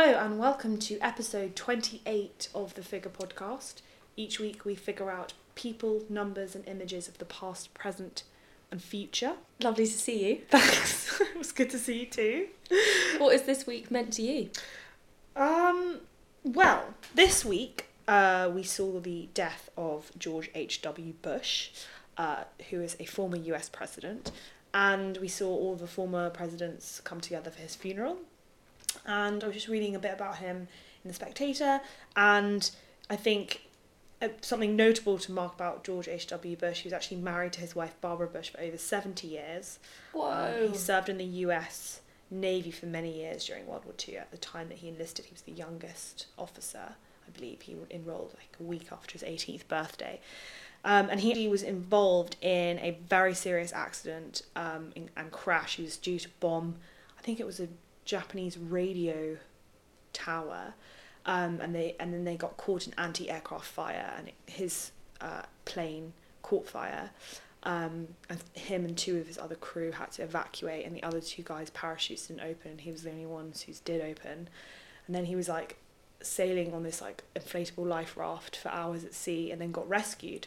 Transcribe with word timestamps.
Hello 0.00 0.16
and 0.16 0.38
welcome 0.38 0.78
to 0.78 0.96
episode 1.00 1.56
28 1.56 2.50
of 2.54 2.74
the 2.74 2.84
Figure 2.84 3.10
podcast. 3.10 3.82
Each 4.16 4.38
week 4.38 4.64
we 4.64 4.76
figure 4.76 5.10
out 5.10 5.32
people, 5.56 6.04
numbers, 6.08 6.54
and 6.54 6.64
images 6.68 7.08
of 7.08 7.18
the 7.18 7.24
past, 7.24 7.74
present, 7.74 8.22
and 8.70 8.80
future. 8.80 9.32
Lovely 9.60 9.86
to 9.86 9.92
see 9.92 10.28
you. 10.28 10.42
Thanks. 10.50 11.20
it 11.20 11.36
was 11.36 11.50
good 11.50 11.68
to 11.70 11.78
see 11.80 12.02
you 12.02 12.06
too. 12.06 12.46
What 13.18 13.34
is 13.34 13.42
this 13.42 13.66
week 13.66 13.90
meant 13.90 14.12
to 14.12 14.22
you? 14.22 14.50
Um, 15.34 16.02
well, 16.44 16.94
this 17.16 17.44
week 17.44 17.86
uh, 18.06 18.48
we 18.54 18.62
saw 18.62 19.00
the 19.00 19.28
death 19.34 19.68
of 19.76 20.12
George 20.16 20.48
H.W. 20.54 21.14
Bush, 21.22 21.70
uh, 22.16 22.44
who 22.70 22.80
is 22.80 22.96
a 23.00 23.04
former 23.04 23.36
US 23.36 23.68
president, 23.68 24.30
and 24.72 25.16
we 25.16 25.26
saw 25.26 25.48
all 25.48 25.74
the 25.74 25.88
former 25.88 26.30
presidents 26.30 27.00
come 27.00 27.20
together 27.20 27.50
for 27.50 27.62
his 27.62 27.74
funeral. 27.74 28.18
And 29.08 29.42
I 29.42 29.46
was 29.48 29.56
just 29.56 29.68
reading 29.68 29.96
a 29.96 29.98
bit 29.98 30.12
about 30.12 30.36
him 30.36 30.68
in 31.02 31.08
The 31.08 31.14
Spectator, 31.14 31.80
and 32.14 32.70
I 33.10 33.16
think 33.16 33.62
uh, 34.20 34.28
something 34.40 34.76
notable 34.76 35.18
to 35.18 35.32
mark 35.32 35.54
about 35.54 35.84
George 35.84 36.08
H.W. 36.08 36.56
Bush, 36.56 36.80
he 36.80 36.86
was 36.86 36.92
actually 36.92 37.18
married 37.18 37.52
to 37.54 37.60
his 37.60 37.74
wife 37.74 37.94
Barbara 38.00 38.26
Bush 38.26 38.50
for 38.50 38.60
over 38.60 38.76
70 38.76 39.26
years. 39.26 39.78
Whoa. 40.12 40.62
Um, 40.64 40.72
he 40.72 40.76
served 40.76 41.08
in 41.08 41.18
the 41.18 41.24
US 41.24 42.00
Navy 42.30 42.70
for 42.70 42.86
many 42.86 43.16
years 43.16 43.46
during 43.46 43.66
World 43.66 43.84
War 43.84 43.94
II. 44.06 44.18
At 44.18 44.30
the 44.30 44.38
time 44.38 44.68
that 44.68 44.78
he 44.78 44.88
enlisted, 44.88 45.26
he 45.26 45.32
was 45.32 45.42
the 45.42 45.52
youngest 45.52 46.26
officer. 46.36 46.94
I 47.26 47.30
believe 47.30 47.62
he 47.62 47.76
enrolled 47.90 48.34
like 48.36 48.56
a 48.58 48.62
week 48.62 48.88
after 48.90 49.12
his 49.12 49.22
18th 49.22 49.68
birthday. 49.68 50.20
Um, 50.84 51.08
and 51.10 51.20
he, 51.20 51.32
he 51.34 51.48
was 51.48 51.62
involved 51.62 52.36
in 52.40 52.78
a 52.78 52.98
very 53.08 53.34
serious 53.34 53.72
accident 53.72 54.42
um, 54.56 54.92
in, 54.94 55.10
and 55.16 55.30
crash. 55.30 55.76
He 55.76 55.82
was 55.82 55.96
due 55.96 56.18
to 56.18 56.28
bomb, 56.40 56.76
I 57.18 57.22
think 57.22 57.40
it 57.40 57.46
was 57.46 57.60
a 57.60 57.68
Japanese 58.08 58.56
radio 58.56 59.36
tower. 60.14 60.72
Um, 61.26 61.60
and 61.60 61.74
they 61.74 61.94
and 62.00 62.12
then 62.14 62.24
they 62.24 62.36
got 62.36 62.56
caught 62.56 62.86
in 62.86 62.94
anti-aircraft 62.96 63.66
fire, 63.66 64.14
and 64.16 64.28
it, 64.28 64.34
his 64.46 64.92
uh, 65.20 65.42
plane 65.66 66.14
caught 66.42 66.66
fire. 66.66 67.10
Um, 67.64 68.08
and 68.30 68.42
him 68.54 68.84
and 68.86 68.96
two 68.96 69.18
of 69.18 69.26
his 69.26 69.36
other 69.36 69.56
crew 69.56 69.92
had 69.92 70.12
to 70.12 70.22
evacuate, 70.22 70.86
and 70.86 70.96
the 70.96 71.02
other 71.02 71.20
two 71.20 71.42
guys' 71.42 71.68
parachutes 71.70 72.28
didn't 72.28 72.40
open, 72.48 72.70
and 72.72 72.80
he 72.80 72.90
was 72.90 73.02
the 73.02 73.10
only 73.10 73.26
ones 73.26 73.62
whose 73.62 73.78
did 73.80 74.00
open. 74.00 74.48
And 75.06 75.14
then 75.14 75.26
he 75.26 75.36
was 75.36 75.48
like 75.50 75.76
sailing 76.22 76.72
on 76.72 76.82
this 76.82 77.02
like 77.02 77.24
inflatable 77.36 77.86
life 77.86 78.16
raft 78.16 78.56
for 78.56 78.70
hours 78.70 79.04
at 79.04 79.12
sea, 79.12 79.50
and 79.50 79.60
then 79.60 79.70
got 79.70 79.86
rescued. 79.86 80.46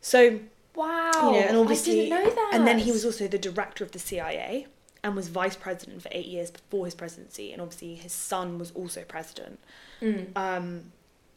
So 0.00 0.40
Wow. 0.74 1.10
you 1.12 1.20
know, 1.32 1.46
and 1.48 1.56
obviously, 1.58 2.10
I 2.10 2.16
didn't 2.24 2.24
know 2.24 2.34
that. 2.34 2.50
and 2.54 2.66
then 2.66 2.78
he 2.78 2.90
was 2.92 3.04
also 3.04 3.28
the 3.28 3.38
director 3.38 3.84
of 3.84 3.92
the 3.92 3.98
CIA 3.98 4.68
and 5.04 5.16
was 5.16 5.28
vice 5.28 5.56
president 5.56 6.00
for 6.02 6.08
eight 6.12 6.26
years 6.26 6.50
before 6.50 6.84
his 6.84 6.94
presidency, 6.94 7.52
and 7.52 7.60
obviously 7.60 7.94
his 7.94 8.12
son 8.12 8.58
was 8.58 8.70
also 8.72 9.02
president. 9.02 9.58
Mm. 10.00 10.36
Um, 10.36 10.92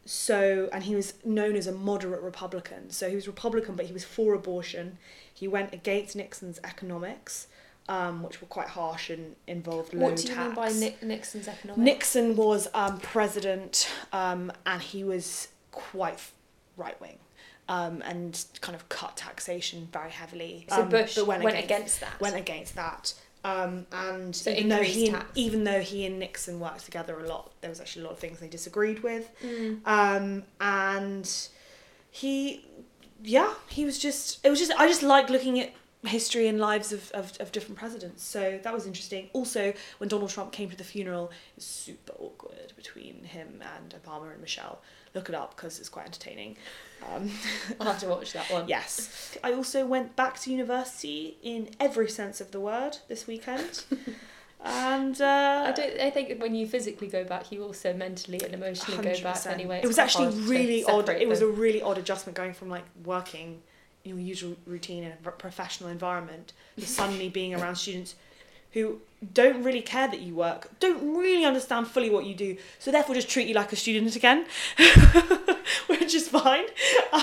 so, 0.06 0.70
and 0.72 0.84
he 0.84 0.96
was 0.96 1.16
known 1.24 1.56
as 1.56 1.66
a 1.66 1.72
moderate 1.72 2.22
Republican. 2.22 2.92
So 2.92 3.10
he 3.10 3.16
was 3.16 3.26
Republican, 3.28 3.76
but 3.76 3.88
he 3.88 3.94
was 3.94 4.04
for 4.04 4.36
abortion. 4.36 4.98
He 5.34 5.48
went 5.48 5.74
against 5.74 6.16
Nixon's 6.16 6.60
economics, 6.64 7.48
um, 7.90 8.22
which 8.22 8.40
were 8.40 8.48
quite 8.48 8.68
harsh 8.68 9.10
and 9.10 9.36
involved 9.48 9.94
low 9.96 10.06
What 10.10 10.18
do 10.18 10.24
you 10.28 10.36
tax. 10.36 10.46
mean 10.46 10.56
by 10.56 10.72
Nick- 10.72 11.02
Nixon's 11.02 11.48
economics? 11.48 11.80
Nixon 11.84 12.36
was 12.36 12.68
um, 12.76 13.00
president, 13.00 13.92
um, 14.14 14.52
and 14.68 14.80
he 14.82 15.04
was 15.04 15.48
quite 15.72 16.20
right 16.78 17.00
wing. 17.02 17.18
Um, 17.68 18.04
and 18.06 18.46
kind 18.62 18.76
of 18.76 18.88
cut 18.90 19.18
taxation 19.18 19.88
very 19.92 20.12
heavily. 20.12 20.68
So 20.70 20.84
Um, 20.84 20.90
Bush 20.90 21.16
but 21.16 21.26
went, 21.26 21.44
against, 21.58 22.00
that. 22.02 22.20
went 22.22 22.36
against 22.36 22.76
that. 22.76 23.16
Um, 23.46 23.86
and 23.92 24.36
So 24.36 24.50
even 24.50 24.70
though 24.70 24.82
he 24.82 25.10
and, 25.10 25.24
even 25.36 25.64
though 25.66 25.80
he 25.80 26.04
and 26.08 26.18
Nixon 26.18 26.60
worked 26.60 26.84
together 26.84 27.20
a 27.20 27.28
lot, 27.28 27.52
there 27.62 27.70
was 27.70 27.80
actually 27.80 28.02
a 28.02 28.06
lot 28.06 28.14
of 28.14 28.20
things 28.20 28.40
they 28.40 28.48
disagreed 28.48 29.04
with. 29.04 29.30
Mm. 29.44 29.82
Um, 29.86 30.44
and 30.60 31.32
he, 32.10 32.66
yeah, 33.22 33.54
he 33.68 33.86
was 33.86 34.00
just. 34.00 34.44
It 34.44 34.50
was 34.50 34.58
just. 34.58 34.72
I 34.80 34.88
just 34.88 35.04
like 35.04 35.30
looking 35.30 35.60
at 35.60 35.72
history 36.06 36.48
and 36.48 36.60
lives 36.60 36.92
of, 36.92 37.12
of, 37.12 37.34
of 37.40 37.52
different 37.52 37.78
presidents. 37.78 38.24
So 38.24 38.60
that 38.64 38.74
was 38.74 38.86
interesting. 38.86 39.30
Also, 39.34 39.74
when 39.98 40.08
Donald 40.10 40.30
Trump 40.30 40.52
came 40.52 40.70
to 40.70 40.78
the 40.78 40.84
funeral, 40.84 41.26
it 41.26 41.58
was 41.58 41.66
super 41.66 42.14
awkward 42.20 42.74
between 42.76 43.24
him 43.24 43.62
and 43.78 43.96
Obama 44.04 44.32
and 44.32 44.42
Michelle. 44.42 44.82
Look 45.14 45.30
it 45.30 45.36
up 45.36 45.56
because 45.56 45.80
it's 45.80 45.90
quite 45.90 46.06
entertaining. 46.06 46.58
Um, 47.14 47.32
I'll 47.80 47.88
have 47.88 48.00
to 48.00 48.08
watch 48.08 48.34
that 48.34 48.50
one. 48.52 48.68
Yes. 48.68 49.38
I 49.44 49.54
also 49.54 49.86
went 49.86 50.16
back 50.16 50.40
to 50.42 50.52
university 50.52 51.38
in 51.42 51.70
every 51.80 52.10
sense 52.10 52.42
of 52.42 52.52
the 52.52 52.60
word 52.60 52.98
this 53.08 53.28
weekend. 53.28 53.84
and 54.64 55.22
uh, 55.22 55.66
I 55.68 55.72
don't. 55.72 56.00
I 56.00 56.10
think 56.10 56.42
when 56.42 56.56
you 56.56 56.68
physically 56.68 57.08
go 57.08 57.24
back, 57.24 57.52
you 57.52 57.64
also 57.64 57.94
mentally 57.94 58.42
and 58.44 58.54
emotionally 58.54 58.98
go 58.98 59.22
back 59.22 59.36
100%. 59.36 59.52
anyway. 59.52 59.80
It 59.84 59.88
was 59.88 60.00
actually 60.00 60.36
really 60.42 60.84
odd. 60.84 61.08
It 61.10 61.28
was 61.28 61.42
a 61.42 61.48
really 61.48 61.82
odd 61.82 61.98
adjustment 61.98 62.36
going 62.36 62.54
from 62.54 62.70
like 62.70 62.86
working 63.04 63.62
in 64.06 64.12
your 64.12 64.20
usual 64.20 64.56
routine 64.66 65.04
in 65.04 65.12
a 65.12 65.32
professional 65.32 65.90
environment 65.90 66.54
to 66.80 66.86
suddenly 66.86 67.28
being 67.28 67.54
around 67.54 67.76
students 67.76 68.16
who 68.72 69.00
don't 69.34 69.64
really 69.64 69.82
care 69.82 70.08
that 70.08 70.20
you 70.20 70.36
work, 70.36 70.70
don't 70.80 71.16
really 71.18 71.46
understand 71.46 71.88
fully 71.88 72.10
what 72.10 72.26
you 72.26 72.36
do, 72.36 72.58
so 72.78 72.92
therefore 72.92 73.16
just 73.16 73.30
treat 73.30 73.48
you 73.48 73.54
like 73.56 73.72
a 73.72 73.76
student 73.76 74.16
again, 74.16 74.46
which 75.88 76.14
is 76.14 76.28
fine. 76.28 76.66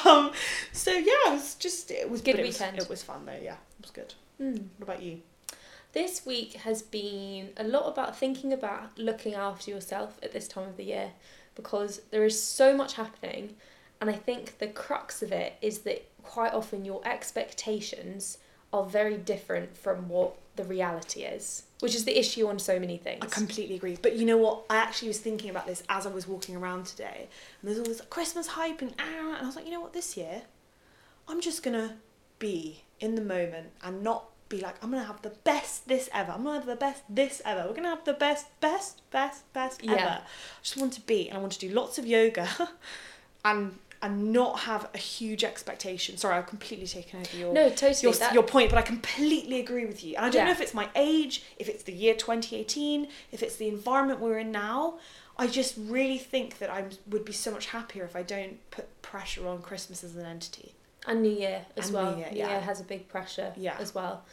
Um, 0.05 0.33
so 0.73 0.91
yeah, 0.91 1.05
it 1.27 1.33
was 1.33 1.55
just 1.57 1.91
it 1.91 2.09
was 2.11 2.21
Good 2.23 2.39
it 2.39 2.47
was- 2.47 2.61
it 2.61 2.89
was 2.89 3.03
fun 3.03 3.27
though. 3.27 3.39
Yeah, 3.41 3.55
it 3.79 3.83
was 3.83 3.91
good. 3.91 4.15
Mm. 4.41 4.65
What 4.79 4.83
about 4.89 5.03
you? 5.03 5.21
This 5.93 6.25
week 6.25 6.55
has 6.55 6.81
been 6.81 7.51
a 7.59 7.65
lot 7.65 7.87
about 7.87 8.17
thinking 8.17 8.53
about 8.53 8.99
looking 8.99 9.35
after 9.35 9.71
yourself 9.71 10.19
at 10.23 10.33
this 10.33 10.49
time 10.49 10.69
of 10.69 10.79
the 10.79 10.85
year 10.85 11.11
because 11.55 12.01
there 12.11 12.25
is 12.25 12.43
so 12.43 12.75
much 12.75 12.95
happening. 12.95 13.57
And 14.01 14.09
I 14.11 14.15
think 14.15 14.59
the 14.59 14.67
crux 14.69 15.23
of 15.23 15.31
it 15.33 15.53
is 15.61 15.81
that 15.81 16.09
quite 16.23 16.53
often 16.53 16.85
your 16.85 17.01
expectations 17.07 18.39
are 18.73 18.85
very 18.85 19.17
different 19.17 19.77
from 19.77 20.09
what 20.09 20.35
the 20.57 20.65
reality 20.65 21.23
is, 21.23 21.65
which 21.81 21.95
is 21.95 22.05
the 22.05 22.19
issue 22.19 22.47
on 22.47 22.59
so 22.59 22.79
many 22.79 22.97
things. 22.97 23.21
I 23.23 23.27
completely 23.27 23.77
agree. 23.77 23.99
But 24.01 24.17
you 24.17 24.25
know 24.25 24.37
what? 24.37 24.65
I 24.71 24.77
actually 24.77 25.09
was 25.09 25.19
thinking 25.21 25.51
about 25.51 25.67
this 25.67 25.83
as 25.89 26.07
I 26.07 26.11
was 26.11 26.27
walking 26.27 26.57
around 26.57 26.87
today. 26.87 27.29
And 27.61 27.69
there's 27.69 27.79
all 27.79 27.85
this 27.85 28.01
Christmas 28.03 28.49
hype 28.49 28.81
and 28.83 28.95
ah, 28.99 29.37
and 29.37 29.43
I 29.43 29.47
was 29.47 29.57
like, 29.57 29.67
you 29.67 29.73
know 29.73 29.81
what? 29.81 29.93
This 29.93 30.17
year, 30.17 30.43
I'm 31.29 31.41
just 31.41 31.63
gonna 31.63 31.97
be 32.39 32.83
in 33.01 33.15
the 33.15 33.23
moment 33.23 33.71
and 33.83 34.03
not 34.03 34.25
be 34.49 34.61
like, 34.61 34.77
I'm 34.83 34.91
gonna 34.91 35.05
have 35.05 35.23
the 35.23 35.31
best 35.31 35.89
this 35.89 36.09
ever. 36.13 36.33
I'm 36.33 36.45
gonna 36.45 36.59
have 36.59 36.67
the 36.67 36.77
best 36.77 37.03
this 37.09 37.41
ever. 37.45 37.67
We're 37.67 37.75
gonna 37.75 37.89
have 37.89 38.05
the 38.05 38.13
best, 38.13 38.47
best, 38.61 39.03
best, 39.11 39.51
best 39.53 39.81
ever. 39.83 39.95
Yeah. 39.95 40.19
I 40.23 40.63
just 40.63 40.77
want 40.77 40.93
to 40.95 41.01
be, 41.01 41.29
and 41.29 41.39
I 41.39 41.41
want 41.41 41.55
to 41.55 41.59
do 41.59 41.71
lots 41.71 41.99
of 41.99 42.07
yoga, 42.07 42.49
and 43.45 43.79
and 44.03 44.33
not 44.33 44.61
have 44.61 44.89
a 44.95 44.99
huge 44.99 45.45
expectation. 45.45 46.17
Sorry, 46.17 46.35
I've 46.37 46.47
completely 46.49 46.87
taken 46.87 47.21
over 47.21 47.37
your 47.37 47.53
no, 47.55 47.69
totally. 47.71 47.95
your, 48.03 48.13
that, 48.15 48.35
your 48.35 48.43
point, 48.43 48.69
but 48.71 48.79
I 48.79 48.83
completely 48.83 49.61
agree 49.61 49.87
with 49.87 50.03
you. 50.05 50.17
And 50.17 50.27
I 50.27 50.29
don't 50.29 50.41
Yeah. 50.41 50.45
know 50.47 50.51
if 50.51 50.61
it's 50.61 50.75
my 50.75 50.89
age, 50.97 51.45
if 51.59 51.69
it's 51.69 51.85
the 51.85 51.93
year 51.93 52.15
2018, 52.15 53.07
if 53.31 53.43
it's 53.43 53.57
the 53.57 53.69
environment 53.69 54.21
we're 54.21 54.39
in 54.39 54.51
now. 54.51 54.99
I 55.39 55.47
just 55.47 55.75
really 55.79 56.19
think 56.19 56.59
that 56.59 56.69
I 56.69 56.85
would 57.09 57.25
be 57.25 57.33
so 57.33 57.51
much 57.51 57.67
happier 57.67 58.05
if 58.05 58.15
I 58.15 58.23
don't 58.23 58.59
put 58.71 59.01
pressure 59.03 59.49
on 59.49 59.63
Christmas 59.63 60.05
as 60.05 60.15
an 60.17 60.27
entity. 60.27 60.75
and 61.07 61.23
New 61.23 61.31
Year 61.33 61.65
as 61.77 61.87
And 61.87 61.95
New 61.97 62.03
well. 62.03 62.19
yeah. 62.19 62.31
New 62.31 62.39
yeah. 62.39 62.49
Year 62.51 62.61
has 62.61 62.81
a 62.81 62.85
big 62.85 63.09
pressure 63.09 63.53
Yeah. 63.57 63.77
as 63.81 63.95
well. 63.95 64.25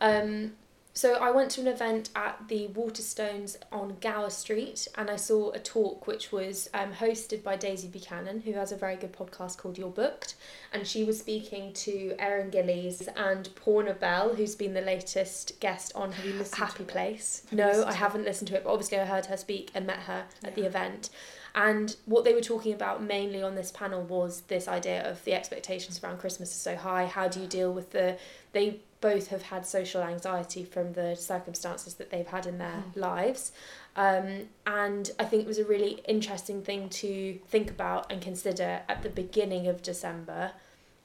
Yeah. 0.00 0.08
Um, 0.22 0.52
so 0.96 1.14
I 1.14 1.32
went 1.32 1.50
to 1.52 1.60
an 1.60 1.66
event 1.66 2.10
at 2.14 2.46
the 2.46 2.68
Waterstones 2.68 3.56
on 3.72 3.96
Gower 4.00 4.30
Street, 4.30 4.86
and 4.96 5.10
I 5.10 5.16
saw 5.16 5.50
a 5.50 5.58
talk 5.58 6.06
which 6.06 6.30
was 6.30 6.70
um, 6.72 6.92
hosted 6.92 7.42
by 7.42 7.56
Daisy 7.56 7.88
Buchanan, 7.88 8.40
who 8.42 8.52
has 8.52 8.70
a 8.70 8.76
very 8.76 8.94
good 8.94 9.12
podcast 9.12 9.58
called 9.58 9.76
You're 9.76 9.90
Booked, 9.90 10.36
and 10.72 10.86
she 10.86 11.02
was 11.02 11.18
speaking 11.18 11.72
to 11.72 12.14
Erin 12.18 12.50
Gillies 12.50 13.08
and 13.16 13.48
Poorna 13.56 13.94
Bell, 13.94 14.36
who's 14.36 14.54
been 14.54 14.72
the 14.72 14.80
latest 14.80 15.58
guest 15.58 15.90
on 15.96 16.12
Have 16.12 16.24
you 16.24 16.34
listened 16.34 16.58
Happy? 16.58 16.84
Place. 16.84 17.42
No, 17.50 17.84
I 17.84 17.92
haven't 17.92 18.24
listened 18.24 18.48
to 18.48 18.56
it, 18.56 18.62
but 18.62 18.70
obviously 18.70 18.98
I 18.98 19.04
heard 19.04 19.26
her 19.26 19.36
speak 19.36 19.72
and 19.74 19.86
met 19.86 20.00
her 20.00 20.26
at 20.44 20.54
the 20.54 20.62
event. 20.62 21.10
And 21.56 21.94
what 22.06 22.24
they 22.24 22.34
were 22.34 22.40
talking 22.40 22.72
about 22.72 23.02
mainly 23.02 23.42
on 23.42 23.54
this 23.54 23.70
panel 23.70 24.02
was 24.02 24.42
this 24.48 24.66
idea 24.66 25.08
of 25.08 25.24
the 25.24 25.34
expectations 25.34 26.02
around 26.02 26.18
Christmas 26.18 26.50
are 26.50 26.58
so 26.58 26.76
high. 26.76 27.06
How 27.06 27.28
do 27.28 27.40
you 27.40 27.46
deal 27.46 27.72
with 27.72 27.90
the? 27.90 28.16
They 28.52 28.80
both 29.04 29.28
have 29.28 29.42
had 29.42 29.66
social 29.66 30.02
anxiety 30.02 30.64
from 30.64 30.94
the 30.94 31.14
circumstances 31.14 31.92
that 31.96 32.08
they've 32.10 32.26
had 32.36 32.46
in 32.46 32.56
their 32.56 32.82
Mm. 32.94 32.96
lives. 32.96 33.52
Um, 33.96 34.48
and 34.66 35.10
I 35.18 35.24
think 35.26 35.42
it 35.42 35.46
was 35.46 35.58
a 35.58 35.64
really 35.74 36.00
interesting 36.08 36.62
thing 36.62 36.88
to 37.02 37.38
think 37.48 37.70
about 37.70 38.10
and 38.10 38.22
consider 38.22 38.80
at 38.88 39.02
the 39.02 39.10
beginning 39.10 39.66
of 39.68 39.82
December 39.82 40.52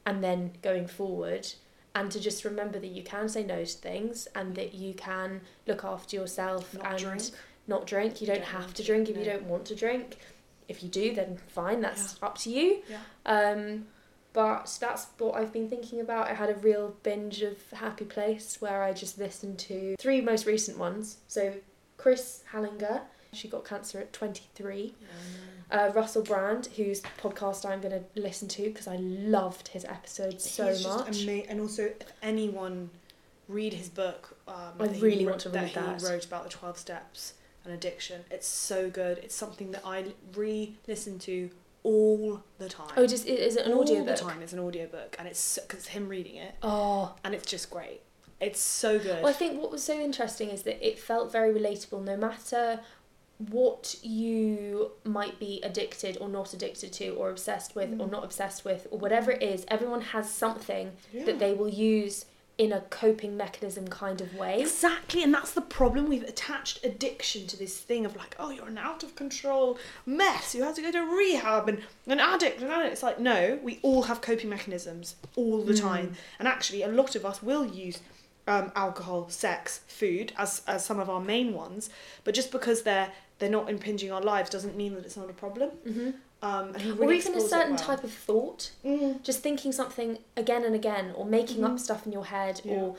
and 0.05 0.23
then 0.23 0.53
going 0.61 0.87
forward. 0.87 1.45
And 1.93 2.09
to 2.13 2.19
just 2.21 2.45
remember 2.45 2.79
that 2.79 2.87
you 2.97 3.03
can 3.03 3.27
say 3.27 3.43
no 3.43 3.65
to 3.65 3.77
things 3.89 4.27
and 4.33 4.55
that 4.55 4.73
you 4.73 4.93
can 4.93 5.41
look 5.67 5.83
after 5.83 6.15
yourself 6.15 6.73
Not 6.73 6.85
and 6.85 6.97
drink. 6.99 7.23
not 7.67 7.85
drink. 7.85 8.21
You 8.21 8.27
don't, 8.27 8.37
don't 8.37 8.45
have 8.61 8.73
to 8.75 8.83
drink 8.83 9.09
if 9.09 9.17
you 9.17 9.25
don't 9.25 9.43
want 9.43 9.65
to 9.65 9.75
drink. 9.75 10.17
If 10.69 10.83
you 10.83 10.89
do, 10.89 11.13
then 11.13 11.37
fine, 11.47 11.81
that's 11.81 12.15
up 12.23 12.37
to 12.43 12.49
you. 12.49 12.81
Yeah. 12.89 13.01
Um, 13.25 13.87
but 14.39 14.77
that's 14.79 15.07
what 15.17 15.35
I've 15.35 15.51
been 15.51 15.67
thinking 15.69 15.99
about. 15.99 16.27
I 16.29 16.33
had 16.33 16.49
a 16.49 16.55
real 16.55 16.95
binge 17.03 17.41
of 17.41 17.57
Happy 17.73 18.05
Place 18.05 18.55
where 18.61 18.83
I 18.83 18.93
just 18.93 19.17
listened 19.19 19.59
to 19.59 19.97
three 19.99 20.21
most 20.21 20.45
recent 20.45 20.77
ones. 20.77 21.17
So 21.27 21.55
Kris 21.97 22.43
Hallenga, 22.53 23.01
She 23.33 23.49
got 23.49 23.65
cancer 23.65 23.99
at 23.99 24.13
23. 24.13 24.93
Uh, 25.69 25.91
Russell 25.93 26.23
Brand, 26.23 26.67
whose 26.77 27.01
podcast 27.21 27.69
I'm 27.69 27.81
going 27.81 27.91
to 28.01 28.21
listen 28.21 28.47
to 28.47 28.63
because 28.63 28.87
I 28.87 28.95
loved 28.95 29.67
his 29.67 29.83
episodes 29.83 30.49
so 30.49 30.67
He's 30.69 30.87
much. 30.87 31.21
ama- 31.27 31.43
and 31.49 31.59
also, 31.59 31.83
if 31.99 32.07
anyone 32.23 32.89
read 33.49 33.73
his 33.73 33.89
book, 33.89 34.37
um, 34.47 34.55
I 34.79 34.85
really 34.99 35.25
want 35.25 35.41
to 35.41 35.49
read 35.49 35.73
that 35.73 35.73
that. 35.73 36.01
he 36.01 36.07
wrote 36.07 36.25
about 36.25 36.43
the 36.45 36.49
twelve 36.49 36.77
steps 36.77 37.33
and 37.65 37.73
addiction. 37.73 38.21
It's 38.31 38.47
so 38.47 38.89
good. 38.89 39.17
It's 39.17 39.35
something 39.35 39.71
that 39.71 39.81
I 39.85 40.05
re-listen 40.33 41.19
to 41.19 41.49
all 41.83 42.43
the 42.57 42.69
time. 42.69 42.91
oh, 42.97 43.07
just 43.07 43.25
is 43.25 43.55
it 43.55 43.65
an 43.65 43.73
all 43.73 43.81
audiobook? 43.81 44.07
the 44.17 44.21
time. 44.21 44.41
It's 44.41 44.53
an 44.53 44.59
audiobook, 44.59 45.15
and 45.19 45.27
it's 45.27 45.57
because 45.59 45.87
him 45.87 46.07
reading 46.09 46.35
it, 46.35 46.55
Oh, 46.63 47.15
and 47.23 47.33
it's 47.33 47.45
just 47.49 47.69
great. 47.69 48.01
It's 48.41 48.59
so 48.59 48.99
good. 48.99 49.21
Well, 49.21 49.27
I 49.27 49.33
think 49.33 49.61
what 49.61 49.71
was 49.71 49.83
so 49.83 49.99
interesting 49.99 50.49
is 50.49 50.63
that 50.63 50.85
it 50.85 50.97
felt 50.99 51.31
very 51.31 51.53
relatable 51.53 52.03
no 52.03 52.15
matter 52.15 52.79
what 53.49 53.95
you 54.01 54.91
might 55.05 55.39
be 55.39 55.61
addicted 55.63 56.17
or 56.19 56.27
not 56.27 56.53
addicted 56.53 56.91
to 56.93 57.09
or 57.11 57.29
obsessed 57.29 57.73
with 57.75 57.89
or 57.93 58.05
Mm. 58.07 58.11
not 58.11 58.23
obsessed 58.25 58.65
with 58.65 58.85
or 58.91 58.99
whatever 58.99 59.31
it 59.31 59.41
is 59.41 59.63
everyone 59.69 60.01
has 60.01 60.29
something 60.29 60.91
Yeah. 61.13 61.23
that 61.23 61.39
they 61.39 61.53
will 61.53 61.69
use 61.69 62.25
in 62.59 62.71
a 62.73 62.81
coping 62.91 63.35
mechanism 63.37 63.87
kind 63.87 64.19
of 64.21 64.35
way 64.35 64.59
Exactly, 64.61 65.23
and 65.23 65.33
that's 65.33 65.51
the 65.53 65.61
problem. 65.61 66.07
We've 66.09 66.23
attached 66.23 66.83
addiction 66.85 67.47
to 67.47 67.57
this 67.57 67.77
thing 67.79 68.05
of 68.05 68.15
like, 68.15 68.35
oh, 68.37 68.51
you're 68.51 68.67
an 68.67 68.77
out 68.77 69.01
of 69.01 69.15
control 69.15 69.79
mess. 70.05 70.53
You 70.53 70.61
have 70.63 70.75
to 70.75 70.81
go 70.81 70.91
to 70.91 70.99
rehab 71.01 71.69
and 71.69 71.81
an 72.05 72.19
addict 72.19 72.61
and 72.61 72.69
addict. 72.69 72.91
It's 72.93 73.01
like, 73.03 73.17
no, 73.19 73.57
we 73.63 73.79
all 73.81 74.03
have 74.03 74.21
coping 74.21 74.49
mechanisms 74.49 75.15
all 75.37 75.61
the 75.63 75.73
Mm. 75.73 75.79
time, 75.79 76.13
and 76.37 76.47
actually, 76.47 76.83
a 76.83 76.87
lot 76.89 77.15
of 77.15 77.25
us 77.25 77.41
will 77.41 77.65
use 77.65 77.99
um, 78.47 78.71
alcohol, 78.75 79.29
sex, 79.29 79.81
food 79.87 80.33
as 80.37 80.61
as 80.67 80.83
some 80.85 80.99
of 80.99 81.09
our 81.09 81.21
main 81.21 81.53
ones. 81.53 81.89
But 82.25 82.33
just 82.35 82.51
because 82.51 82.81
they're 82.83 83.11
they're 83.39 83.49
not 83.49 83.69
impinging 83.69 84.11
our 84.11 84.21
lives 84.21 84.49
doesn't 84.49 84.75
mean 84.75 84.95
that 84.95 85.05
it's 85.05 85.15
not 85.17 85.29
a 85.29 85.33
problem. 85.33 85.69
hmm 85.87 86.09
Um, 86.41 86.73
he 86.75 86.91
or 86.91 87.11
even 87.11 87.35
a 87.35 87.41
certain 87.41 87.75
well. 87.75 87.83
type 87.83 88.03
of 88.03 88.13
thought 88.13 88.71
Mm. 88.85 89.21
just 89.23 89.41
thinking 89.41 89.71
something 89.73 90.19
again 90.37 90.63
and 90.63 90.73
again 90.73 91.11
or 91.17 91.25
making 91.25 91.63
up 91.65 91.73
Mhm. 91.73 91.79
stuff 91.79 92.05
in 92.05 92.13
your 92.13 92.25
head 92.25 92.61
Yeah. 92.63 92.75
or 92.75 92.95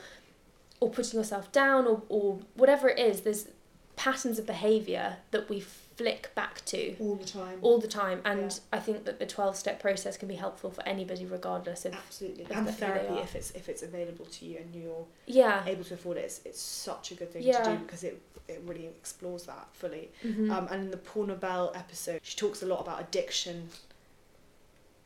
or 0.79 0.89
putting 0.89 1.19
yourself 1.19 1.51
down 1.51 1.85
or, 1.87 2.01
or 2.09 2.39
whatever 2.55 2.89
it 2.89 2.97
is 2.99 3.21
there's 3.21 3.47
patterns 3.95 4.39
of 4.39 4.45
behavior 4.47 5.17
that 5.31 5.47
we 5.49 5.59
flick 6.01 6.33
back 6.35 6.63
to 6.65 6.95
all 6.99 7.15
the 7.15 7.25
time. 7.25 7.59
all 7.61 7.77
the 7.79 7.87
time 7.87 8.21
and 8.25 8.51
Yeah. 8.51 8.77
i 8.77 8.79
think 8.79 9.05
that 9.05 9.19
the 9.19 9.25
12 9.25 9.55
step 9.55 9.79
process 9.79 10.17
can 10.17 10.27
be 10.27 10.35
helpful 10.35 10.71
for 10.71 10.83
anybody 10.87 11.25
regardless 11.25 11.85
of 11.85 11.93
Absolutely, 11.93 12.43
of 12.45 12.51
and 12.51 12.67
the- 12.67 12.71
therapy 12.71 13.15
if 13.21 13.35
it's 13.35 13.51
if 13.51 13.69
it's 13.69 13.83
available 13.83 14.25
to 14.25 14.45
you 14.45 14.57
and 14.57 14.73
you're 14.75 15.05
yeah 15.27 15.63
able 15.65 15.83
to 15.83 15.93
afford 15.93 16.17
it, 16.17 16.21
it's, 16.25 16.41
it's 16.45 16.59
such 16.61 17.11
a 17.11 17.15
good 17.15 17.31
thing 17.31 17.43
Yeah. 17.43 17.61
to 17.63 17.71
do 17.71 17.83
because 17.83 18.03
it 18.03 18.21
it 18.47 18.61
really 18.65 18.87
explores 18.87 19.43
that 19.45 19.67
fully. 19.71 20.11
Mhm. 20.23 20.51
Um, 20.51 20.67
and 20.71 20.83
in 20.85 20.91
the 20.91 20.97
Poorna 20.97 21.35
Bell 21.39 21.71
episode, 21.73 22.19
she 22.23 22.35
talks 22.35 22.61
a 22.61 22.65
lot 22.65 22.81
about 22.81 22.99
addiction 22.99 23.69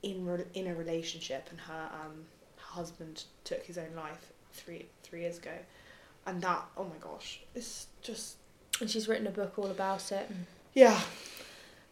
in 0.01 0.25
re- 0.25 0.45
in 0.53 0.67
a 0.67 0.75
relationship, 0.75 1.47
and 1.51 1.59
her 1.61 1.89
um 1.93 2.25
her 2.57 2.73
husband 2.75 3.25
took 3.43 3.63
his 3.65 3.77
own 3.77 3.93
life 3.95 4.31
three 4.53 4.87
three 5.03 5.21
years 5.21 5.37
ago, 5.37 5.57
and 6.25 6.41
that 6.41 6.65
oh 6.77 6.85
my 6.85 6.97
gosh, 6.99 7.41
it's 7.53 7.87
just 8.01 8.37
and 8.81 8.89
she's 8.89 9.07
written 9.07 9.27
a 9.27 9.31
book 9.31 9.57
all 9.59 9.67
about 9.71 10.11
it 10.11 10.27
yeah. 10.75 11.01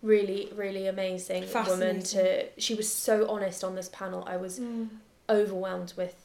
Really 0.04 0.52
really 0.56 0.86
amazing 0.88 1.46
woman 1.68 2.04
to 2.04 2.48
she 2.60 2.76
was 2.76 2.92
so 2.92 3.28
honest 3.30 3.64
on 3.64 3.76
this 3.76 3.90
panel. 3.90 4.24
I 4.28 4.38
was 4.38 4.60
mm. 4.60 4.90
overwhelmed 5.30 5.94
with 5.96 6.23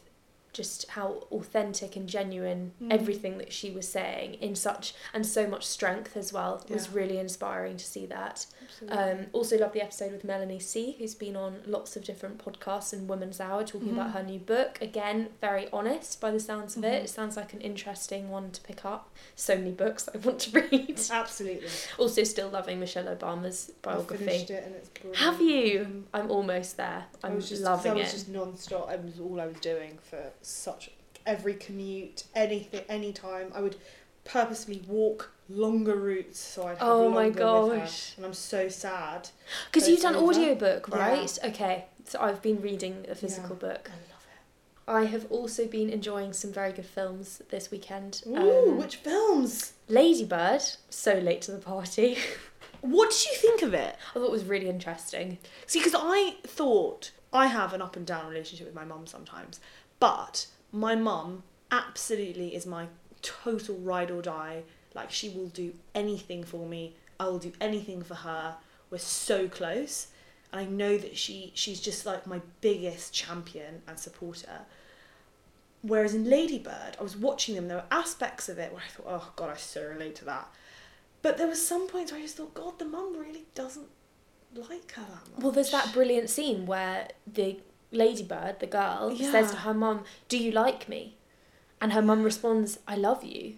just 0.59 0.89
how 0.91 1.09
authentic 1.31 1.95
and 1.97 2.09
genuine 2.09 2.73
Mm. 2.83 2.93
everything 2.93 3.39
that 3.39 3.53
she 3.53 3.71
was 3.71 3.87
saying 3.89 4.35
in 4.47 4.55
such 4.57 4.93
and 5.15 5.25
so 5.25 5.47
much 5.47 5.65
strength 5.65 6.17
as 6.17 6.33
well 6.33 6.53
was 6.69 6.91
really 6.91 7.19
inspiring 7.19 7.77
to 7.77 7.85
see 7.85 8.05
that 8.07 8.45
um, 8.89 9.19
also 9.33 9.57
love 9.59 9.73
the 9.73 9.81
episode 9.89 10.11
with 10.13 10.25
melanie 10.25 10.59
c 10.71 10.97
who's 10.99 11.15
been 11.15 11.37
on 11.37 11.53
lots 11.67 11.97
of 11.97 12.03
different 12.05 12.37
podcasts 12.45 12.93
and 12.93 13.09
women's 13.09 13.41
hour 13.41 13.63
talking 13.65 13.93
about 13.93 14.09
Mhm. 14.09 14.13
her 14.17 14.23
new 14.25 14.39
book 14.41 14.79
again 14.83 15.29
very 15.41 15.67
honest 15.73 16.21
by 16.21 16.31
the 16.33 16.41
sounds 16.41 16.77
of 16.77 16.83
Mhm. 16.83 16.93
it 16.93 17.05
it 17.05 17.11
sounds 17.19 17.37
like 17.37 17.53
an 17.53 17.61
interesting 17.61 18.31
one 18.31 18.51
to 18.51 18.61
pick 18.63 18.85
up 18.85 19.05
so 19.37 19.57
many 19.57 19.71
books 19.85 20.09
i 20.15 20.19
want 20.19 20.39
to 20.41 20.51
read 20.61 21.01
Absolutely. 21.11 21.69
also 21.99 22.25
still 22.25 22.49
loving 22.59 22.79
michelle 22.81 23.05
obama's 23.17 23.71
I 23.71 23.73
biography 23.83 24.25
finished 24.25 24.51
it 24.51 24.65
and 24.67 24.75
it's 24.75 24.89
brilliant. 24.91 25.17
have 25.27 25.41
you 25.41 26.05
i'm 26.13 26.31
almost 26.31 26.77
there 26.77 27.05
I 27.23 27.27
i'm 27.29 27.37
was 27.37 27.49
just, 27.49 27.63
loving 27.63 27.93
I 27.93 27.95
was 27.95 28.09
it 28.09 28.13
just 28.19 28.29
non-stop. 28.29 28.91
It 28.91 29.03
was 29.05 29.19
all 29.21 29.41
I 29.41 29.47
was 29.47 29.61
doing 29.61 29.99
for 30.11 30.23
such 30.49 30.91
every 31.27 31.55
commute, 31.55 32.25
anything, 32.35 32.83
any 32.89 33.12
time. 33.12 33.53
I 33.55 33.61
would 33.61 33.77
purposely 34.25 34.83
walk 34.87 35.31
longer 35.49 35.97
routes 35.97 36.39
so 36.39 36.65
I'd 36.65 36.79
have 36.79 36.83
Oh 36.83 37.09
my 37.11 37.25
longer 37.29 37.61
with 37.62 37.73
her. 37.73 37.79
gosh. 37.81 38.12
And 38.17 38.27
I'm 38.27 38.35
so 38.35 38.69
sad. 38.69 39.29
Because 39.67 39.89
you've 39.89 40.00
done 40.00 40.17
over. 40.17 40.27
audiobook, 40.33 40.89
Yeah. 40.91 40.99
right? 40.99 41.39
Okay. 41.45 41.87
So 42.05 42.19
I've 42.21 42.43
been 42.43 42.61
reading 42.61 43.06
a 43.09 43.15
physical 43.15 43.56
Yeah. 43.61 43.69
book. 43.69 43.91
I 43.91 43.95
love 43.95 44.03
it 44.03 44.91
I 44.91 45.05
have 45.05 45.31
also 45.31 45.67
been 45.67 45.91
enjoying 45.91 46.33
some 46.33 46.50
very 46.50 46.73
good 46.73 46.87
films 46.87 47.43
this 47.50 47.71
weekend. 47.71 48.23
Ooh, 48.27 48.37
Um, 48.37 48.79
which 48.79 48.97
films? 48.97 49.73
Ladybird, 49.89 50.62
so 50.89 51.15
late 51.15 51.43
to 51.43 51.53
the 51.53 51.59
party. 51.59 52.17
What 52.81 53.11
did 53.11 53.25
you 53.27 53.35
think 53.37 53.62
of 53.62 53.75
it? 53.75 53.97
I 54.11 54.15
thought 54.15 54.27
it 54.27 54.31
was 54.31 54.45
really 54.45 54.69
interesting. 54.69 55.39
See, 55.67 55.81
because 55.81 55.97
I 55.99 56.37
thought 56.45 57.11
I 57.33 57.49
have 57.49 57.73
an 57.75 57.83
up 57.83 57.97
and 57.97 58.06
down 58.06 58.29
relationship 58.29 58.67
with 58.69 58.75
my 58.77 58.85
mum 58.85 59.05
sometimes, 59.09 59.59
but 60.00 60.47
my 60.73 60.95
mum 60.95 61.43
absolutely 61.71 62.55
is 62.55 62.67
my 62.67 62.87
total 63.23 63.77
ride 63.77 64.11
or 64.11 64.23
die. 64.23 64.62
Like 64.95 65.11
she 65.11 65.29
will 65.29 65.49
do 65.49 65.75
anything 65.95 66.45
for 66.45 66.67
me. 66.67 66.97
I 67.21 67.27
will 67.27 67.39
do 67.39 67.53
anything 67.61 68.03
for 68.03 68.15
her. 68.15 68.56
We're 68.91 68.99
so 68.99 69.49
close, 69.49 70.09
and 70.53 70.61
I 70.61 70.65
know 70.65 70.97
that 70.97 71.17
she 71.17 71.53
she's 71.55 71.81
just 71.81 72.06
like 72.06 72.27
my 72.27 72.41
biggest 72.61 73.12
champion 73.12 73.83
and 73.87 73.99
supporter. 73.99 74.61
Whereas 75.83 76.15
in 76.15 76.29
Ladybird, 76.29 76.97
I 76.99 77.03
was 77.03 77.17
watching 77.17 77.55
them. 77.55 77.69
There 77.69 77.77
were 77.77 77.85
aspects 77.91 78.49
of 78.49 78.59
it 78.59 78.73
where 78.73 78.83
I 78.83 78.89
thought, 78.89 79.06
oh 79.09 79.33
god, 79.37 79.50
I 79.50 79.56
so 79.56 79.87
relate 79.87 80.17
to 80.17 80.25
that. 80.25 80.49
But 81.23 81.37
there 81.37 81.47
were 81.47 81.55
some 81.55 81.89
points 81.89 82.11
where 82.11 82.21
I 82.21 82.23
just 82.23 82.37
thought, 82.37 82.55
God, 82.55 82.79
the 82.79 82.85
mum 82.85 83.17
really 83.17 83.45
doesn't 83.55 83.89
like 84.55 84.93
her 84.93 85.02
that 85.02 85.33
much. 85.33 85.43
Well, 85.43 85.52
there's 85.52 85.71
that 85.71 85.93
brilliant 85.93 86.31
scene 86.31 86.67
where 86.67 87.09
the 87.26 87.59
ladybird, 87.92 88.61
the 88.61 88.66
girl, 88.66 89.14
says 89.16 89.50
to 89.50 89.57
her 89.59 89.75
mum, 89.75 90.04
Do 90.28 90.38
you 90.38 90.50
like 90.50 90.88
me? 90.88 91.16
And 91.80 91.92
her 91.92 92.02
mum 92.02 92.23
responds, 92.23 92.78
I 92.88 92.97
love 92.97 93.23
you. 93.25 93.54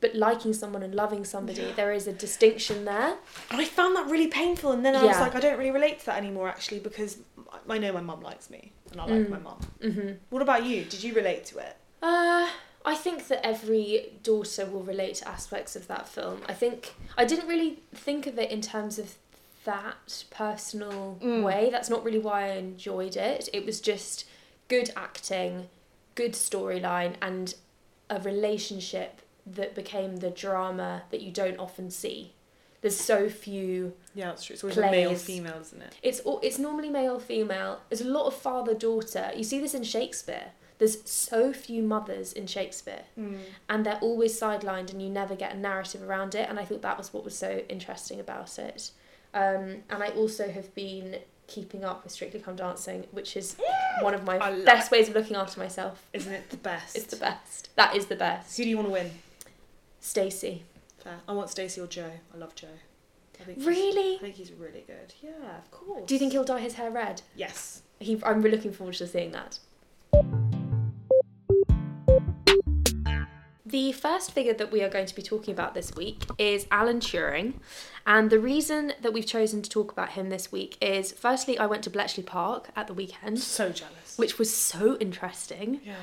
But 0.00 0.14
liking 0.14 0.52
someone 0.52 0.82
and 0.84 0.94
loving 0.94 1.24
somebody, 1.24 1.62
Yeah. 1.62 1.72
there 1.74 1.92
is 1.92 2.06
a 2.06 2.12
distinction 2.12 2.84
there. 2.84 3.16
And 3.50 3.60
I 3.60 3.64
found 3.64 3.96
that 3.96 4.06
really 4.08 4.28
painful, 4.28 4.70
and 4.70 4.84
then 4.86 4.94
I 4.94 5.04
was 5.04 5.18
like, 5.18 5.34
I 5.34 5.40
don't 5.40 5.58
really 5.58 5.72
relate 5.72 5.98
to 6.00 6.06
that 6.06 6.18
anymore, 6.18 6.48
actually, 6.48 6.78
because 6.80 7.18
I 7.52 7.74
I 7.74 7.78
know 7.78 7.92
my 7.92 8.00
mum 8.00 8.20
likes 8.20 8.48
me, 8.50 8.72
and 8.92 9.00
I 9.00 9.04
like 9.06 9.26
Mm. 9.26 9.30
my 9.30 9.38
mum. 9.38 9.58
Mm-hmm. 9.82 10.08
What 10.30 10.42
about 10.42 10.64
you? 10.64 10.84
Did 10.84 11.02
you 11.02 11.12
relate 11.14 11.44
to 11.46 11.58
it? 11.58 11.76
Uh, 12.00 12.48
I 12.84 12.94
think 12.94 13.26
that 13.26 13.44
every 13.44 14.12
daughter 14.22 14.64
will 14.66 14.84
relate 14.84 15.16
to 15.16 15.28
aspects 15.28 15.74
of 15.74 15.88
that 15.88 16.06
film. 16.08 16.42
I 16.48 16.54
think 16.54 16.94
I 17.16 17.24
didn't 17.24 17.48
really 17.48 17.82
think 17.94 18.26
of 18.28 18.38
it 18.38 18.50
in 18.50 18.60
terms 18.62 18.98
of 18.98 19.16
that 19.68 20.24
personal 20.30 21.18
Mm. 21.20 21.42
way. 21.42 21.68
That's 21.70 21.90
not 21.90 22.02
really 22.04 22.18
why 22.18 22.44
I 22.46 22.52
enjoyed 22.56 23.16
it. 23.16 23.48
It 23.52 23.66
was 23.66 23.80
just 23.80 24.24
good 24.68 24.90
acting, 24.96 25.68
good 26.14 26.32
storyline, 26.32 27.14
and 27.20 27.54
a 28.10 28.18
relationship 28.20 29.20
that 29.46 29.74
became 29.74 30.16
the 30.16 30.30
drama 30.30 31.02
that 31.10 31.20
you 31.20 31.30
don't 31.30 31.58
often 31.58 31.90
see. 31.90 32.32
There's 32.80 32.98
so 32.98 33.28
few 33.28 33.94
Yeah, 34.14 34.26
that's 34.28 34.44
true. 34.44 34.54
It's 34.54 34.62
always 34.64 34.76
Plays. 34.78 34.90
male 34.92 35.14
female, 35.16 35.60
isn't 35.60 35.82
it? 35.82 35.94
it's 36.02 36.20
all, 36.20 36.38
it's 36.42 36.58
normally 36.58 36.90
male 36.90 37.18
female. 37.18 37.80
There's 37.88 38.00
a 38.00 38.12
lot 38.18 38.26
of 38.26 38.34
father 38.34 38.74
daughter. 38.74 39.30
You 39.36 39.44
see 39.44 39.60
this 39.60 39.74
in 39.74 39.82
Shakespeare. 39.84 40.52
There's 40.78 40.98
so 41.10 41.52
few 41.52 41.82
mothers 41.82 42.32
in 42.32 42.46
Shakespeare, 42.46 43.02
Mm. 43.18 43.40
and 43.68 43.84
they're 43.84 43.98
always 44.00 44.38
sidelined, 44.40 44.90
and 44.92 45.02
you 45.02 45.10
never 45.10 45.34
get 45.34 45.52
a 45.54 45.58
narrative 45.58 46.02
around 46.08 46.34
it. 46.36 46.48
And 46.48 46.58
I 46.58 46.64
thought 46.64 46.82
that 46.82 46.96
was 46.96 47.12
what 47.12 47.24
was 47.24 47.36
so 47.36 47.62
interesting 47.68 48.20
about 48.20 48.58
it. 48.60 48.92
Um, 49.34 49.82
and 49.90 50.02
I 50.02 50.08
also 50.08 50.50
have 50.50 50.74
been 50.74 51.18
keeping 51.46 51.84
up 51.84 52.04
with 52.04 52.12
Strictly 52.12 52.40
Come 52.40 52.56
Dancing, 52.56 53.06
which 53.10 53.36
is 53.36 53.56
one 54.00 54.14
of 54.14 54.24
my 54.24 54.38
I 54.38 54.64
best 54.64 54.90
ways 54.90 55.08
of 55.08 55.14
looking 55.14 55.36
after 55.36 55.58
myself. 55.58 56.06
Isn't 56.12 56.32
it 56.32 56.50
the 56.50 56.56
best? 56.58 56.96
It's 56.96 57.06
the 57.06 57.16
best. 57.16 57.70
That 57.76 57.96
is 57.96 58.06
the 58.06 58.16
best. 58.16 58.56
Who 58.56 58.64
do 58.64 58.68
you 58.68 58.76
want 58.76 58.88
to 58.88 58.92
win? 58.92 59.10
Stacey. 60.00 60.62
Fair. 61.02 61.16
I 61.26 61.32
want 61.32 61.50
Stacey 61.50 61.80
or 61.80 61.86
Joe. 61.86 62.10
I 62.34 62.36
love 62.36 62.54
Joe. 62.54 62.68
I 63.40 63.44
think 63.44 63.58
Really? 63.64 64.16
I 64.16 64.18
think 64.18 64.34
he's 64.34 64.52
really 64.52 64.84
good. 64.86 65.14
Yeah, 65.22 65.56
of 65.58 65.70
course. 65.70 66.04
Do 66.06 66.14
you 66.14 66.18
think 66.18 66.32
he'll 66.32 66.44
dye 66.44 66.60
his 66.60 66.74
hair 66.74 66.90
red? 66.90 67.22
Yes. 67.36 67.82
He, 68.00 68.20
I'm 68.24 68.42
really 68.42 68.56
looking 68.56 68.72
forward 68.72 68.94
to 68.96 69.06
seeing 69.06 69.32
that. 69.32 69.58
The 73.68 73.92
first 73.92 74.30
figure 74.32 74.54
that 74.54 74.72
we 74.72 74.82
are 74.82 74.88
going 74.88 75.04
to 75.04 75.14
be 75.14 75.20
talking 75.20 75.52
about 75.52 75.74
this 75.74 75.94
week 75.94 76.24
is 76.38 76.66
Alan 76.70 77.00
Turing. 77.00 77.54
And 78.06 78.30
the 78.30 78.38
reason 78.38 78.94
that 79.02 79.12
we've 79.12 79.26
chosen 79.26 79.60
to 79.60 79.68
talk 79.68 79.92
about 79.92 80.10
him 80.10 80.30
this 80.30 80.50
week 80.50 80.78
is 80.80 81.12
firstly, 81.12 81.58
I 81.58 81.66
went 81.66 81.84
to 81.84 81.90
Bletchley 81.90 82.22
Park 82.22 82.70
at 82.76 82.86
the 82.86 82.94
weekend, 82.94 83.40
So 83.40 83.68
jealous. 83.68 84.16
which 84.16 84.38
was 84.38 84.54
so 84.54 84.96
interesting. 85.00 85.82
Yeah. 85.84 85.96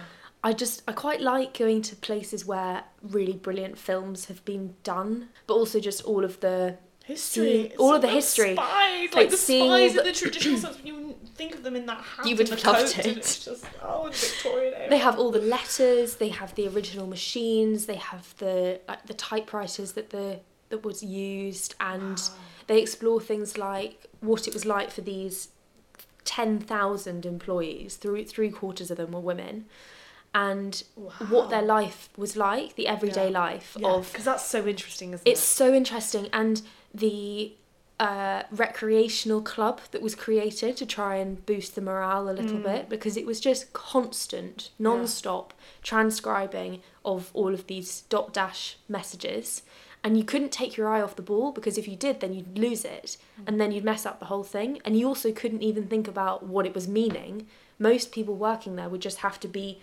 I 0.44 0.54
just 0.54 0.84
I 0.88 0.92
quite 0.92 1.22
like 1.22 1.58
going 1.58 1.82
to 1.84 1.96
places 1.96 2.46
where 2.46 2.84
really 3.02 3.34
brilliant 3.34 3.80
films 3.80 4.26
have 4.26 4.46
been 4.46 4.76
done, 4.84 5.30
but 5.48 5.56
also 5.56 5.80
just 5.80 6.04
all 6.04 6.24
of 6.24 6.40
the 6.42 6.78
History. 7.06 7.70
See, 7.70 7.76
all 7.78 7.94
of 7.94 8.02
the 8.02 8.08
history. 8.08 8.56
Spies, 8.56 9.02
like, 9.04 9.16
Like, 9.16 9.30
the 9.30 9.38
spies 9.38 9.94
the 9.94 10.12
traditional 10.12 10.74
you 10.84 11.05
think 11.36 11.54
of 11.56 11.64
them 11.64 11.76
in 11.76 11.86
that 11.86 12.02
hat, 12.02 12.26
You 12.26 12.36
would 12.38 12.50
have 12.50 12.64
loved 12.66 12.98
it. 13.00 13.06
It's 13.18 13.46
just 13.46 13.66
oh, 13.84 14.10
Victorian 14.12 14.74
era. 14.74 14.90
they 14.90 14.98
have 14.98 15.20
all 15.20 15.32
the 15.32 15.40
letters, 15.42 16.16
they 16.16 16.30
have 16.30 16.56
the 16.56 16.68
original 16.68 17.08
machines, 17.08 17.86
they 17.86 17.96
have 17.96 18.36
the 18.38 18.80
like 18.88 19.06
the 19.08 19.14
typewriters 19.14 19.94
that 19.94 20.10
the 20.12 20.40
that 20.70 20.84
was 20.84 21.04
used 21.04 21.76
and 21.80 22.18
Wow. 22.30 22.36
they 22.68 22.82
explore 22.82 23.22
things 23.22 23.58
like 23.58 24.08
what 24.22 24.48
it 24.48 24.54
was 24.54 24.66
like 24.66 24.90
for 24.92 25.02
these 25.02 25.50
10,000 26.26 27.26
employees, 27.26 27.96
three, 27.98 28.24
three 28.24 28.50
quarters 28.50 28.90
of 28.92 28.98
them 28.98 29.12
were 29.12 29.20
women, 29.20 29.66
and 30.34 30.84
what 31.30 31.50
their 31.50 31.62
life 31.62 32.10
was 32.18 32.36
like, 32.36 32.76
the 32.76 32.88
everyday 32.88 33.30
Yeah. 33.30 33.40
life 33.40 33.78
Yeah, 33.80 33.88
of. 33.90 34.12
because 34.12 34.26
that's 34.26 34.46
so 34.46 34.66
interesting, 34.68 35.14
isn't 35.14 35.28
It's 35.28 35.42
it? 35.42 35.46
so 35.46 35.74
interesting, 35.74 36.28
and 36.34 36.62
the 36.94 37.54
uh, 38.00 38.44
recreational 38.52 39.42
club 39.42 39.80
that 39.92 40.02
was 40.02 40.16
created 40.16 40.76
to 40.78 40.86
try 40.86 41.16
and 41.16 41.46
boost 41.46 41.76
the 41.76 41.82
morale 41.82 42.30
a 42.30 42.34
little 42.34 42.58
Mm. 42.60 42.64
bit 42.64 42.90
because 42.90 43.16
it 43.16 43.26
was 43.26 43.40
just 43.40 43.72
constant, 43.72 44.72
non-stop 44.78 45.54
transcribing 45.82 46.82
of 47.06 47.32
all 47.34 47.54
of 47.54 47.68
these 47.68 48.02
dot 48.10 48.34
dash 48.34 48.78
messages. 48.90 49.62
And 50.04 50.18
you 50.18 50.24
couldn't 50.24 50.52
take 50.52 50.76
your 50.78 50.88
eye 50.90 51.02
off 51.02 51.16
the 51.16 51.22
ball 51.22 51.52
because 51.52 51.78
if 51.78 51.88
you 51.88 51.96
did 51.96 52.20
then 52.20 52.34
you'd 52.34 52.58
lose 52.60 52.84
it 52.86 53.18
and 53.48 53.60
then 53.60 53.72
you'd 53.72 53.84
mess 53.84 54.06
up 54.06 54.20
the 54.20 54.26
whole 54.26 54.44
thing. 54.44 54.80
And 54.86 55.00
you 55.00 55.08
also 55.08 55.32
couldn't 55.32 55.64
even 55.64 55.88
think 55.88 56.08
about 56.08 56.44
what 56.46 56.66
it 56.66 56.76
was 56.76 56.88
meaning. 56.88 57.48
Most 57.80 58.12
people 58.12 58.36
working 58.36 58.76
there 58.76 58.90
would 58.90 59.02
just 59.02 59.20
have 59.20 59.40
to 59.40 59.48
be 59.48 59.80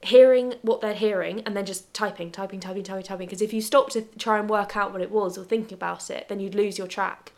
hearing 0.00 0.54
what 0.62 0.80
they're 0.80 0.94
hearing 0.94 1.42
and 1.44 1.56
then 1.56 1.66
just 1.66 1.92
typing 1.92 2.30
typing 2.30 2.60
typing 2.60 2.82
typing 2.82 3.02
typing. 3.02 3.26
Because 3.26 3.42
if 3.42 3.52
you 3.52 3.60
stopped 3.60 3.92
to 3.92 4.02
try 4.18 4.38
and 4.38 4.48
work 4.48 4.76
out 4.76 4.92
what 4.92 5.00
it 5.00 5.10
was 5.10 5.36
or 5.36 5.44
think 5.44 5.72
about 5.72 6.10
it 6.10 6.28
then 6.28 6.40
you'd 6.40 6.54
lose 6.54 6.78
your 6.78 6.86
track. 6.86 7.32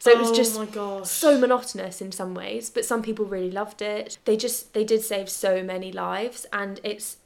So 0.00 0.12
it 0.12 0.18
was 0.18 0.30
oh 0.30 0.34
just 0.34 1.10
so 1.10 1.38
monotonous 1.38 2.00
in 2.00 2.12
some 2.12 2.34
ways 2.34 2.70
but 2.70 2.84
some 2.84 3.02
people 3.02 3.24
really 3.24 3.50
loved 3.50 3.82
it. 3.82 4.18
They 4.24 4.36
just 4.36 4.74
they 4.74 4.84
did 4.84 5.02
save 5.02 5.28
so 5.28 5.62
many 5.62 5.90
lives 5.92 6.46
and 6.52 6.80
it's 6.84 7.16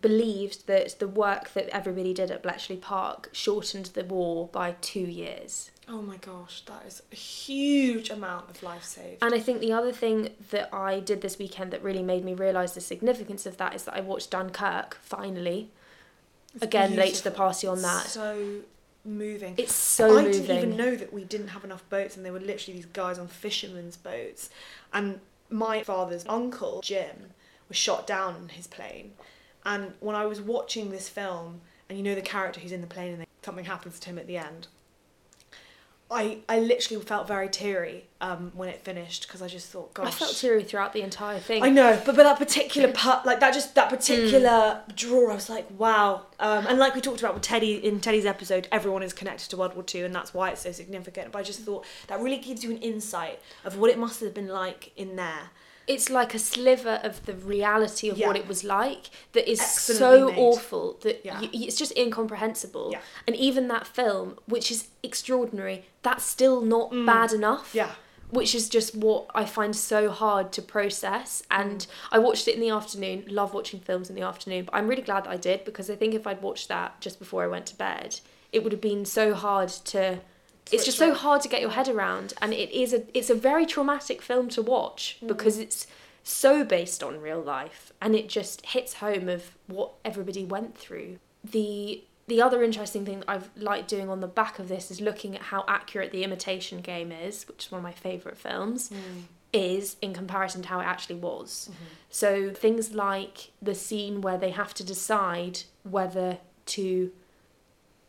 believed 0.00 0.66
that 0.68 0.98
the 1.00 1.08
work 1.08 1.52
that 1.54 1.68
everybody 1.70 2.14
did 2.14 2.30
at 2.30 2.42
Bletchley 2.42 2.76
Park 2.76 3.30
shortened 3.32 3.86
the 3.86 4.04
war 4.04 4.48
by 4.52 4.76
two 4.80 5.00
years 5.00 5.70
Oh 5.90 6.02
my 6.02 6.16
gosh, 6.18 6.62
that 6.66 6.84
is 6.86 7.02
a 7.10 7.14
huge 7.16 8.10
amount 8.10 8.50
of 8.50 8.62
life 8.62 8.84
saved. 8.84 9.22
and 9.22 9.34
I 9.34 9.40
think 9.40 9.60
the 9.60 9.72
other 9.72 9.92
thing 9.92 10.30
that 10.50 10.72
I 10.74 11.00
did 11.00 11.22
this 11.22 11.38
weekend 11.38 11.70
that 11.72 11.82
really 11.82 12.02
made 12.02 12.24
me 12.24 12.34
realise 12.34 12.72
the 12.72 12.80
significance 12.80 13.46
of 13.46 13.56
that 13.56 13.74
is 13.74 13.84
that 13.84 13.94
I 13.94 14.00
watched 14.00 14.30
Dunkirk 14.30 14.98
finally 15.00 15.70
It's 16.54 16.62
again 16.62 16.94
late 16.94 17.14
to 17.14 17.24
the 17.24 17.30
party 17.30 17.66
on 17.66 17.80
that 17.82 18.04
So 18.06 18.60
moving. 19.04 19.54
it's 19.56 19.72
so 19.74 20.18
I 20.18 20.22
moving 20.24 20.32
didn't 20.42 20.56
even 20.58 20.76
know 20.76 20.94
that 20.94 21.12
we 21.12 21.24
didn't 21.24 21.48
have 21.48 21.64
enough 21.64 21.88
boats, 21.88 22.16
and 22.16 22.24
they 22.26 22.30
were 22.30 22.40
literally 22.40 22.74
these 22.78 22.86
guys 22.86 23.18
on 23.18 23.28
fishermen's 23.28 23.96
boats. 23.96 24.50
And 24.92 25.20
my 25.48 25.82
father's 25.82 26.26
uncle 26.28 26.80
Jim 26.82 27.30
was 27.68 27.78
shot 27.78 28.06
down 28.06 28.36
in 28.36 28.48
his 28.50 28.66
plane, 28.66 29.12
and 29.64 29.94
when 30.00 30.14
I 30.14 30.26
was 30.26 30.40
watching 30.40 30.90
this 30.90 31.08
film, 31.08 31.62
and 31.88 31.96
you 31.96 32.04
know 32.04 32.14
the 32.14 32.20
character 32.20 32.60
who's 32.60 32.72
in 32.72 32.82
the 32.82 32.86
plane, 32.86 33.14
and 33.14 33.26
something 33.42 33.64
happens 33.64 33.98
to 34.00 34.10
him 34.10 34.18
at 34.18 34.26
the 34.26 34.36
end. 34.36 34.66
I, 36.10 36.38
I 36.48 36.58
literally 36.60 37.04
felt 37.04 37.28
very 37.28 37.48
teary 37.50 38.04
um, 38.22 38.50
when 38.54 38.70
it 38.70 38.80
finished 38.80 39.26
because 39.26 39.42
I 39.42 39.48
just 39.48 39.68
thought, 39.68 39.92
gosh, 39.92 40.06
I 40.06 40.10
felt 40.10 40.34
teary 40.36 40.64
throughout 40.64 40.94
the 40.94 41.02
entire 41.02 41.38
thing 41.38 41.62
I 41.62 41.68
know, 41.68 42.00
but 42.06 42.16
but 42.16 42.22
that 42.22 42.38
particular 42.38 42.90
part, 42.92 43.26
like 43.26 43.40
that, 43.40 43.52
just 43.52 43.74
that 43.74 43.90
particular 43.90 44.80
Hmm. 44.86 44.94
draw, 44.94 45.30
I 45.30 45.34
was 45.34 45.50
like, 45.50 45.66
wow. 45.78 46.22
Um, 46.40 46.66
and 46.66 46.78
like 46.78 46.94
we 46.94 47.02
talked 47.02 47.20
about 47.20 47.34
with 47.34 47.42
Teddy 47.42 47.74
in 47.74 48.00
Teddy's 48.00 48.24
episode, 48.24 48.68
everyone 48.72 49.02
is 49.02 49.12
connected 49.12 49.50
to 49.50 49.58
World 49.58 49.74
War 49.74 49.82
Two, 49.82 50.06
and 50.06 50.14
that's 50.14 50.32
why 50.32 50.48
it's 50.50 50.62
so 50.62 50.72
significant. 50.72 51.30
But 51.30 51.40
I 51.40 51.42
just 51.42 51.60
thought 51.60 51.84
that 52.06 52.20
really 52.20 52.38
gives 52.38 52.64
you 52.64 52.70
an 52.70 52.78
insight 52.78 53.40
of 53.64 53.76
what 53.76 53.90
it 53.90 53.98
must 53.98 54.20
have 54.20 54.32
been 54.32 54.48
like 54.48 54.92
in 54.96 55.16
there. 55.16 55.50
It's 55.88 56.08
like 56.10 56.34
a 56.34 56.38
sliver 56.38 57.00
of 57.02 57.24
the 57.26 57.34
reality 57.34 58.08
of 58.10 58.18
what 58.20 58.36
it 58.36 58.46
was 58.46 58.62
like 58.62 59.04
that 59.32 59.50
is 59.50 59.60
so 59.60 60.28
made. 60.28 60.38
awful 60.38 60.98
that 61.02 61.24
Yeah. 61.24 61.40
y 61.40 61.48
it's 61.52 61.76
just 61.76 61.92
incomprehensible. 61.96 62.90
Yeah. 62.92 63.00
And 63.26 63.34
even 63.36 63.68
that 63.68 63.86
film, 63.86 64.38
which 64.46 64.70
is 64.70 64.88
extraordinary, 65.02 65.86
that's 66.02 66.24
still 66.24 66.60
not 66.60 66.90
Mm. 66.92 67.06
bad 67.06 67.32
enough. 67.32 67.74
Yeah, 67.74 67.92
Which 68.30 68.54
is 68.54 68.68
just 68.68 68.94
what 68.94 69.22
I 69.34 69.46
find 69.46 69.74
so 69.74 70.10
hard 70.10 70.52
to 70.56 70.60
process. 70.60 71.42
And 71.50 71.80
Mm. 71.80 71.86
I 72.12 72.18
watched 72.18 72.46
it 72.46 72.54
in 72.54 72.60
the 72.60 72.68
afternoon, 72.68 73.24
love 73.40 73.54
watching 73.54 73.80
films 73.80 74.10
in 74.10 74.16
the 74.16 74.26
afternoon, 74.32 74.66
but 74.66 74.74
I'm 74.74 74.86
really 74.86 75.00
glad 75.10 75.24
that 75.24 75.30
I 75.30 75.38
did 75.38 75.64
because 75.64 75.88
I 75.88 75.96
think 75.96 76.12
if 76.14 76.26
I'd 76.26 76.42
watched 76.42 76.68
that 76.68 77.00
just 77.00 77.18
before 77.18 77.42
I 77.42 77.46
went 77.46 77.64
to 77.68 77.74
bed, 77.76 78.20
it 78.52 78.62
would 78.62 78.72
have 78.72 78.82
been 78.82 79.06
so 79.06 79.32
hard 79.32 79.70
to 79.94 80.20
it's 80.72 80.84
just 80.84 80.98
so 80.98 81.14
hard 81.14 81.40
to 81.42 81.48
get 81.48 81.60
your 81.60 81.70
head 81.70 81.88
around 81.88 82.34
and 82.42 82.52
it 82.52 82.70
is 82.70 82.92
a 82.92 83.02
it's 83.16 83.30
a 83.30 83.34
very 83.34 83.66
traumatic 83.66 84.20
film 84.22 84.48
to 84.50 84.62
watch 84.62 85.18
Mm. 85.22 85.28
because 85.28 85.58
it's 85.58 85.86
so 86.22 86.62
based 86.64 87.02
on 87.02 87.20
real 87.20 87.40
life 87.40 87.92
and 88.02 88.14
it 88.14 88.28
just 88.28 88.64
hits 88.66 88.94
home 88.94 89.28
of 89.28 89.56
what 89.66 89.92
everybody 90.04 90.44
went 90.44 90.76
through. 90.76 91.18
The 91.44 92.04
the 92.26 92.42
other 92.42 92.62
interesting 92.62 93.06
thing 93.06 93.20
that 93.20 93.30
I've 93.30 93.48
liked 93.56 93.88
doing 93.88 94.10
on 94.10 94.20
the 94.20 94.26
back 94.26 94.58
of 94.58 94.68
this 94.68 94.90
is 94.90 95.00
looking 95.00 95.34
at 95.34 95.40
how 95.42 95.64
accurate 95.66 96.12
the 96.12 96.22
imitation 96.24 96.80
game 96.82 97.10
is 97.10 97.48
which 97.48 97.66
is 97.66 97.72
one 97.72 97.78
of 97.78 97.82
my 97.84 97.92
favorite 97.92 98.36
films 98.36 98.90
is 99.54 99.96
in 100.02 100.12
comparison 100.12 100.60
to 100.60 100.68
how 100.68 100.80
it 100.80 100.84
actually 100.84 101.16
was. 101.16 101.70
So 102.10 102.50
things 102.52 102.92
like 102.92 103.50
the 103.62 103.74
scene 103.74 104.20
where 104.20 104.36
they 104.36 104.50
have 104.50 104.74
to 104.74 104.84
decide 104.84 105.60
whether 105.84 106.36
to 106.66 107.10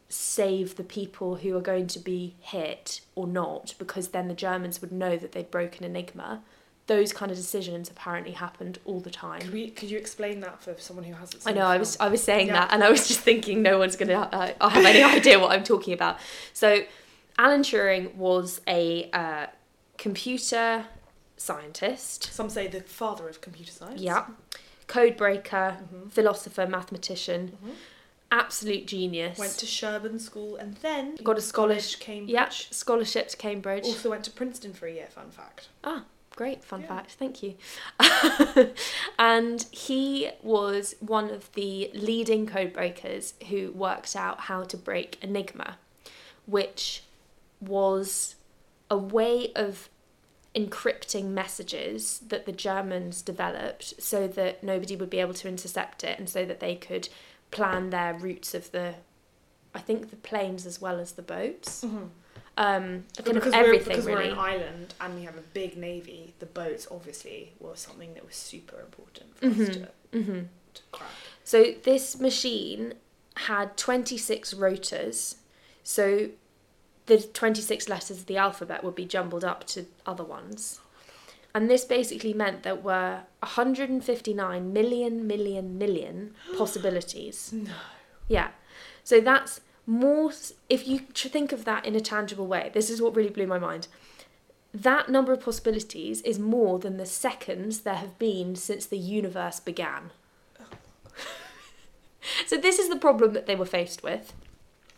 save 0.09 0.75
the 0.75 0.83
people 0.83 1.35
who 1.37 1.55
are 1.55 1.61
going 1.61 1.85
to 1.87 1.99
be 1.99 2.35
hit 2.41 3.01
or 3.15 3.27
not, 3.27 3.75
because 3.77 4.09
then 4.09 4.27
the 4.27 4.33
Germans 4.33 4.81
would 4.81 4.91
know 4.91 5.15
that 5.17 5.31
they'd 5.33 5.51
broken 5.51 5.85
Enigma. 5.85 6.41
Those 6.87 7.13
kind 7.13 7.31
of 7.31 7.37
decisions 7.37 7.89
apparently 7.91 8.31
happened 8.31 8.79
all 8.85 8.99
the 8.99 9.11
time. 9.11 9.41
could 9.41 9.53
we? 9.53 9.69
Could 9.69 9.91
you 9.91 9.99
explain 9.99 10.39
that 10.39 10.59
for 10.63 10.73
someone 10.79 11.05
who 11.05 11.13
hasn't? 11.13 11.43
I 11.45 11.51
know. 11.51 11.67
I 11.67 11.77
was 11.77 11.95
I 11.99 12.07
was 12.09 12.23
saying 12.23 12.47
Yeah. 12.47 12.53
that, 12.53 12.73
and 12.73 12.83
I 12.83 12.89
was 12.89 13.07
just 13.07 13.19
thinking 13.19 13.61
no 13.61 13.77
one's 13.77 13.95
gonna 13.95 14.13
uh, 14.31 14.53
I 14.59 14.69
have 14.69 14.83
any 14.85 15.03
idea 15.17 15.37
what 15.39 15.51
I'm 15.51 15.63
talking 15.63 15.93
about. 15.93 16.17
So, 16.53 16.81
Alan 17.37 17.61
Turing 17.61 18.15
was 18.15 18.59
a 18.67 19.11
uh, 19.11 19.45
computer 19.99 20.85
scientist. 21.37 22.33
Some 22.33 22.49
say 22.49 22.67
the 22.67 22.81
father 22.81 23.29
of 23.29 23.41
computer 23.41 23.71
science. 23.71 24.01
Yeah, 24.01 24.25
code 24.87 25.15
breaker, 25.15 25.77
Mhm. 25.93 26.11
philosopher, 26.11 26.65
mathematician, 26.65 27.57
Mhm. 27.63 27.71
Absolute 28.31 28.85
genius. 28.87 29.37
Went 29.37 29.53
to 29.53 29.65
Sherborne 29.65 30.19
School 30.19 30.55
and 30.55 30.75
then 30.77 31.15
Got 31.23 31.37
a 31.37 31.41
scholarship. 31.41 31.99
Cambridge. 31.99 32.29
Yeah, 32.33 32.49
scholarship 32.49 33.27
to 33.29 33.37
Cambridge. 33.37 33.85
Also 33.85 34.09
went 34.09 34.23
to 34.25 34.31
Princeton 34.31 34.73
for 34.73 34.87
a 34.87 34.93
year. 34.93 35.07
Fun 35.09 35.29
fact. 35.31 35.69
Ah, 35.83 36.05
great 36.35 36.63
fun 36.63 36.81
Yeah. 36.81 36.87
fact, 36.87 37.11
thank 37.13 37.41
you. 37.43 37.55
and 39.19 39.63
he 39.71 40.29
was 40.41 40.95
one 40.99 41.29
of 41.29 41.51
the 41.53 41.89
leading 41.93 42.45
code 42.45 42.73
breakers 42.73 43.33
who 43.49 43.71
worked 43.71 44.15
out 44.15 44.41
how 44.41 44.63
to 44.63 44.77
break 44.77 45.17
Enigma, 45.21 45.77
which 46.45 47.03
was 47.59 48.35
a 48.89 48.97
way 48.97 49.51
of 49.55 49.89
encrypting 50.55 51.25
messages 51.25 52.19
that 52.27 52.45
the 52.45 52.51
Germans 52.51 53.21
developed 53.21 54.01
so 54.01 54.27
that 54.27 54.63
nobody 54.63 54.95
would 54.95 55.09
be 55.09 55.19
able 55.19 55.33
to 55.35 55.47
intercept 55.47 56.03
it 56.03 56.17
and 56.17 56.27
so 56.27 56.43
that 56.45 56.59
they 56.59 56.75
could 56.75 57.07
plan 57.51 57.89
their 57.89 58.13
routes 58.13 58.53
of 58.53 58.71
the 58.71 58.95
I 59.73 59.79
think 59.79 60.09
the 60.09 60.15
planes 60.15 60.65
as 60.65 60.81
well 60.81 60.99
as 60.99 61.11
the 61.13 61.21
boats. 61.21 61.83
Mm-hmm. 61.85 62.05
Um, 62.57 63.05
But 63.15 63.25
kind 63.25 63.37
of 63.37 63.43
because 63.43 63.53
everything 63.53 63.87
we're, 63.87 63.89
because 63.95 64.05
really. 64.05 64.27
we're 64.27 64.33
an 64.33 64.39
island 64.39 64.93
and 64.99 65.15
we 65.15 65.23
have 65.23 65.37
a 65.37 65.41
big 65.53 65.77
navy, 65.77 66.33
the 66.39 66.45
boats 66.47 66.87
obviously 66.91 67.53
were 67.59 67.75
something 67.75 68.13
that 68.15 68.25
was 68.25 68.35
super 68.35 68.79
important 68.81 69.37
for 69.37 69.45
us 69.45 69.53
Mhm. 69.53 69.87
to, 70.11 70.19
hmm 70.23 70.39
to 70.73 70.81
crack. 70.91 71.09
So 71.43 71.73
this 71.83 72.19
machine 72.19 72.95
had 73.35 73.77
26 73.77 74.53
rotors. 74.55 75.35
So 75.83 76.29
the 77.05 77.19
26 77.21 77.87
letters 77.87 78.17
of 78.19 78.25
the 78.25 78.37
alphabet 78.37 78.83
would 78.83 78.95
be 78.95 79.05
jumbled 79.05 79.43
up 79.45 79.65
to 79.67 79.85
other 80.05 80.23
ones. 80.23 80.79
And 81.53 81.69
this 81.69 81.83
basically 81.83 82.33
meant 82.33 82.63
there 82.63 82.75
were 82.75 83.21
159 83.39 84.73
million, 84.73 85.27
million, 85.27 85.77
million 85.77 86.35
possibilities. 86.57 87.51
No. 87.53 87.71
Yeah. 88.27 88.49
So 89.03 89.19
that's 89.19 89.61
more, 89.85 90.31
if 90.69 90.87
you 90.87 90.99
think 90.99 91.51
of 91.51 91.65
that 91.65 91.85
in 91.85 91.95
a 91.95 92.01
tangible 92.01 92.45
way, 92.45 92.69
this 92.73 92.89
is 92.89 93.01
what 93.01 93.15
really 93.15 93.31
blew 93.31 93.47
my 93.47 93.57
mind. 93.57 93.87
That 94.71 95.09
number 95.09 95.33
of 95.33 95.41
possibilities 95.41 96.21
is 96.21 96.37
more 96.37 96.77
than 96.77 96.97
the 96.97 97.07
seconds 97.07 97.79
there 97.81 97.95
have 97.95 98.19
been 98.19 98.55
since 98.55 98.85
the 98.85 98.99
universe 98.99 99.59
began. 99.59 100.11
Oh. 100.59 100.65
so 102.45 102.57
this 102.57 102.77
is 102.77 102.89
the 102.89 102.95
problem 102.95 103.33
that 103.33 103.47
they 103.47 103.55
were 103.55 103.65
faced 103.65 104.03
with. 104.03 104.33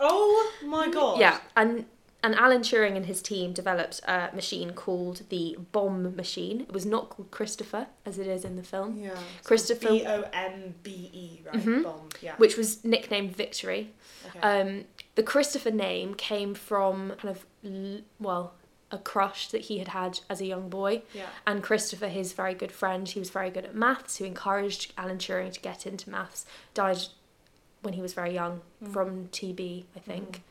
Oh 0.01 0.51
my 0.65 0.89
god. 0.89 1.19
Yeah, 1.19 1.39
and 1.55 1.85
And 2.23 2.35
Alan 2.35 2.61
Turing 2.61 2.95
and 2.95 3.07
his 3.07 3.19
team 3.21 3.51
developed 3.51 3.99
a 4.07 4.29
machine 4.33 4.73
called 4.73 5.23
the 5.29 5.57
bombe 5.71 6.15
machine. 6.15 6.61
It 6.61 6.71
was 6.71 6.85
not 6.85 7.09
called 7.09 7.31
Christopher, 7.31 7.87
as 8.05 8.19
it 8.19 8.27
is 8.27 8.45
in 8.45 8.57
the 8.57 8.63
film, 8.63 8.97
Yeah. 8.97 9.17
Christopher- 9.43 9.87
B 9.89 10.05
O 10.05 10.21
M 10.31 10.75
B 10.83 11.09
E, 11.11 11.41
right? 11.45 11.55
Mhm. 11.55 11.83
Bomb. 11.83 12.09
Yeah. 12.21 12.35
which 12.37 12.57
was 12.57 12.85
nicknamed 12.85 13.35
Victory. 13.35 13.91
Okay. 14.27 14.39
Um, 14.39 14.85
the 15.15 15.23
Christopher 15.23 15.71
name 15.71 16.13
came 16.13 16.53
from 16.53 17.13
kind 17.17 17.35
of, 17.35 17.45
well, 18.19 18.53
a 18.91 18.97
crush 18.99 19.47
that 19.47 19.61
he 19.61 19.79
had 19.79 19.87
had 19.87 20.19
as 20.29 20.41
a 20.41 20.45
young 20.45 20.69
boy. 20.69 21.01
yeah. 21.13 21.27
And 21.47 21.63
Christopher, 21.63 22.09
his 22.09 22.33
very 22.33 22.53
good 22.53 22.71
friend, 22.71 23.07
he 23.07 23.17
was 23.19 23.29
very 23.31 23.49
good 23.49 23.65
at 23.65 23.73
maths, 23.73 24.17
who 24.17 24.25
encouraged 24.25 24.93
Alan 24.97 25.17
Turing 25.17 25.51
to 25.53 25.59
get 25.59 25.87
into 25.87 26.09
maths, 26.09 26.45
died 26.75 26.99
when 27.81 27.93
he 27.95 28.01
was 28.01 28.13
very 28.13 28.33
young 28.33 28.61
Mm. 28.83 28.93
from 28.93 29.27
TB, 29.29 29.85
I 29.95 29.99
think. 29.99 30.43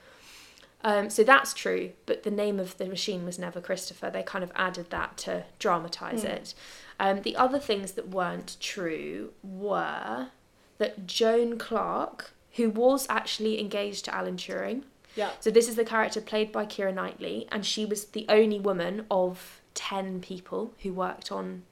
Um, 0.83 1.11
so 1.11 1.23
that's 1.25 1.53
true, 1.53 1.93
but 2.07 2.23
the 2.23 2.31
name 2.31 2.59
of 2.59 2.77
the 2.79 2.87
machine 2.87 3.25
was 3.27 3.39
never 3.39 3.61
Christopher. 3.61 4.11
They 4.11 4.23
kind 4.23 4.43
of 4.43 4.51
added 4.57 4.91
that 4.91 5.17
to 5.19 5.45
dramatise 5.59 6.23
Mm. 6.25 6.29
it. 6.31 6.55
Um, 6.99 7.23
the 7.23 7.37
other 7.37 7.59
things 7.59 7.93
that 7.93 8.09
weren't 8.09 8.57
true 8.61 9.33
were 9.43 10.29
that 10.79 11.07
Joan 11.07 11.59
Clarke, 11.59 12.33
who 12.53 12.71
was 12.71 13.07
actually 13.11 13.61
engaged 13.61 14.07
to 14.07 14.15
Alan 14.15 14.37
Turing, 14.37 14.85
Yeah. 15.17 15.31
so 15.41 15.51
this 15.51 15.69
is 15.69 15.77
the 15.77 15.85
character 15.85 16.21
played 16.21 16.51
by 16.53 16.65
Keira 16.65 16.95
Knightley, 16.95 17.47
and 17.53 17.67
she 17.67 17.85
was 17.85 18.07
the 18.07 18.25
only 18.31 18.59
woman 18.59 19.05
of 19.11 19.61
ten 19.75 20.21
people 20.21 20.73
who 20.83 20.93
worked 20.95 21.31
on 21.31 21.63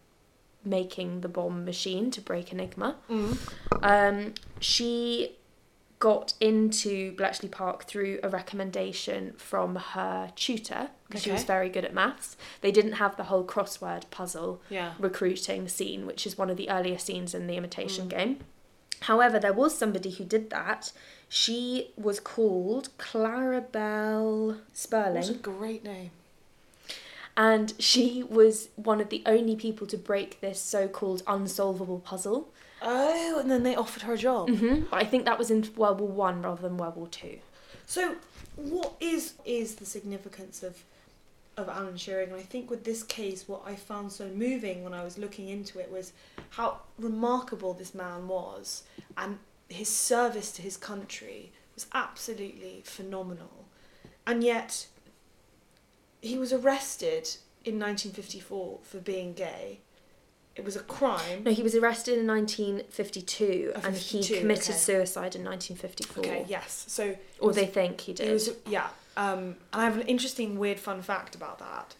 making 0.64 1.22
the 1.22 1.28
bombe 1.28 1.64
machine 1.64 2.10
to 2.10 2.20
break 2.20 2.52
Enigma. 2.52 2.96
Mm. 3.08 3.38
Um, 3.82 4.34
she 4.60 5.36
got 5.98 6.34
into 6.40 7.12
Bletchley 7.16 7.48
Park 7.48 7.84
through 7.84 8.20
a 8.22 8.28
recommendation 8.28 9.32
from 9.36 9.74
her 9.76 10.30
tutor 10.36 10.90
because 11.08 11.22
she 11.22 11.32
was 11.32 11.42
very 11.44 11.68
good 11.68 11.84
at 11.84 11.92
maths. 11.94 12.36
They 12.60 12.70
didn't 12.70 12.92
have 12.92 13.16
the 13.16 13.24
whole 13.24 13.44
crossword 13.44 14.08
puzzle 14.10 14.60
Yeah. 14.70 14.94
recruiting 14.98 15.66
scene, 15.68 16.06
which 16.06 16.26
is 16.26 16.38
one 16.38 16.50
of 16.50 16.56
the 16.56 16.70
earlier 16.70 16.98
scenes 16.98 17.34
in 17.34 17.46
the 17.48 17.56
imitation 17.56 18.06
Mm. 18.06 18.10
game. 18.10 18.38
However, 19.02 19.38
there 19.38 19.52
was 19.52 19.76
somebody 19.76 20.10
who 20.10 20.24
did 20.24 20.50
that. 20.50 20.92
She 21.28 21.90
was 21.96 22.20
called 22.20 22.90
Clarabelle 22.98 24.58
What 24.90 25.28
a 25.30 25.34
great 25.34 25.84
name. 25.84 26.10
and 27.36 27.72
she 27.78 28.22
was 28.22 28.68
one 28.76 29.00
of 29.00 29.08
the 29.10 29.22
only 29.26 29.54
people 29.56 29.86
to 29.88 29.96
break 29.96 30.40
this 30.40 30.60
so 30.60 30.88
called 30.88 31.22
unsolvable 31.26 32.00
puzzle. 32.00 32.48
Oh, 32.80 33.38
and 33.40 33.50
then 33.50 33.62
they 33.62 33.74
offered 33.74 34.02
her 34.02 34.14
a 34.14 34.18
job. 34.18 34.48
hmm 34.50 34.82
But 34.90 35.02
I 35.02 35.04
think 35.04 35.24
that 35.24 35.38
was 35.38 35.50
in 35.50 35.68
World 35.76 36.00
War 36.00 36.08
One 36.08 36.42
rather 36.42 36.62
than 36.62 36.76
World 36.76 36.96
War 36.96 37.08
Two. 37.08 37.38
So, 37.86 38.16
what 38.56 38.94
is 39.00 39.34
is 39.44 39.76
the 39.76 39.86
significance 39.86 40.62
of 40.62 40.84
of 41.56 41.68
Alan 41.68 41.94
Turing? 41.94 42.28
And 42.28 42.36
I 42.36 42.42
think 42.42 42.70
with 42.70 42.84
this 42.84 43.02
case, 43.02 43.48
what 43.48 43.62
I 43.66 43.74
found 43.74 44.12
so 44.12 44.28
moving 44.28 44.84
when 44.84 44.94
I 44.94 45.02
was 45.02 45.18
looking 45.18 45.48
into 45.48 45.78
it 45.80 45.90
was 45.90 46.12
how 46.50 46.80
remarkable 46.98 47.74
this 47.74 47.94
man 47.94 48.28
was, 48.28 48.84
and 49.16 49.38
his 49.68 49.88
service 49.88 50.52
to 50.52 50.62
his 50.62 50.76
country 50.76 51.52
was 51.74 51.86
absolutely 51.92 52.82
phenomenal. 52.84 53.66
And 54.26 54.44
yet, 54.44 54.86
he 56.20 56.38
was 56.38 56.52
arrested 56.52 57.28
in 57.64 57.78
1954 57.78 58.78
for 58.82 58.98
being 58.98 59.32
gay. 59.32 59.80
It 60.58 60.64
was 60.64 60.76
a 60.76 60.80
crime. 60.80 61.44
No, 61.44 61.52
he 61.52 61.62
was 61.62 61.74
arrested 61.76 62.18
in 62.18 62.26
1952 62.26 63.72
Oh, 63.76 63.80
and 63.84 63.96
he 63.96 64.22
committed 64.22 64.70
okay. 64.70 64.78
suicide 64.78 65.34
in 65.36 65.44
1954. 65.44 66.24
Okay, 66.24 66.44
yes. 66.48 66.84
So, 66.88 67.16
Or 67.38 67.48
was- 67.48 67.56
they 67.56 67.66
think 67.66 68.00
he 68.02 68.12
did. 68.12 68.32
was 68.32 68.50
yeah. 68.66 68.88
Um, 69.16 69.56
and 69.72 69.82
I 69.82 69.84
have 69.84 69.96
an 69.96 70.06
interesting, 70.06 70.58
weird, 70.58 70.78
fun 70.78 71.00
fact 71.02 71.34
about 71.34 71.58
that. 71.60 71.94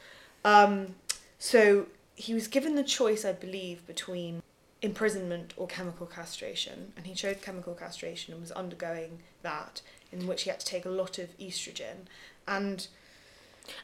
Um, 0.45 0.97
so 1.39 1.87
he 2.15 2.35
was 2.35 2.47
given 2.49 2.75
the 2.75 2.85
choice, 2.85 3.25
I 3.25 3.33
believe, 3.33 3.87
between 3.87 4.43
imprisonment 4.83 5.53
or 5.57 5.67
chemical 5.67 6.07
castration, 6.07 6.93
and 6.97 7.07
he 7.07 7.15
chose 7.15 7.37
chemical 7.43 7.75
castration 7.75 8.33
and 8.35 8.41
was 8.41 8.53
undergoing 8.53 9.21
that, 9.43 9.83
in 10.13 10.27
which 10.27 10.43
he 10.43 10.51
had 10.51 10.61
to 10.61 10.67
take 10.67 10.85
a 10.85 10.91
lot 10.91 11.19
of 11.19 11.37
estrogen, 11.39 12.07
and 12.47 12.89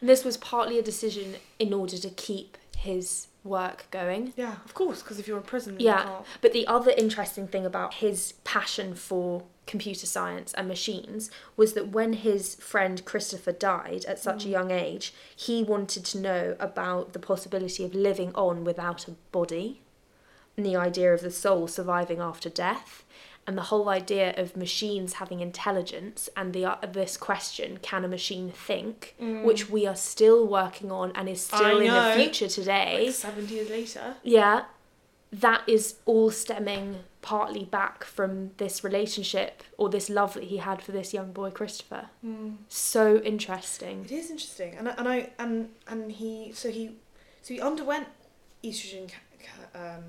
And 0.00 0.08
this 0.08 0.24
was 0.24 0.36
partly 0.38 0.78
a 0.78 0.82
decision 0.82 1.36
in 1.58 1.74
order 1.74 1.98
to 1.98 2.08
keep 2.10 2.56
his 2.78 3.26
work 3.44 3.86
going. 3.90 4.32
yeah, 4.36 4.56
of 4.64 4.72
course, 4.74 5.02
because 5.02 5.18
if 5.18 5.28
you're 5.28 5.36
in 5.36 5.42
prison, 5.44 5.76
Yeah. 5.78 5.98
you 5.98 6.04
can't. 6.08 6.26
But 6.40 6.52
the 6.54 6.66
other 6.66 6.92
interesting 6.96 7.46
thing 7.46 7.66
about 7.66 7.94
his 7.94 8.32
passion 8.42 8.94
for 8.94 9.44
computer 9.66 10.06
science 10.06 10.52
and 10.54 10.66
machines 10.68 11.30
was 11.56 11.74
that 11.74 11.88
when 11.88 12.14
his 12.14 12.54
friend 12.56 13.04
Christopher 13.04 13.52
died 13.52 14.04
at 14.06 14.18
such 14.18 14.44
a 14.44 14.48
Mm. 14.48 14.50
young 14.50 14.70
age, 14.70 15.14
he 15.36 15.62
wanted 15.62 16.04
to 16.06 16.18
know 16.18 16.56
about 16.58 17.12
the 17.12 17.18
possibility 17.18 17.84
of 17.84 17.94
living 17.94 18.34
on 18.34 18.64
without 18.64 19.06
a 19.08 19.12
body 19.32 19.80
and 20.56 20.64
the 20.64 20.76
idea 20.76 21.12
of 21.12 21.20
the 21.20 21.30
soul 21.30 21.66
surviving 21.66 22.20
after 22.20 22.48
death 22.48 23.04
and 23.46 23.58
the 23.58 23.62
whole 23.62 23.88
idea 23.88 24.34
of 24.36 24.56
machines 24.56 25.14
having 25.14 25.40
intelligence 25.40 26.28
and 26.36 26.52
the 26.54 26.64
uh, 26.64 26.76
this 26.92 27.16
question 27.16 27.78
can 27.82 28.04
a 28.04 28.08
machine 28.08 28.50
think 28.50 29.14
which 29.18 29.68
we 29.68 29.86
are 29.86 29.96
still 29.96 30.46
working 30.46 30.90
on 30.90 31.12
and 31.14 31.28
is 31.28 31.48
I 31.52 31.56
still 31.58 31.80
in 31.80 31.92
the 31.92 32.12
future 32.16 32.48
today 32.48 33.06
like 33.06 33.14
seventy 33.14 33.54
years 33.54 33.70
later. 33.70 34.14
yeah, 34.22 34.64
that 35.32 35.62
is 35.66 35.96
all 36.06 36.30
stemming 36.30 37.00
partly 37.20 37.64
back 37.64 38.04
from 38.04 38.50
this 38.58 38.84
relationship 38.84 39.62
or 39.78 39.88
this 39.88 40.08
love 40.10 40.34
that 40.34 40.44
he 40.44 40.58
had 40.58 40.80
for 40.82 40.92
this 40.92 41.12
young 41.14 41.32
boy 41.32 41.50
Christopher. 41.50 42.06
So 42.68 43.16
interesting. 43.22 44.04
It 44.04 44.12
is 44.12 44.30
interesting, 44.30 44.74
and 44.78 44.88
I, 44.88 44.92
and 44.98 45.08
I 45.08 45.30
and 45.38 45.68
and 45.88 46.12
he 46.12 46.52
so 46.54 46.70
he 46.70 46.90
so 47.42 47.54
he 47.54 47.60
underwent 47.60 48.06
estrogen 48.62 49.08
ca- 49.10 49.18
ca- 49.72 49.78
um, 49.96 50.04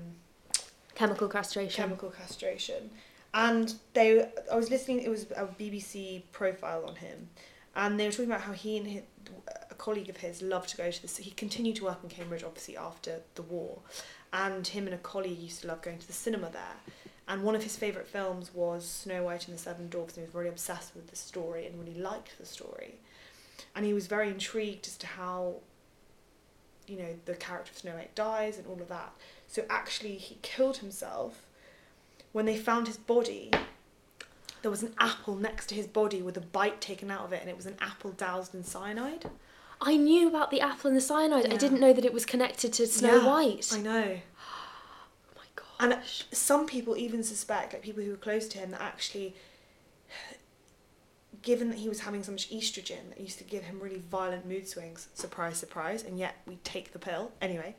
Chemical 0.94 1.28
castration. 1.28 1.82
chemical 1.84 2.10
castration, 2.10 2.90
and 3.36 3.74
they 3.92 4.26
I 4.50 4.56
was 4.56 4.70
listening. 4.70 5.00
It 5.00 5.10
was 5.10 5.24
a 5.36 5.46
BBC 5.46 6.22
profile 6.32 6.84
on 6.86 6.96
him, 6.96 7.28
and 7.76 8.00
they 8.00 8.06
were 8.06 8.10
talking 8.10 8.26
about 8.26 8.40
how 8.40 8.52
he 8.52 8.78
and 8.78 8.86
his, 8.86 9.02
a 9.70 9.74
colleague 9.74 10.08
of 10.08 10.16
his 10.16 10.40
loved 10.40 10.70
to 10.70 10.76
go 10.78 10.90
to 10.90 11.02
this. 11.02 11.18
He 11.18 11.30
continued 11.32 11.76
to 11.76 11.84
work 11.84 11.98
in 12.02 12.08
Cambridge, 12.08 12.42
obviously 12.42 12.76
after 12.78 13.20
the 13.34 13.42
war, 13.42 13.78
and 14.32 14.66
him 14.66 14.86
and 14.86 14.94
a 14.94 14.98
colleague 14.98 15.38
used 15.38 15.60
to 15.60 15.68
love 15.68 15.82
going 15.82 15.98
to 15.98 16.06
the 16.06 16.14
cinema 16.14 16.50
there. 16.50 16.94
And 17.28 17.42
one 17.42 17.54
of 17.54 17.62
his 17.62 17.76
favourite 17.76 18.08
films 18.08 18.54
was 18.54 18.88
Snow 18.88 19.24
White 19.24 19.48
and 19.48 19.56
the 19.56 19.60
Seven 19.60 19.88
Dwarfs, 19.88 20.16
and 20.16 20.22
he 20.24 20.26
was 20.28 20.34
really 20.34 20.48
obsessed 20.48 20.94
with 20.94 21.08
the 21.08 21.16
story 21.16 21.66
and 21.66 21.78
really 21.78 21.98
liked 21.98 22.38
the 22.38 22.46
story. 22.46 22.94
And 23.74 23.84
he 23.84 23.92
was 23.92 24.06
very 24.06 24.28
intrigued 24.28 24.86
as 24.86 24.96
to 24.98 25.06
how, 25.06 25.56
you 26.86 26.96
know, 26.96 27.16
the 27.24 27.34
character 27.34 27.72
of 27.72 27.78
Snow 27.78 27.96
White 27.96 28.14
dies 28.14 28.56
and 28.56 28.66
all 28.66 28.80
of 28.80 28.88
that. 28.88 29.12
So 29.48 29.64
actually, 29.68 30.14
he 30.14 30.38
killed 30.40 30.78
himself. 30.78 31.42
When 32.32 32.44
they 32.46 32.56
found 32.56 32.86
his 32.86 32.96
body, 32.96 33.50
there 34.62 34.70
was 34.70 34.82
an 34.82 34.94
apple 34.98 35.36
next 35.36 35.68
to 35.68 35.74
his 35.74 35.86
body 35.86 36.22
with 36.22 36.36
a 36.36 36.40
bite 36.40 36.80
taken 36.80 37.10
out 37.10 37.24
of 37.24 37.32
it, 37.32 37.40
and 37.40 37.48
it 37.48 37.56
was 37.56 37.66
an 37.66 37.76
apple 37.80 38.10
doused 38.12 38.54
in 38.54 38.62
cyanide. 38.64 39.30
I 39.80 39.96
knew 39.96 40.28
about 40.28 40.50
the 40.50 40.60
apple 40.60 40.88
and 40.88 40.96
the 40.96 41.00
cyanide. 41.02 41.46
I 41.46 41.50
Yeah. 41.52 41.56
didn't 41.58 41.80
know 41.80 41.92
that 41.92 42.04
it 42.04 42.12
was 42.12 42.24
connected 42.24 42.72
to 42.74 42.86
Snow 42.86 43.16
Yeah, 43.18 43.26
White. 43.26 43.70
I 43.72 43.78
know. 43.78 44.18
Oh 44.38 45.36
my 45.36 45.42
god. 45.54 45.92
And 45.92 46.02
some 46.32 46.66
people 46.66 46.96
even 46.96 47.22
suspect, 47.22 47.72
like 47.74 47.82
people 47.82 48.02
who 48.02 48.10
were 48.10 48.16
close 48.16 48.48
to 48.48 48.58
him, 48.58 48.70
that 48.70 48.80
actually, 48.80 49.34
given 51.42 51.68
that 51.70 51.78
he 51.78 51.88
was 51.88 52.00
having 52.00 52.22
so 52.22 52.32
much 52.32 52.50
estrogen, 52.50 53.10
that 53.10 53.20
used 53.20 53.38
to 53.38 53.44
give 53.44 53.64
him 53.64 53.78
really 53.80 54.02
violent 54.10 54.46
mood 54.46 54.66
swings. 54.66 55.08
Surprise, 55.14 55.58
surprise. 55.58 56.02
And 56.02 56.18
yet 56.18 56.36
we 56.46 56.56
take 56.64 56.92
the 56.92 56.98
pill 56.98 57.32
anyway. 57.40 57.76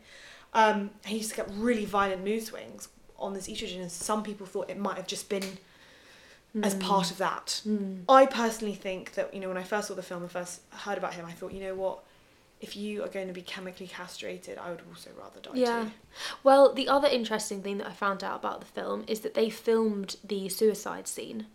Um, 0.53 0.91
he 1.05 1.17
used 1.17 1.31
to 1.31 1.35
get 1.35 1.49
really 1.53 1.85
violent 1.85 2.23
mood 2.23 2.43
swings 2.43 2.89
on 3.19 3.33
this 3.33 3.47
estrogen, 3.47 3.81
and 3.81 3.91
some 3.91 4.23
people 4.23 4.45
thought 4.45 4.69
it 4.69 4.77
might 4.77 4.97
have 4.97 5.07
just 5.07 5.29
been 5.29 5.57
as 6.63 6.75
part 6.75 7.11
of 7.11 7.17
that. 7.17 7.61
Mm. 7.67 8.01
I 8.09 8.25
personally 8.25 8.73
think 8.73 9.13
that 9.13 9.33
you 9.33 9.39
know 9.39 9.47
when 9.47 9.57
I 9.57 9.63
first 9.63 9.87
saw 9.89 9.93
the 9.93 10.01
film 10.03 10.23
and 10.23 10.31
first 10.31 10.61
heard 10.71 10.97
about 10.97 11.13
him, 11.13 11.25
I 11.25 11.31
thought 11.31 11.53
you 11.53 11.61
know 11.61 11.75
what, 11.75 11.99
if 12.59 12.75
you 12.75 13.03
are 13.03 13.07
going 13.07 13.27
to 13.27 13.33
be 13.33 13.41
chemically 13.41 13.87
castrated, 13.87 14.57
I 14.57 14.71
would 14.71 14.81
also 14.89 15.11
rather 15.19 15.39
die 15.39 15.51
Yeah. 15.53 15.83
too. 15.83 15.91
Well, 16.43 16.73
the 16.73 16.87
other 16.87 17.07
interesting 17.07 17.61
thing 17.61 17.77
that 17.79 17.87
I 17.87 17.91
found 17.93 18.23
out 18.23 18.39
about 18.39 18.61
the 18.61 18.65
film 18.65 19.03
is 19.07 19.19
that 19.21 19.33
they 19.35 19.49
filmed 19.49 20.15
the 20.23 20.49
suicide 20.49 21.07
scene 21.07 21.45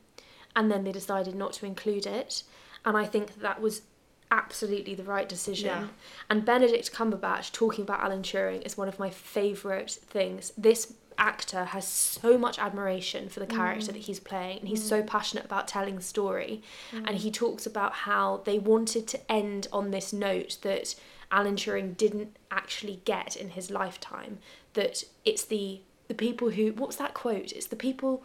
and 0.54 0.70
then 0.70 0.84
they 0.84 0.92
decided 0.92 1.34
not 1.34 1.52
to 1.54 1.66
include 1.66 2.06
it. 2.06 2.44
And 2.84 2.96
I 2.96 3.04
think 3.04 3.40
that 3.40 3.60
was 3.60 3.82
absolutely 4.30 4.94
the 4.94 5.02
right 5.04 5.28
decision. 5.28 5.66
Yeah. 5.66 5.86
And 6.30 6.44
Benedict 6.44 6.92
Cumberbatch 6.92 7.52
talking 7.52 7.82
about 7.82 8.00
Alan 8.00 8.22
Turing 8.22 8.64
is 8.64 8.76
one 8.76 8.88
of 8.88 8.98
my 8.98 9.10
favourite 9.10 9.90
things. 9.90 10.52
This 10.56 10.94
actor 11.22 11.66
has 11.66 11.86
so 11.86 12.36
much 12.36 12.58
admiration 12.58 13.28
for 13.28 13.38
the 13.38 13.46
character 13.46 13.92
that 13.92 14.02
mm. 14.02 14.04
he's 14.04 14.18
playing 14.18 14.58
and 14.58 14.68
he's 14.68 14.82
mm. 14.82 14.88
so 14.88 15.02
passionate 15.02 15.44
about 15.44 15.68
telling 15.68 15.94
the 15.94 16.02
story. 16.02 16.62
Mm. 16.90 17.04
And 17.06 17.18
he 17.18 17.30
talks 17.30 17.64
about 17.64 17.92
how 17.92 18.42
they 18.44 18.58
wanted 18.58 19.06
to 19.08 19.32
end 19.32 19.68
on 19.72 19.92
this 19.92 20.12
note 20.12 20.58
that 20.62 20.96
Alan 21.30 21.54
Turing 21.54 21.96
didn't 21.96 22.36
actually 22.50 23.00
get 23.04 23.36
in 23.36 23.50
his 23.50 23.70
lifetime 23.70 24.38
that 24.74 25.04
it's 25.24 25.44
the 25.44 25.80
the 26.08 26.14
people 26.14 26.50
who 26.50 26.72
what's 26.72 26.96
that 26.96 27.14
quote? 27.14 27.52
It's 27.52 27.68
the 27.68 27.76
people 27.76 28.24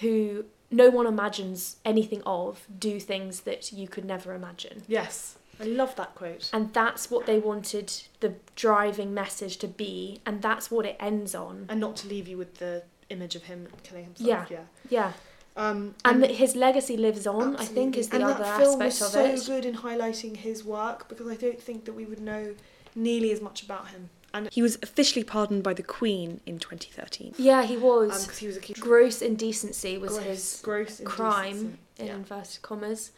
who 0.00 0.44
no 0.70 0.90
one 0.90 1.06
imagines 1.06 1.76
anything 1.84 2.22
of 2.26 2.66
do 2.78 3.00
things 3.00 3.40
that 3.40 3.72
you 3.72 3.88
could 3.88 4.04
never 4.04 4.34
imagine. 4.34 4.82
Yes. 4.86 5.36
I 5.60 5.64
love 5.64 5.94
that 5.96 6.14
quote. 6.14 6.50
And 6.52 6.72
that's 6.72 7.10
what 7.10 7.26
they 7.26 7.38
wanted 7.38 7.92
the 8.20 8.34
driving 8.56 9.14
message 9.14 9.56
to 9.58 9.68
be, 9.68 10.20
and 10.26 10.42
that's 10.42 10.70
what 10.70 10.86
it 10.86 10.96
ends 11.00 11.34
on. 11.34 11.66
And 11.68 11.80
not 11.80 11.96
to 11.96 12.08
leave 12.08 12.28
you 12.28 12.36
with 12.38 12.54
the 12.58 12.82
image 13.10 13.34
of 13.36 13.44
him 13.44 13.68
killing 13.82 14.04
himself. 14.04 14.28
Yeah. 14.28 14.46
Yeah. 14.50 14.64
Yeah. 14.88 15.12
Um, 15.56 15.94
And 16.04 16.22
that 16.22 16.32
his 16.32 16.56
legacy 16.56 16.96
lives 16.96 17.26
on, 17.26 17.56
I 17.56 17.64
think, 17.64 17.96
is 17.96 18.08
the 18.08 18.16
and 18.16 18.24
other 18.24 18.42
that 18.42 18.58
film 18.58 18.82
aspect 18.82 19.00
was 19.00 19.02
of 19.02 19.42
so 19.44 19.52
it. 19.52 19.56
good 19.56 19.64
in 19.64 19.76
highlighting 19.76 20.36
his 20.38 20.64
work 20.64 21.08
because 21.08 21.28
I 21.28 21.36
don't 21.36 21.60
think 21.62 21.84
that 21.84 21.92
we 21.92 22.04
would 22.06 22.20
know 22.20 22.54
nearly 22.96 23.30
as 23.30 23.40
much 23.40 23.62
about 23.62 23.88
him. 23.88 24.10
And 24.32 24.48
he 24.52 24.62
was 24.62 24.78
officially 24.82 25.22
pardoned 25.22 25.62
by 25.62 25.74
the 25.74 25.84
Queen 25.84 26.40
in 26.44 26.58
2013 26.58 27.34
Yeah, 27.38 27.62
he 27.62 27.76
was. 27.76 28.24
because 28.24 28.38
he 28.38 28.48
was 28.48 28.56
accused 28.56 28.80
Gross 28.80 29.22
indecency 29.22 29.96
was 29.96 30.14
gross, 30.14 30.24
his 30.26 30.60
gross 30.60 31.00
crime 31.04 31.46
indecency. 31.46 31.78
In 31.98 32.06
Yeah. 32.06 32.14
inverted 32.14 32.60
commas. 32.62 33.12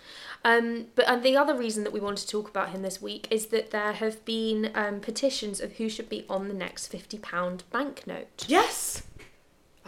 Um, 0.45 0.87
but 0.95 1.09
and 1.09 1.23
the 1.23 1.37
other 1.37 1.55
reason 1.57 1.83
that 1.85 1.93
we 1.93 2.01
want 2.01 2.19
to 2.19 2.27
talk 2.29 2.49
about 2.49 2.71
him 2.71 2.83
this 2.83 3.01
week 3.01 3.27
is 3.31 3.47
that 3.47 3.71
there 3.71 3.93
have 3.93 4.25
been 4.25 4.71
um, 4.75 5.01
petitions 5.01 5.61
of 5.61 5.73
who 5.73 5.89
should 5.89 6.09
be 6.09 6.25
on 6.29 6.49
the 6.49 6.55
next 6.55 6.89
fifty 6.89 7.19
pound 7.19 7.65
banknote. 7.71 8.45
Yes, 8.49 9.03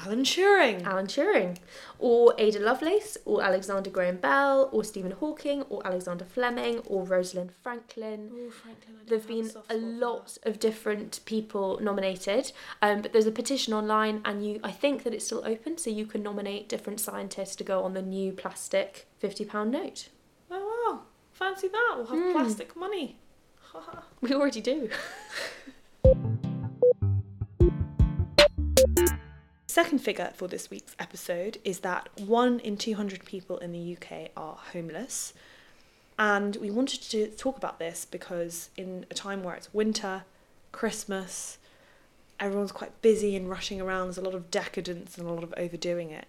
Alan 0.05 0.23
Turing. 0.23 0.85
Alan 0.85 1.07
Turing, 1.07 1.59
or 1.99 2.35
Ada 2.39 2.61
Lovelace, 2.61 3.19
or 3.25 3.43
Alexander 3.43 3.91
Graham 3.91 4.17
Bell, 4.17 4.69
or 4.73 4.85
Stephen 4.85 5.11
Hawking, 5.13 5.63
or 5.63 5.85
Alexander 5.87 6.25
Fleming, 6.25 6.79
or 6.87 7.05
Rosalind 7.05 7.51
Franklin. 7.63 8.31
Oh, 8.33 8.51
Franklin, 8.51 8.97
There've 9.07 9.27
been 9.27 9.51
a 9.69 9.77
lot 9.77 10.39
of 10.45 10.59
different 10.61 11.21
people 11.25 11.79
nominated, 11.83 12.53
um, 12.81 13.03
but 13.03 13.13
there's 13.13 13.27
a 13.27 13.33
petition 13.33 13.73
online, 13.75 14.21
and 14.25 14.45
you 14.47 14.61
I 14.63 14.71
think 14.73 15.03
that 15.05 15.13
it's 15.15 15.27
still 15.27 15.43
open, 15.45 15.79
so 15.79 15.91
you 15.91 16.07
can 16.07 16.23
nominate 16.23 16.69
different 16.69 17.01
scientists 17.01 17.57
to 17.57 17.65
go 17.65 17.83
on 17.83 17.95
the 17.95 18.03
new 18.03 18.33
plastic 18.33 19.07
fifty 19.19 19.45
pound 19.45 19.71
note. 19.73 20.09
Oh 20.51 20.65
wow, 20.91 21.01
fancy 21.33 21.69
that. 21.69 21.95
We'll 21.97 22.07
have 22.07 22.19
Mm. 22.19 22.33
plastic 22.33 22.77
money. 22.77 23.17
We 24.21 24.33
already 24.35 24.61
do. 24.61 24.91
Second 29.71 29.99
figure 29.99 30.33
for 30.35 30.49
this 30.49 30.71
week's 30.71 30.97
episode 30.99 31.59
is 31.63 31.81
that 31.81 32.09
one 32.19 32.59
in 32.61 32.79
200 32.79 33.27
people 33.27 33.59
in 33.59 33.71
the 33.71 33.97
UK 33.97 34.31
are 34.35 34.57
homeless. 34.73 35.35
And 36.19 36.57
we 36.57 36.71
wanted 36.71 37.03
to 37.03 37.27
talk 37.33 37.59
about 37.59 37.79
this 37.79 38.07
because 38.11 38.71
in 38.79 39.05
a 39.11 39.15
time 39.15 39.43
where 39.43 39.55
it's 39.55 39.73
winter, 39.75 40.25
Christmas, 40.73 41.59
everyone's 42.41 42.73
quite 42.73 43.03
busy 43.03 43.37
and 43.37 43.51
rushing 43.51 43.79
around, 43.79 44.07
there's 44.07 44.17
a 44.17 44.23
lot 44.23 44.35
of 44.35 44.51
decadence 44.51 45.19
and 45.19 45.29
a 45.29 45.33
lot 45.33 45.45
of 45.45 45.53
overdoing 45.59 46.13
it. 46.13 46.27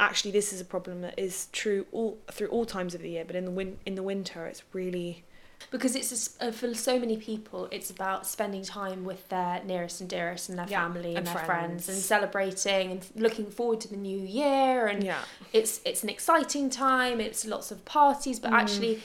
Actually, 0.00 0.32
this 0.32 0.52
is 0.52 0.60
a 0.60 0.64
problem 0.64 1.00
that 1.02 1.16
is 1.16 1.46
true 1.52 1.86
all 1.92 2.18
through 2.32 2.48
all 2.48 2.66
times 2.66 2.92
of 2.92 3.02
the 3.02 3.10
year, 3.10 3.24
but 3.24 3.36
in 3.36 3.44
the 3.44 3.52
win- 3.52 3.78
in 3.86 3.94
the 3.94 4.02
winter, 4.02 4.46
it's 4.46 4.64
really 4.72 5.22
Because 5.70 5.96
it's 5.96 6.36
a 6.40 6.48
uh, 6.48 6.52
for 6.52 6.74
so 6.74 6.98
many 6.98 7.16
people, 7.16 7.68
it's 7.70 7.90
about 7.90 8.26
spending 8.26 8.62
time 8.62 9.04
with 9.04 9.28
their 9.28 9.62
nearest 9.64 10.00
and 10.00 10.08
dearest 10.10 10.48
and 10.48 10.58
their 10.58 10.66
Yeah, 10.68 10.82
family 10.82 11.08
and, 11.10 11.18
and 11.18 11.26
their 11.26 11.34
friends. 11.34 11.46
friends. 11.86 11.88
and 11.88 11.98
celebrating 11.98 12.90
and 12.92 13.06
looking 13.16 13.50
forward 13.50 13.80
to 13.82 13.88
the 13.88 13.96
new 13.96 14.18
year. 14.20 14.86
And 14.86 15.02
yeah, 15.04 15.24
it's 15.52 15.80
it's 15.84 16.02
an 16.02 16.08
exciting 16.08 16.70
time. 16.70 17.20
It's 17.20 17.44
lots 17.46 17.70
of 17.70 17.84
parties, 17.84 18.38
but 18.40 18.50
Mm. 18.52 18.60
actually, 18.60 19.02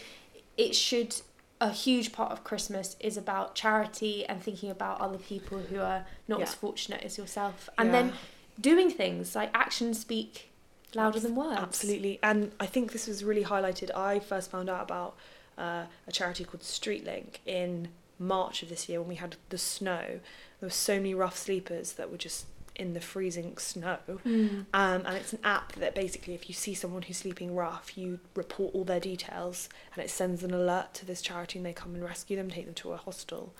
it 0.58 0.76
should. 0.76 1.16
A 1.62 1.72
huge 1.72 2.14
part 2.14 2.32
of 2.32 2.46
Christmas 2.46 2.96
is 3.02 3.18
about 3.18 3.54
charity 3.54 4.26
and 4.26 4.42
thinking 4.42 4.70
about 4.70 5.02
other 5.02 5.18
people 5.18 5.60
who 5.60 5.82
are 5.82 6.06
not 6.26 6.42
as 6.42 6.54
fortunate 6.54 7.04
as 7.04 7.18
yourself, 7.18 7.70
and 7.78 7.88
Yeah. 7.88 7.92
then 8.02 8.14
doing 8.62 8.90
things 8.90 9.36
like 9.36 9.50
actions 9.54 10.00
speak 10.00 10.52
louder 10.96 11.20
than 11.20 11.36
words. 11.36 11.60
Absolutely, 11.60 12.18
and 12.24 12.54
I 12.62 12.66
think 12.66 12.94
this 12.94 13.08
was 13.08 13.26
really 13.26 13.44
highlighted. 13.44 13.94
I 13.94 14.20
first 14.20 14.50
found 14.50 14.70
out 14.70 14.82
about 14.84 15.18
uh, 15.60 15.86
a 16.08 16.12
charity 16.12 16.44
called 16.44 16.64
Streetlink 16.64 17.38
in 17.46 17.90
March 18.18 18.64
of 18.64 18.70
this 18.70 18.90
year 18.90 19.00
when 19.00 19.10
we 19.10 19.16
had 19.16 19.36
the 19.50 19.58
snow. 19.58 20.20
There 20.60 20.68
were 20.68 20.70
so 20.70 20.96
many 20.96 21.14
rough 21.14 21.38
sleepers 21.38 21.94
that 21.94 22.10
were 22.12 22.18
just 22.18 22.46
in 22.80 22.94
the 22.94 23.02
freezing 23.02 23.58
snow. 23.58 23.98
Mm. 24.26 24.66
Um, 24.74 25.06
and 25.06 25.18
it's 25.18 25.34
an 25.34 25.40
app 25.44 25.74
that 25.74 25.94
basically, 25.94 26.34
if 26.34 26.48
you 26.48 26.56
see 26.56 26.74
someone 26.74 27.02
who's 27.04 27.18
sleeping 27.18 27.54
rough, 27.54 27.98
you 27.98 28.20
report 28.36 28.74
all 28.74 28.86
their 28.86 29.02
details 29.02 29.68
and 29.94 30.04
it 30.04 30.10
sends 30.10 30.44
an 30.44 30.54
alert 30.54 30.94
to 30.96 31.06
this 31.06 31.22
charity 31.22 31.60
and 31.60 31.66
they 31.66 31.74
come 31.74 31.94
and 31.94 32.04
rescue 32.04 32.38
them, 32.38 32.50
take 32.50 32.66
them 32.66 32.74
to 32.76 32.94
a 32.94 32.98
hostel, 32.98 33.54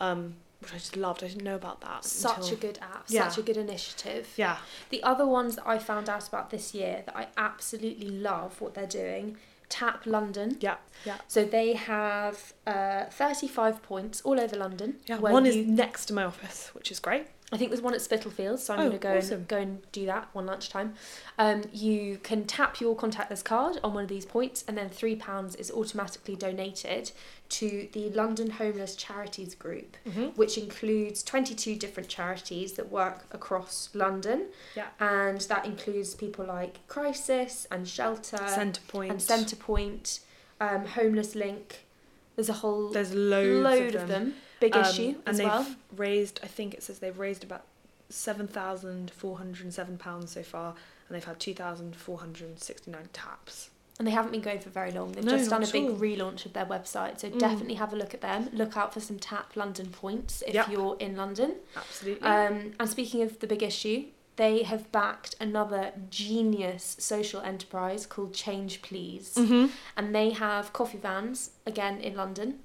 um, 0.00 0.34
which 0.60 0.72
I 0.72 0.78
just 0.78 0.96
loved. 0.96 1.22
I 1.22 1.28
didn't 1.28 1.44
know 1.44 1.54
about 1.54 1.80
that. 1.82 2.04
Such 2.04 2.36
until- 2.38 2.54
a 2.54 2.56
good 2.56 2.78
app. 2.82 3.04
Yeah. 3.08 3.28
Such 3.28 3.38
a 3.38 3.42
good 3.42 3.56
initiative. 3.56 4.32
Yeah. 4.36 4.56
The 4.90 5.02
other 5.04 5.26
ones 5.26 5.54
that 5.56 5.68
I 5.68 5.78
found 5.78 6.08
out 6.08 6.26
about 6.26 6.50
this 6.50 6.74
year 6.74 7.04
that 7.06 7.16
I 7.16 7.28
absolutely 7.36 8.10
love 8.10 8.60
what 8.60 8.74
they're 8.74 8.86
doing 8.86 9.36
Tap 9.74 10.06
London. 10.06 10.56
Yeah. 10.60 10.76
Yeah. 11.04 11.16
So 11.26 11.44
they 11.44 11.72
have 11.72 12.54
uh, 12.64 13.06
35 13.06 13.82
points 13.82 14.20
all 14.22 14.38
over 14.38 14.56
London. 14.56 15.00
Yeah. 15.06 15.18
One 15.18 15.44
you, 15.44 15.50
is 15.50 15.66
next 15.66 16.06
to 16.06 16.14
my 16.14 16.22
office, 16.22 16.70
which 16.74 16.92
is 16.92 17.00
great. 17.00 17.26
I 17.54 17.56
think 17.56 17.70
there's 17.70 17.80
one 17.82 17.94
at 17.94 18.00
Spitalfields, 18.02 18.64
so 18.64 18.74
I'm 18.74 18.80
Oh, 18.80 18.82
going 18.88 18.92
to 18.92 18.98
go 18.98 19.16
awesome. 19.16 19.34
and 19.38 19.48
go 19.48 19.56
and 19.58 19.92
do 19.92 20.06
that 20.06 20.28
one 20.32 20.46
lunchtime. 20.46 20.94
Um, 21.38 21.62
you 21.72 22.18
can 22.22 22.44
tap 22.46 22.80
your 22.80 22.96
contactless 22.96 23.44
card 23.44 23.78
on 23.84 23.94
one 23.94 24.02
of 24.02 24.08
these 24.08 24.26
points, 24.26 24.64
and 24.66 24.76
then 24.76 24.88
three 24.90 25.14
pounds 25.14 25.54
is 25.54 25.70
automatically 25.70 26.34
donated 26.36 27.12
to 27.50 27.88
the 27.92 28.10
London 28.10 28.50
Homeless 28.50 28.96
Charities 28.96 29.54
Group, 29.54 29.96
Mm-hmm. 30.08 30.26
which 30.34 30.58
includes 30.58 31.22
22 31.22 31.76
different 31.76 32.08
charities 32.08 32.72
that 32.72 32.90
work 32.90 33.24
across 33.30 33.88
London. 33.94 34.46
Yeah. 34.74 34.88
And 34.98 35.40
that 35.42 35.64
includes 35.64 36.14
people 36.14 36.44
like 36.46 36.84
Crisis 36.88 37.66
and 37.70 37.86
Shelter 37.86 38.38
Centre 38.48 38.80
Point. 38.88 39.10
and 39.12 39.20
Centrepoint, 39.20 40.20
um, 40.60 40.86
Homeless 40.86 41.34
Link. 41.36 41.84
There's 42.36 42.48
a 42.48 42.54
whole 42.54 42.88
There's 42.88 43.14
loads 43.14 43.62
load 43.62 43.94
of 43.94 44.08
them. 44.08 44.34
Big 44.66 44.76
Um, 44.76 44.84
issue 44.84 45.14
and 45.26 45.36
they've 45.38 45.46
well. 45.46 45.66
raised. 45.96 46.40
I 46.42 46.46
think 46.46 46.74
it 46.74 46.82
says 46.82 46.98
they've 46.98 47.18
raised 47.18 47.44
about 47.44 47.64
seven 48.08 48.46
thousand 48.46 49.10
four 49.10 49.38
hundred 49.38 49.64
and 49.64 49.74
seven 49.74 49.96
pounds 49.98 50.32
so 50.32 50.42
far, 50.42 50.70
and 51.08 51.14
they've 51.14 51.24
had 51.32 51.38
two 51.40 51.54
thousand 51.54 51.96
four 51.96 52.18
hundred 52.18 52.48
and 52.48 52.58
sixty 52.58 52.90
nine 52.90 53.08
taps. 53.12 53.70
And 53.98 54.08
they 54.08 54.12
haven't 54.12 54.32
been 54.32 54.40
going 54.40 54.58
for 54.58 54.70
very 54.70 54.90
long. 54.90 55.12
They've 55.12 55.22
No, 55.24 55.36
just 55.38 55.50
done 55.50 55.62
a 55.62 55.66
big 55.68 55.84
all. 55.84 55.96
relaunch 55.96 56.46
of 56.46 56.52
their 56.52 56.66
website. 56.66 57.20
So 57.20 57.28
Mm. 57.30 57.38
definitely 57.38 57.74
have 57.74 57.92
a 57.92 57.96
look 57.96 58.12
at 58.12 58.22
them. 58.22 58.48
Look 58.52 58.76
out 58.76 58.92
for 58.92 58.98
some 59.00 59.18
Tap 59.20 59.54
London 59.54 59.90
points 59.90 60.42
if 60.48 60.54
Yep. 60.54 60.68
you're 60.72 60.96
in 60.98 61.14
London. 61.16 61.56
Absolutely. 61.76 62.26
Um, 62.26 62.72
and 62.80 62.88
speaking 62.90 63.22
of 63.22 63.38
the 63.38 63.46
big 63.46 63.62
issue, 63.62 64.06
they 64.36 64.64
have 64.64 64.90
backed 64.90 65.36
another 65.38 65.92
genius 66.10 66.96
social 66.98 67.40
enterprise 67.42 68.04
called 68.04 68.34
Change 68.34 68.82
Please. 68.82 69.34
mm-hmm. 69.36 69.66
And 69.96 70.12
they 70.12 70.30
have 70.30 70.72
coffee 70.72 70.98
vans, 70.98 71.50
again 71.64 72.00
in 72.00 72.16
London. 72.16 72.58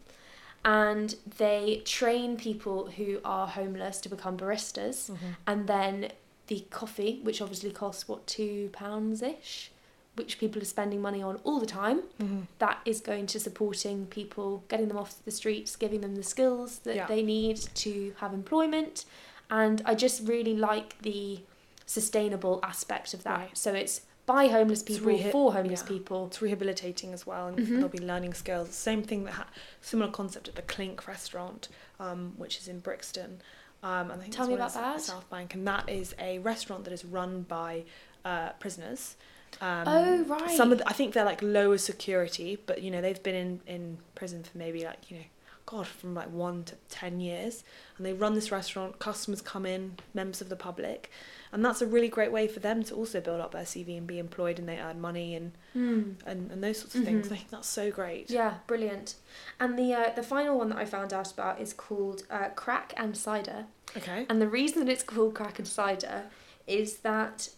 And 0.65 1.15
they 1.37 1.81
train 1.85 2.35
people 2.37 2.87
who 2.97 3.19
are 3.23 3.47
homeless 3.47 3.99
to 4.01 4.09
become 4.09 4.37
baristas. 4.37 5.09
Mm-hmm. 5.09 5.25
And 5.47 5.67
then 5.67 6.11
the 6.47 6.65
coffee, 6.69 7.19
which 7.23 7.41
obviously 7.41 7.71
costs, 7.71 8.07
what, 8.07 8.27
£2 8.27 9.23
ish? 9.23 9.71
Which 10.15 10.37
people 10.39 10.61
are 10.61 10.65
spending 10.65 11.01
money 11.01 11.21
on 11.21 11.37
all 11.45 11.59
the 11.59 11.65
time 11.65 12.01
Mm-hmm. 12.21 12.39
that 12.59 12.79
is 12.85 12.99
going 12.99 13.25
to 13.27 13.39
supporting 13.39 14.05
people, 14.07 14.63
getting 14.67 14.89
them 14.89 14.97
off 14.97 15.23
the 15.23 15.31
streets, 15.31 15.75
giving 15.77 16.01
them 16.01 16.15
the 16.15 16.23
skills 16.23 16.79
that 16.79 16.95
Yeah. 16.95 17.07
they 17.07 17.23
need 17.23 17.57
to 17.75 18.13
have 18.17 18.33
employment. 18.33 19.05
And 19.49 19.81
I 19.85 19.95
just 19.95 20.27
really 20.27 20.55
like 20.55 21.01
the 21.01 21.41
sustainable 21.85 22.59
aspect 22.63 23.13
of 23.13 23.23
that. 23.23 23.37
Right. 23.37 23.57
So 23.57 23.73
it's 23.73 24.01
by 24.33 24.47
homeless 24.47 24.83
people 24.83 25.07
reha- 25.11 25.31
for 25.31 25.53
homeless 25.53 25.81
yeah. 25.83 25.87
people. 25.95 26.27
It's 26.27 26.41
rehabilitating 26.41 27.13
as 27.13 27.25
well, 27.25 27.47
and 27.47 27.57
Mhm. 27.57 27.77
they'll 27.79 27.87
be 28.01 28.05
learning 28.13 28.33
skills. 28.35 28.69
Same 28.89 29.01
thing 29.09 29.23
that 29.25 29.33
ha- 29.33 29.49
similar 29.81 30.11
concept 30.11 30.47
at 30.47 30.55
the 30.55 30.61
Clink 30.73 31.07
restaurant, 31.07 31.67
um, 31.99 32.33
which 32.37 32.55
is 32.59 32.67
in 32.67 32.79
Brixton. 32.79 33.41
Um, 33.81 34.11
and 34.11 34.19
I 34.19 34.23
think 34.25 34.35
Tell 34.35 34.47
me 34.47 34.53
about 34.53 34.73
that. 34.75 35.01
South 35.01 35.27
Bank, 35.29 35.53
and 35.55 35.67
that 35.67 35.89
is 35.89 36.13
a 36.19 36.37
restaurant 36.39 36.83
that 36.83 36.93
is 36.93 37.03
run 37.03 37.41
by 37.43 37.85
uh, 38.25 38.49
prisoners. 38.59 39.15
Um, 39.61 39.83
Oh, 39.87 40.23
right. 40.25 40.51
Some 40.57 40.71
of 40.73 40.77
the, 40.79 40.87
I 40.87 40.93
think 40.93 41.13
they're 41.13 41.25
like 41.33 41.41
lower 41.41 41.77
security, 41.79 42.49
but 42.67 42.83
you 42.83 42.91
know 42.91 43.01
they've 43.01 43.23
been 43.23 43.35
in 43.35 43.51
in 43.75 43.97
prison 44.13 44.43
for 44.43 44.57
maybe 44.57 44.83
like 44.85 45.09
you 45.09 45.17
know, 45.17 45.23
God, 45.65 45.87
from 45.87 46.13
like 46.13 46.29
one 46.29 46.65
to 46.65 46.75
ten 46.89 47.19
years, 47.19 47.63
and 47.97 48.05
they 48.05 48.13
run 48.13 48.35
this 48.35 48.51
restaurant. 48.51 48.99
Customers 48.99 49.41
come 49.41 49.65
in, 49.65 49.97
members 50.13 50.39
of 50.41 50.49
the 50.49 50.55
public, 50.67 51.09
and 51.51 51.63
that's 51.65 51.81
a 51.81 51.87
really 51.87 52.07
great 52.09 52.31
way 52.31 52.47
for 52.47 52.59
them 52.59 52.83
to 52.83 52.95
also 52.95 53.19
build 53.21 53.41
up 53.41 53.51
their 53.51 53.63
CV 53.63 53.97
and 53.97 54.05
be 54.07 54.19
employed, 54.19 54.59
and 54.59 54.67
they 54.69 54.77
earn 54.79 54.99
money 55.01 55.35
and 55.35 55.51
Mm. 55.75 56.15
and, 56.25 56.51
and 56.51 56.63
those 56.63 56.79
sorts 56.79 56.95
of 56.95 57.03
things. 57.03 57.27
Mhm. 57.27 57.31
I 57.31 57.35
think 57.35 57.49
that's 57.49 57.67
so 57.67 57.91
great. 57.91 58.29
Yeah, 58.29 58.55
brilliant. 58.67 59.15
And 59.59 59.77
the 59.77 59.93
uh, 59.93 60.11
the 60.15 60.23
final 60.23 60.57
one 60.57 60.69
that 60.69 60.77
I 60.77 60.85
found 60.85 61.13
out 61.13 61.31
about 61.31 61.59
is 61.61 61.73
called 61.73 62.23
uh, 62.29 62.49
Crack 62.55 62.93
and 62.97 63.15
Cider. 63.17 63.65
Okay. 63.97 64.25
And 64.29 64.41
the 64.41 64.47
reason 64.47 64.83
that 64.85 64.91
it's 64.91 65.03
called 65.03 65.33
Crack 65.35 65.59
and 65.59 65.67
Cider 65.67 66.23
is 66.67 66.97
that 66.97 67.49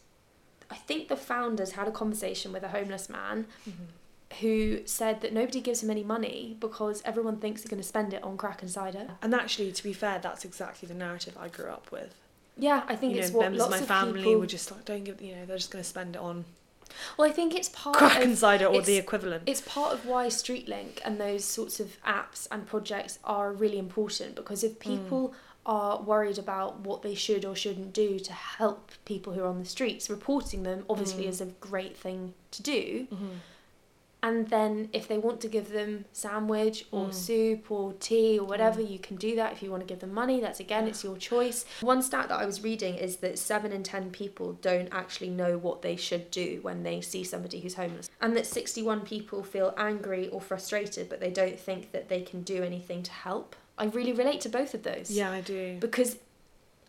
I 0.70 0.76
think 0.76 1.08
the 1.10 1.18
founders 1.18 1.72
had 1.74 1.88
a 1.88 1.92
conversation 1.92 2.54
with 2.54 2.64
a 2.64 2.70
homeless 2.70 3.10
man 3.10 3.48
who 4.40 4.80
said 4.86 5.20
that 5.22 5.34
nobody 5.34 5.60
gives 5.60 5.84
him 5.84 5.90
any 5.90 6.04
money 6.04 6.56
because 6.60 7.02
everyone 7.04 7.38
thinks 7.38 7.62
they're 7.62 7.70
going 7.70 7.82
to 7.82 7.88
spend 7.88 8.14
it 8.14 8.24
on 8.24 8.38
crack 8.38 8.62
and 8.62 8.72
cider. 8.72 9.12
And 9.22 9.36
actually, 9.36 9.74
to 9.74 9.84
be 9.84 9.92
fair, 9.92 10.20
that's 10.20 10.46
exactly 10.46 10.88
the 10.88 10.94
narrative 10.94 11.38
I 11.38 11.50
grew 11.50 11.66
up 11.70 11.92
with. 11.92 12.16
Yeah, 12.58 12.84
I 12.88 12.96
think 12.96 13.14
you 13.14 13.20
it's 13.22 13.32
know, 13.32 13.38
what 13.38 13.44
members 13.44 13.62
lots 13.62 13.82
of 13.82 13.90
my 13.90 13.96
family 14.02 14.24
people. 14.24 14.40
were 14.40 14.46
just 14.48 14.72
like, 14.72 14.86
don't 14.86 15.04
give, 15.04 15.22
you 15.22 15.36
know, 15.36 15.46
they're 15.46 15.58
just 15.58 15.72
going 15.72 15.84
to 15.84 15.90
spend 15.90 16.16
it 16.16 16.20
on 16.22 16.46
Well, 17.18 17.28
I 17.28 17.32
think 17.32 17.56
it's 17.56 17.70
part 17.70 17.96
crack 17.98 18.18
of 18.18 18.24
insider 18.24 18.66
or 18.66 18.82
the 18.82 18.98
equivalent. 18.98 19.44
It's 19.46 19.62
part 19.62 19.94
of 19.94 20.06
why 20.06 20.28
Streetlink 20.28 21.00
and 21.06 21.20
those 21.20 21.44
sorts 21.46 21.80
of 21.80 21.98
apps 22.04 22.48
and 22.52 22.68
projects 22.68 23.20
are 23.24 23.52
really 23.54 23.80
important 23.80 24.36
because 24.36 24.64
if 24.64 24.80
people 24.80 25.34
are 25.66 26.02
worried 26.02 26.38
about 26.40 26.80
what 26.80 27.04
they 27.04 27.14
should 27.16 27.46
or 27.46 27.56
shouldn't 27.56 27.94
do 27.94 28.18
to 28.20 28.34
help 28.34 28.92
people 29.06 29.34
who 29.34 29.42
are 29.42 29.48
on 29.48 29.60
the 29.60 29.66
streets, 29.66 30.10
reporting 30.10 30.64
them 30.64 30.84
obviously 30.90 31.24
Mm. 31.26 31.30
is 31.30 31.40
a 31.42 31.46
great 31.46 31.96
thing 31.96 32.34
to 32.52 32.62
do. 32.64 33.08
Mhm. 33.12 33.30
And 34.24 34.48
then 34.50 34.90
if 34.94 35.08
they 35.08 35.18
want 35.18 35.42
to 35.42 35.48
give 35.48 35.72
them 35.72 36.06
sandwich 36.14 36.86
or 36.92 37.08
Mm. 37.08 37.14
soup 37.14 37.72
or 37.72 37.94
tea 37.94 38.38
or 38.38 38.46
whatever, 38.46 38.80
you 38.80 39.00
can 39.00 39.16
do 39.16 39.36
that. 39.36 39.52
If 39.54 39.64
you 39.64 39.72
want 39.72 39.82
to 39.82 39.88
give 39.88 40.00
them 40.00 40.14
money, 40.14 40.40
that's 40.40 40.60
again, 40.60 40.88
it's 40.88 41.04
your 41.04 41.18
choice. 41.18 41.66
One 41.82 42.04
stat 42.04 42.30
that 42.30 42.40
I 42.40 42.46
was 42.46 42.62
reading 42.62 42.96
is 42.96 43.18
that 43.18 43.40
seven 43.40 43.72
in 43.72 43.82
ten 43.82 44.12
people 44.12 44.54
don't 44.62 44.90
actually 44.92 45.30
know 45.32 45.58
what 45.58 45.82
they 45.82 45.96
should 45.96 46.30
do 46.30 46.60
when 46.62 46.84
they 46.84 47.02
see 47.02 47.24
somebody 47.24 47.62
who's 47.62 47.74
homeless. 47.74 48.10
And 48.22 48.38
that 48.38 48.46
61 48.46 49.02
people 49.02 49.42
feel 49.44 49.74
angry 49.76 50.30
or 50.30 50.40
frustrated, 50.40 51.10
but 51.10 51.20
they 51.20 51.32
don't 51.32 51.60
think 51.60 51.92
that 51.92 52.08
they 52.08 52.22
can 52.22 52.44
do 52.44 52.62
anything 52.64 53.02
to 53.04 53.12
help. 53.12 53.56
I 53.78 53.86
really 53.86 54.14
relate 54.14 54.42
to 54.42 54.50
both 54.50 54.76
of 54.76 54.84
those 54.84 55.10
Yeah, 55.10 55.32
I 55.32 55.42
do. 55.42 55.78
because 55.80 56.18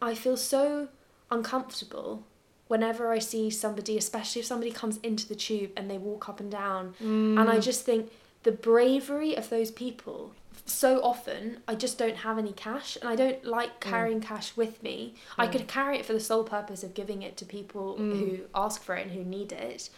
I 0.03 0.15
feel 0.15 0.37
so 0.37 0.89
uncomfortable 1.31 2.25
whenever 2.73 3.13
I 3.13 3.19
see 3.19 3.51
somebody, 3.51 3.99
especially 3.99 4.41
if 4.41 4.47
somebody 4.47 4.71
comes 4.73 4.97
into 5.03 5.29
the 5.29 5.35
tube 5.35 5.73
and 5.77 5.91
they 5.91 5.99
walk 5.99 6.27
up 6.31 6.41
and 6.41 6.51
down, 6.51 6.95
and 7.01 7.37
Mm. 7.39 7.49
I 7.55 7.59
just 7.59 7.85
think 7.85 8.11
the 8.45 8.53
bravery 8.53 9.37
of 9.37 9.51
those 9.51 9.71
people. 9.71 10.33
So 10.65 11.03
often, 11.03 11.61
I 11.69 11.75
just 11.75 11.99
don't 11.99 12.17
have 12.27 12.39
any 12.39 12.53
cash, 12.53 12.97
and 12.99 13.07
I 13.11 13.15
don't 13.15 13.45
like 13.45 13.79
carrying 13.81 14.23
cash 14.23 14.57
with 14.57 14.83
me. 14.83 15.15
I 15.37 15.47
Mm. 15.47 15.53
could 15.53 15.69
carry 15.69 15.99
it 15.99 16.07
for 16.07 16.15
the 16.15 16.21
sole 16.31 16.45
purpose 16.45 16.83
of 16.83 16.95
giving 16.95 17.21
it 17.23 17.37
to 17.41 17.45
people 17.45 17.97
Mm. 17.99 18.19
who 18.19 18.39
ask 18.55 18.83
for 18.83 18.95
it 18.97 19.03
and 19.03 19.11
who 19.17 19.23
need 19.23 19.53
it. 19.53 19.91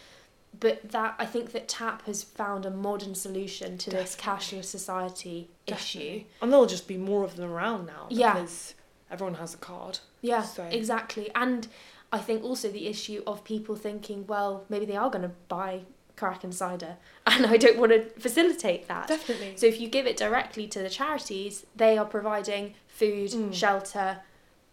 But 0.59 0.91
that 0.91 1.15
I 1.17 1.25
think 1.25 1.53
that 1.53 1.69
TAP 1.69 2.05
has 2.07 2.23
found 2.23 2.65
a 2.65 2.69
modern 2.71 3.15
solution 3.15 3.77
to 3.77 3.89
this 3.89 4.15
cashless 4.17 4.65
society 4.65 5.49
issue. 5.65 5.99
Definitely. 5.99 6.27
And 6.41 6.51
there'll 6.51 6.65
just 6.77 6.87
be 6.89 6.97
more 6.97 7.23
of 7.23 7.37
them 7.37 7.49
around 7.51 7.85
now. 7.85 8.07
Yeah. 8.09 8.33
Because 8.33 8.73
everyone 9.09 9.35
has 9.35 9.53
a 9.53 9.57
card. 9.57 9.99
Yeah, 10.21 10.43
So- 10.43 10.63
exactly. 10.81 11.29
And 11.35 11.67
I 12.11 12.19
think 12.19 12.43
also 12.43 12.69
the 12.69 12.87
issue 12.87 13.21
of 13.27 13.43
people 13.43 13.75
thinking, 13.75 14.25
well, 14.27 14.63
maybe 14.69 14.85
they 14.85 14.95
are 14.95 15.09
going 15.09 15.23
to 15.23 15.31
buy 15.47 15.81
crack 16.15 16.43
and 16.45 16.53
cider, 16.55 16.95
and 17.27 17.45
I 17.45 17.57
don't 17.57 17.77
want 17.77 17.91
to 17.91 18.03
facilitate 18.19 18.87
that. 18.87 19.07
Definitely. 19.07 19.53
So 19.57 19.65
if 19.65 19.79
you 19.81 19.89
give 19.89 20.05
it 20.07 20.15
directly 20.17 20.65
to 20.67 20.79
the 20.79 20.89
charities, 20.89 21.65
they 21.75 21.97
are 21.97 22.05
providing 22.05 22.73
food, 22.87 23.31
Mm. 23.31 23.53
shelter, 23.53 24.19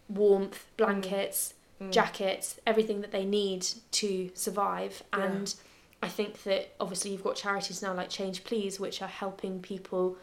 warmth, 0.09 0.65
blankets, 0.77 1.53
Mm. 1.81 1.91
jackets, 1.91 2.59
everything 2.65 3.01
that 3.01 3.11
they 3.11 3.25
need 3.25 3.65
to 3.91 4.29
survive. 4.35 5.03
Yeah. 5.17 5.23
And 5.25 5.53
I 6.01 6.07
think 6.07 6.43
that 6.43 6.73
obviously 6.79 7.11
you've 7.11 7.23
got 7.23 7.35
charities 7.35 7.81
now 7.81 7.93
like 7.93 8.09
Change 8.09 8.43
Please, 8.43 8.79
which 8.79 9.01
are 9.01 9.07
helping 9.07 9.59
people 9.61 10.17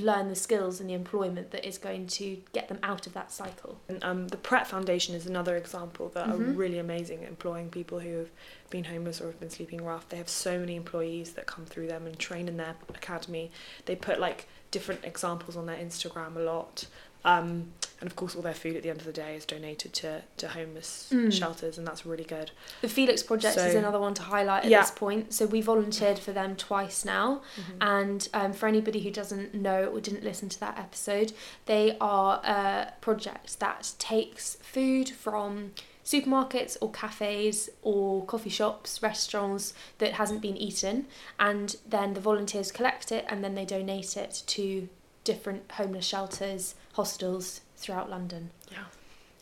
learn 0.00 0.28
the 0.28 0.34
skills 0.34 0.80
and 0.80 0.88
the 0.88 0.94
employment 0.94 1.50
that 1.50 1.66
is 1.66 1.78
going 1.78 2.06
to 2.08 2.38
get 2.52 2.68
them 2.68 2.78
out 2.82 3.06
of 3.06 3.14
that 3.14 3.30
cycle. 3.32 3.78
And, 3.88 4.02
um, 4.04 4.28
the 4.28 4.36
Pret 4.36 4.66
Foundation 4.66 5.14
is 5.14 5.26
another 5.26 5.56
example 5.56 6.08
that 6.10 6.28
are 6.28 6.36
Mhm. 6.36 6.56
really 6.56 6.78
amazing 6.78 7.22
at 7.22 7.28
employing 7.28 7.70
people 7.70 8.00
who 8.00 8.18
have 8.18 8.30
been 8.70 8.84
homeless 8.84 9.20
or 9.20 9.26
have 9.26 9.40
been 9.40 9.50
sleeping 9.50 9.84
rough. 9.84 10.08
They 10.08 10.16
have 10.18 10.28
so 10.28 10.58
many 10.58 10.76
employees 10.76 11.32
that 11.34 11.46
come 11.46 11.64
through 11.66 11.88
them 11.88 12.06
and 12.06 12.18
train 12.18 12.48
in 12.48 12.56
their 12.56 12.76
academy. 12.90 13.50
They 13.86 13.96
put 13.96 14.18
like 14.20 14.46
different 14.70 15.04
examples 15.04 15.56
on 15.56 15.66
their 15.66 15.76
Instagram 15.76 16.36
a 16.36 16.40
lot. 16.40 16.86
Um, 17.24 17.72
and 18.00 18.08
of 18.08 18.14
course, 18.16 18.36
all 18.36 18.42
their 18.42 18.54
food 18.54 18.76
at 18.76 18.82
the 18.82 18.90
end 18.90 19.00
of 19.00 19.06
the 19.06 19.12
day 19.12 19.34
is 19.34 19.44
donated 19.44 19.92
to, 19.94 20.22
to 20.36 20.48
homeless 20.48 21.08
Mm. 21.12 21.32
shelters, 21.32 21.78
and 21.78 21.86
that's 21.86 22.06
really 22.06 22.24
good. 22.24 22.50
The 22.80 22.88
Felix 22.88 23.22
Project 23.22 23.56
is 23.56 23.74
another 23.74 23.98
one 23.98 24.14
to 24.14 24.22
highlight 24.22 24.64
at 24.64 24.70
Yeah. 24.70 24.82
this 24.82 24.90
point. 24.92 25.32
So 25.34 25.46
we 25.46 25.60
volunteered 25.60 26.18
for 26.18 26.32
them 26.32 26.54
twice 26.56 27.04
now. 27.04 27.42
And 27.80 28.28
um, 28.32 28.52
for 28.52 28.66
anybody 28.68 29.00
who 29.00 29.10
doesn't 29.10 29.52
know 29.54 29.86
or 29.86 30.00
didn't 30.00 30.22
listen 30.22 30.48
to 30.50 30.60
that 30.60 30.78
episode, 30.78 31.32
they 31.66 31.96
are 32.00 32.40
a 32.44 32.92
project 33.00 33.58
that 33.60 33.92
takes 33.98 34.56
food 34.62 35.08
from 35.08 35.72
supermarkets 36.04 36.76
or 36.80 36.90
cafes 36.90 37.68
or 37.82 38.24
coffee 38.24 38.48
shops, 38.50 39.02
restaurants 39.02 39.74
that 39.98 40.12
hasn't 40.14 40.40
been 40.40 40.56
eaten, 40.56 41.06
and 41.38 41.76
then 41.86 42.14
the 42.14 42.20
volunteers 42.20 42.72
collect 42.72 43.12
it 43.12 43.24
and 43.28 43.44
then 43.44 43.54
they 43.54 43.64
donate 43.66 44.16
it 44.16 44.42
to 44.46 44.88
different 45.24 45.70
homeless 45.72 46.06
shelters, 46.06 46.74
hostels 46.94 47.60
throughout 47.78 48.10
London. 48.10 48.50
Yeah. 48.70 48.84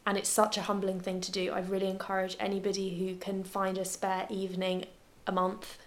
And 0.07 0.17
it's 0.17 0.29
such 0.29 0.57
a 0.57 0.63
humbling 0.63 1.01
thing 1.01 1.21
to 1.23 1.33
do. 1.33 1.53
I 1.53 1.61
really 1.61 1.89
encourage 1.89 2.37
anybody 2.39 2.97
who 2.99 3.17
can 3.17 3.43
find 3.43 3.77
a 3.77 3.85
spare 3.85 4.27
evening 4.31 4.85
a 5.27 5.33
month 5.33 5.79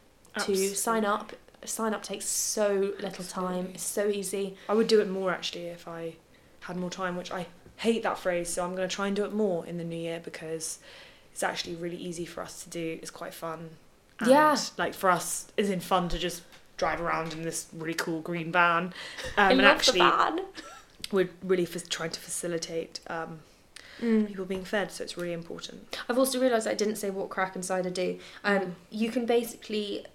to 0.42 0.56
sign 0.76 1.06
up. 1.06 1.34
Sign 1.64 1.94
up 1.94 2.04
takes 2.04 2.26
so 2.26 2.94
little 3.00 3.24
time. 3.26 3.70
It's 3.74 3.84
so 3.84 4.08
easy. 4.08 4.56
I 4.68 4.74
would 4.74 4.88
do 4.88 5.00
it 5.02 5.10
more 5.10 5.32
actually 5.32 5.68
if 5.68 5.88
I 5.88 6.16
had 6.62 6.78
more 6.78 6.90
time, 6.90 7.16
which 7.18 7.32
I 7.32 7.48
hate 7.78 8.04
that 8.04 8.18
phrase, 8.18 8.50
so 8.50 8.64
I'm 8.66 8.76
going 8.76 8.88
to 8.88 8.94
try 8.94 9.08
and 9.08 9.16
do 9.16 9.24
it 9.26 9.34
more 9.34 9.66
in 9.66 9.78
the 9.78 9.84
new 9.86 9.98
year 9.98 10.20
because 10.24 10.80
it's 11.32 11.44
actually 11.44 11.76
really 11.76 11.96
easy 11.98 12.26
for 12.26 12.42
us 12.42 12.64
to 12.64 12.70
do. 12.70 13.00
It's 13.02 13.12
quite 13.12 13.34
fun. 13.34 13.70
And 14.20 14.30
Yeah. 14.30 14.58
Like 14.78 14.94
for 14.94 15.10
us, 15.10 15.48
it's 15.56 15.70
in 15.70 15.80
fun 15.80 16.10
to 16.10 16.18
just 16.18 16.44
drive 16.78 17.02
around 17.02 17.34
in 17.34 17.44
this 17.44 17.68
really 17.74 17.94
cool 17.94 18.20
green 18.22 18.52
van. 18.52 18.86
Um, 18.86 18.94
I 19.38 19.52
and 19.52 19.62
love 19.62 19.78
actually, 19.78 20.00
the 20.00 20.10
van. 20.10 20.40
We're 21.12 21.30
really 21.43 21.63
f- 21.63 21.89
trying 21.89 22.12
to 22.12 22.19
facilitate 22.19 23.00
um, 23.08 23.39
Mm. 24.02 24.28
people 24.28 24.45
being 24.45 24.63
fed, 24.63 24.93
so 24.93 25.04
it's 25.04 25.17
really 25.17 25.34
important. 25.34 25.98
I've 26.08 26.17
also 26.17 26.39
realised 26.39 26.65
I 26.69 26.74
didn't 26.74 26.95
say 26.95 27.10
what 27.10 27.28
Crack 27.30 27.56
and 27.56 27.65
Cider 27.65 27.89
do. 27.89 28.17
Um, 28.45 28.60
Mm. 28.60 28.72
You 28.91 29.12
can 29.12 29.26
basically 29.26 30.06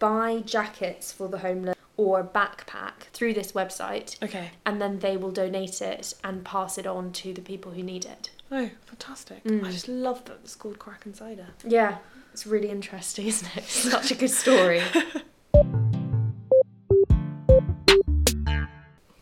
buy 0.00 0.42
jackets 0.44 1.12
for 1.12 1.28
the 1.28 1.38
homeless 1.38 1.76
or 1.96 2.18
a 2.18 2.24
backpack 2.24 3.04
through 3.12 3.34
this 3.34 3.52
website, 3.52 4.20
Okay. 4.20 4.50
and 4.66 4.80
then 4.82 4.98
they 4.98 5.16
will 5.16 5.30
donate 5.30 5.80
it 5.80 6.14
and 6.24 6.44
pass 6.44 6.76
it 6.76 6.88
on 6.88 7.12
to 7.12 7.32
the 7.32 7.40
people 7.40 7.70
who 7.70 7.84
need 7.84 8.04
it. 8.04 8.30
Oh, 8.50 8.68
fantastic. 8.84 9.44
Mm. 9.44 9.64
I 9.64 9.70
just 9.70 9.86
love 9.86 10.24
that 10.24 10.38
it's 10.42 10.56
called 10.56 10.80
Crack 10.80 11.06
and 11.06 11.14
Cider. 11.14 11.46
Yeah, 11.64 11.98
it's 12.32 12.48
really 12.48 12.68
interesting, 12.68 13.28
isn't 13.28 13.56
it? 13.56 13.62
Such 13.64 14.10
a 14.10 14.16
good 14.16 14.30
story. 14.42 14.82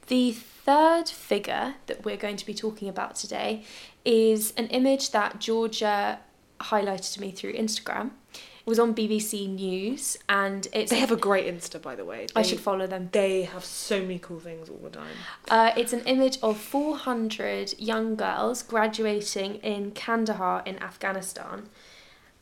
the 0.06 0.36
third 0.64 1.08
figure 1.08 1.74
that 1.86 2.04
we're 2.04 2.16
going 2.16 2.36
to 2.36 2.46
be 2.46 2.54
talking 2.54 2.88
about 2.88 3.16
today 3.16 3.64
is 4.04 4.52
an 4.56 4.68
image 4.68 5.10
that 5.10 5.40
Georgia 5.40 6.20
highlighted 6.60 7.12
to 7.14 7.20
me 7.20 7.30
through 7.30 7.52
Instagram. 7.54 8.10
It 8.34 8.68
was 8.68 8.78
on 8.78 8.94
BBC 8.94 9.52
News 9.52 10.16
and 10.28 10.68
it's 10.72 10.92
They 10.92 11.00
have 11.00 11.10
a 11.10 11.16
great 11.16 11.52
Insta, 11.52 11.82
by 11.82 11.96
the 11.96 12.04
way. 12.04 12.28
I 12.36 12.42
should 12.42 12.60
follow 12.60 12.86
them. 12.86 13.08
They 13.10 13.42
have 13.42 13.64
so 13.64 14.00
many 14.00 14.20
cool 14.20 14.38
things 14.38 14.68
all 14.68 14.78
the 14.78 14.90
time. 14.90 15.16
Uh, 15.50 15.72
it's 15.76 15.92
an 15.92 16.02
image 16.02 16.38
of 16.44 16.58
400 16.58 17.74
young 17.78 18.14
girls 18.14 18.62
graduating 18.62 19.56
in 19.56 19.90
Kandahar 19.90 20.62
in 20.64 20.80
Afghanistan, 20.80 21.68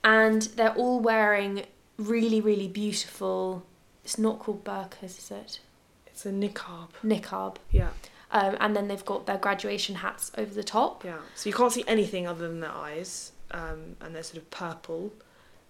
and 0.04 0.42
they're 0.56 0.74
all 0.74 1.00
wearing 1.00 1.64
really, 1.96 2.42
really 2.42 2.68
beautiful. 2.68 3.64
It's 4.04 4.18
not 4.18 4.40
called 4.40 4.62
burqas, 4.62 5.18
is 5.18 5.30
it? 5.30 5.60
It's 6.20 6.26
a 6.26 6.32
niqab. 6.32 6.90
Niqab. 7.02 7.56
Yeah. 7.70 7.88
Um, 8.30 8.56
and 8.60 8.76
then 8.76 8.88
they've 8.88 9.04
got 9.04 9.24
their 9.24 9.38
graduation 9.38 9.94
hats 9.96 10.30
over 10.36 10.52
the 10.52 10.62
top. 10.62 11.02
Yeah, 11.02 11.16
so 11.34 11.48
you 11.48 11.54
can't 11.54 11.72
see 11.72 11.82
anything 11.86 12.26
other 12.26 12.46
than 12.46 12.60
their 12.60 12.70
eyes, 12.70 13.32
um, 13.52 13.96
and 14.02 14.14
they're 14.14 14.22
sort 14.22 14.36
of 14.36 14.50
purple, 14.50 15.14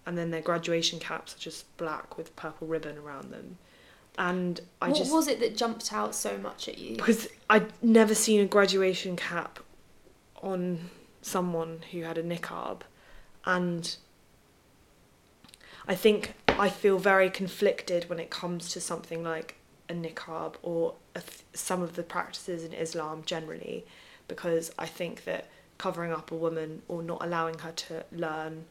and 0.05 0.19
then 0.19 0.33
their 0.33 0.41
graduation 0.41 0.99
caps 0.99 1.37
are 1.37 1.39
just 1.39 1.75
black 1.77 2.19
with 2.19 2.35
purple 2.35 2.67
ribbon 2.67 2.99
around 2.99 3.31
them. 3.31 3.59
And 4.19 4.61
I 4.83 4.89
just 4.89 4.99
what 4.99 5.05
just 5.05 5.13
was 5.13 5.29
it 5.29 5.39
that 5.39 5.57
jumped 5.57 5.93
out 5.93 6.17
so 6.17 6.37
much 6.37 6.67
at 6.69 6.79
you? 6.79 6.97
because 6.97 7.29
I'd 7.49 7.73
never 7.81 8.15
seen 8.15 8.41
a 8.41 8.47
graduation 8.47 9.15
cap 9.15 9.61
on 10.43 10.91
someone 11.23 11.83
who 11.93 12.03
had 12.03 12.19
a 12.19 12.25
niqab, 12.25 12.81
and 13.45 13.97
I 15.87 15.95
think 15.95 16.35
I 16.49 16.69
feel 16.69 16.99
very 16.99 17.31
conflicted 17.31 18.11
when 18.11 18.19
it 18.19 18.31
comes 18.31 18.71
to 18.73 18.81
something 18.81 19.23
like 19.23 19.60
a 19.91 19.95
niqab 19.95 20.55
or 20.63 20.95
a 21.15 21.21
th- 21.21 21.43
some 21.53 21.83
of 21.83 21.91
the 21.99 22.03
practices 22.03 22.65
in 22.65 22.73
Islam 22.73 23.23
generally, 23.27 23.85
because 24.29 24.73
I 24.79 24.87
think 24.87 25.25
that 25.25 25.43
covering 25.79 26.13
up 26.13 26.31
a 26.31 26.35
woman 26.47 26.71
or 26.89 27.03
not 27.03 27.21
allowing 27.27 27.59
her 27.65 27.73
to 27.73 28.05
learn 28.13 28.65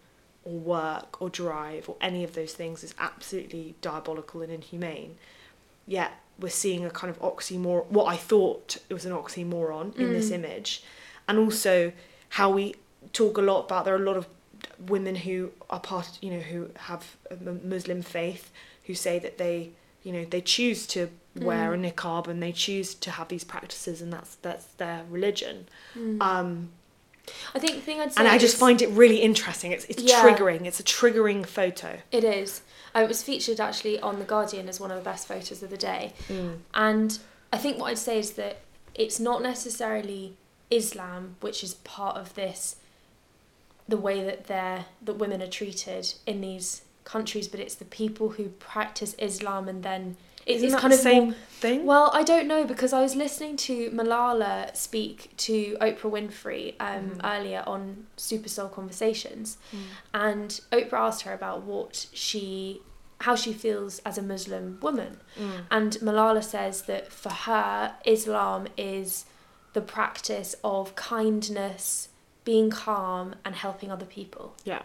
or 0.46 0.58
work 0.76 1.22
or 1.22 1.30
drive 1.30 1.84
or 1.90 1.96
any 2.00 2.24
of 2.24 2.34
those 2.36 2.54
things 2.54 2.84
is 2.84 2.94
absolutely 2.98 3.76
diabolical 3.82 4.42
and 4.42 4.52
inhumane. 4.52 5.18
Yet 5.88 6.12
we're 6.40 6.50
seeing 6.50 6.86
a 6.86 6.90
kind 6.92 7.10
of 7.14 7.20
oxymoron, 7.20 7.88
what 7.88 8.06
I 8.06 8.16
thought 8.16 8.78
it 8.90 8.94
was 8.94 9.06
an 9.06 9.12
oxymoron 9.12 9.88
in 9.98 10.14
this 10.14 10.30
Mm. 10.30 10.36
image, 10.36 10.84
and 11.28 11.38
also 11.38 11.92
how 12.38 12.50
we 12.52 12.76
talk 13.12 13.38
a 13.38 13.42
lot 13.42 13.66
about 13.66 13.86
there 13.86 13.94
are 13.94 14.04
a 14.06 14.10
lot 14.12 14.18
of 14.18 14.28
women 14.88 15.16
who 15.16 15.52
are 15.70 15.80
part, 15.80 16.18
you 16.22 16.32
know, 16.32 16.40
who 16.52 16.70
have 16.90 17.18
a 17.32 17.36
Muslim 17.74 18.02
faith 18.02 18.52
who 18.86 18.94
say 18.94 19.20
that 19.20 19.38
they, 19.38 19.72
you 20.04 20.12
know, 20.14 20.26
they 20.26 20.42
choose 20.42 20.88
to 20.88 21.10
wear 21.36 21.72
Mm. 21.72 21.88
a 21.88 21.92
niqab 21.92 22.28
and 22.28 22.42
they 22.42 22.52
choose 22.52 22.94
to 22.96 23.12
have 23.12 23.28
these 23.30 23.44
practices 23.44 24.02
and 24.02 24.12
that's 24.12 24.36
that's 24.42 24.66
their 24.78 25.04
religion. 25.10 25.68
Mm. 25.96 26.22
Um, 26.22 26.70
I 27.54 27.60
think 27.60 27.76
the 27.76 27.82
thing 27.82 28.00
I'd 28.02 28.12
say 28.14 28.20
and 28.22 28.28
I 28.28 28.38
just 28.40 28.58
find 28.58 28.82
it 28.82 28.90
really 28.90 29.18
interesting. 29.18 29.72
It's 29.72 29.86
it's 29.86 30.02
Yeah. 30.04 30.22
triggering. 30.24 30.66
It's 30.66 30.80
a 30.80 30.84
triggering 30.84 31.46
photo. 31.46 32.00
It 32.12 32.24
is. 32.24 32.62
Uh, 32.96 33.02
It 33.02 33.08
was 33.08 33.22
featured 33.22 33.60
actually 33.60 34.00
on 34.00 34.18
The 34.20 34.26
Guardian 34.26 34.68
as 34.68 34.80
one 34.80 34.90
of 34.92 34.98
the 34.98 35.04
best 35.04 35.28
photos 35.28 35.62
of 35.62 35.70
the 35.70 35.78
day. 35.78 36.14
Mm. 36.28 36.60
And 36.74 37.20
I 37.54 37.58
think 37.58 37.78
what 37.78 37.88
I'd 37.92 38.00
say 38.00 38.18
is 38.20 38.32
that 38.32 38.58
it's 38.96 39.20
not 39.20 39.42
necessarily 39.44 40.36
Islam 40.72 41.36
which 41.42 41.64
is 41.64 41.76
part 41.76 42.18
of 42.18 42.34
this, 42.36 42.76
the 43.88 43.98
way 43.98 44.24
that 44.24 44.48
they're 44.48 44.86
that 45.02 45.14
women 45.14 45.42
are 45.42 45.48
treated 45.48 46.14
in 46.26 46.42
these 46.42 46.82
countries, 47.14 47.48
but 47.48 47.60
it's 47.60 47.76
the 47.76 47.86
people 47.86 48.28
who 48.38 48.46
practice 48.74 49.16
Islam 49.18 49.68
and 49.68 49.82
then 49.84 50.16
it- 50.46 50.64
it's 50.64 50.74
kind 50.76 50.92
the 50.94 50.98
of 50.98 51.02
same 51.12 51.24
more- 51.26 51.34
thing? 51.64 51.86
well, 51.86 52.10
I 52.14 52.24
don't 52.24 52.48
know 52.48 52.64
because 52.74 52.92
I 52.94 53.02
was 53.02 53.16
listening 53.16 53.56
to 53.68 53.74
Malala 53.92 54.76
speak 54.76 55.18
to 55.48 55.56
Oprah 55.82 56.12
Winfrey 56.16 56.66
um, 56.80 57.12
Mhm. 57.12 57.20
earlier 57.34 57.64
on 57.68 58.08
Super 58.18 58.50
Soul 58.50 58.70
Conversations, 58.70 59.58
Mm. 59.72 59.78
and 60.14 60.50
Oprah 60.72 61.00
asked 61.08 61.24
her 61.28 61.34
about 61.34 61.58
what 61.64 62.08
she, 62.26 62.82
how 63.26 63.36
she 63.36 63.54
feels 63.54 64.00
as 64.10 64.18
a 64.18 64.22
Muslim 64.34 64.80
woman, 64.82 65.20
Mm. 65.38 65.66
and 65.70 65.90
Malala 66.08 66.44
says 66.44 66.76
that 66.84 67.12
for 67.12 67.34
her, 67.48 67.96
Islam 68.06 68.68
is 68.78 69.26
the 69.74 69.82
practice 69.82 70.56
of 70.64 70.96
kindness, 70.96 72.10
being 72.44 72.70
calm, 72.72 73.36
and 73.46 73.54
helping 73.56 73.92
other 73.92 74.06
people. 74.06 74.56
Yeah. 74.64 74.82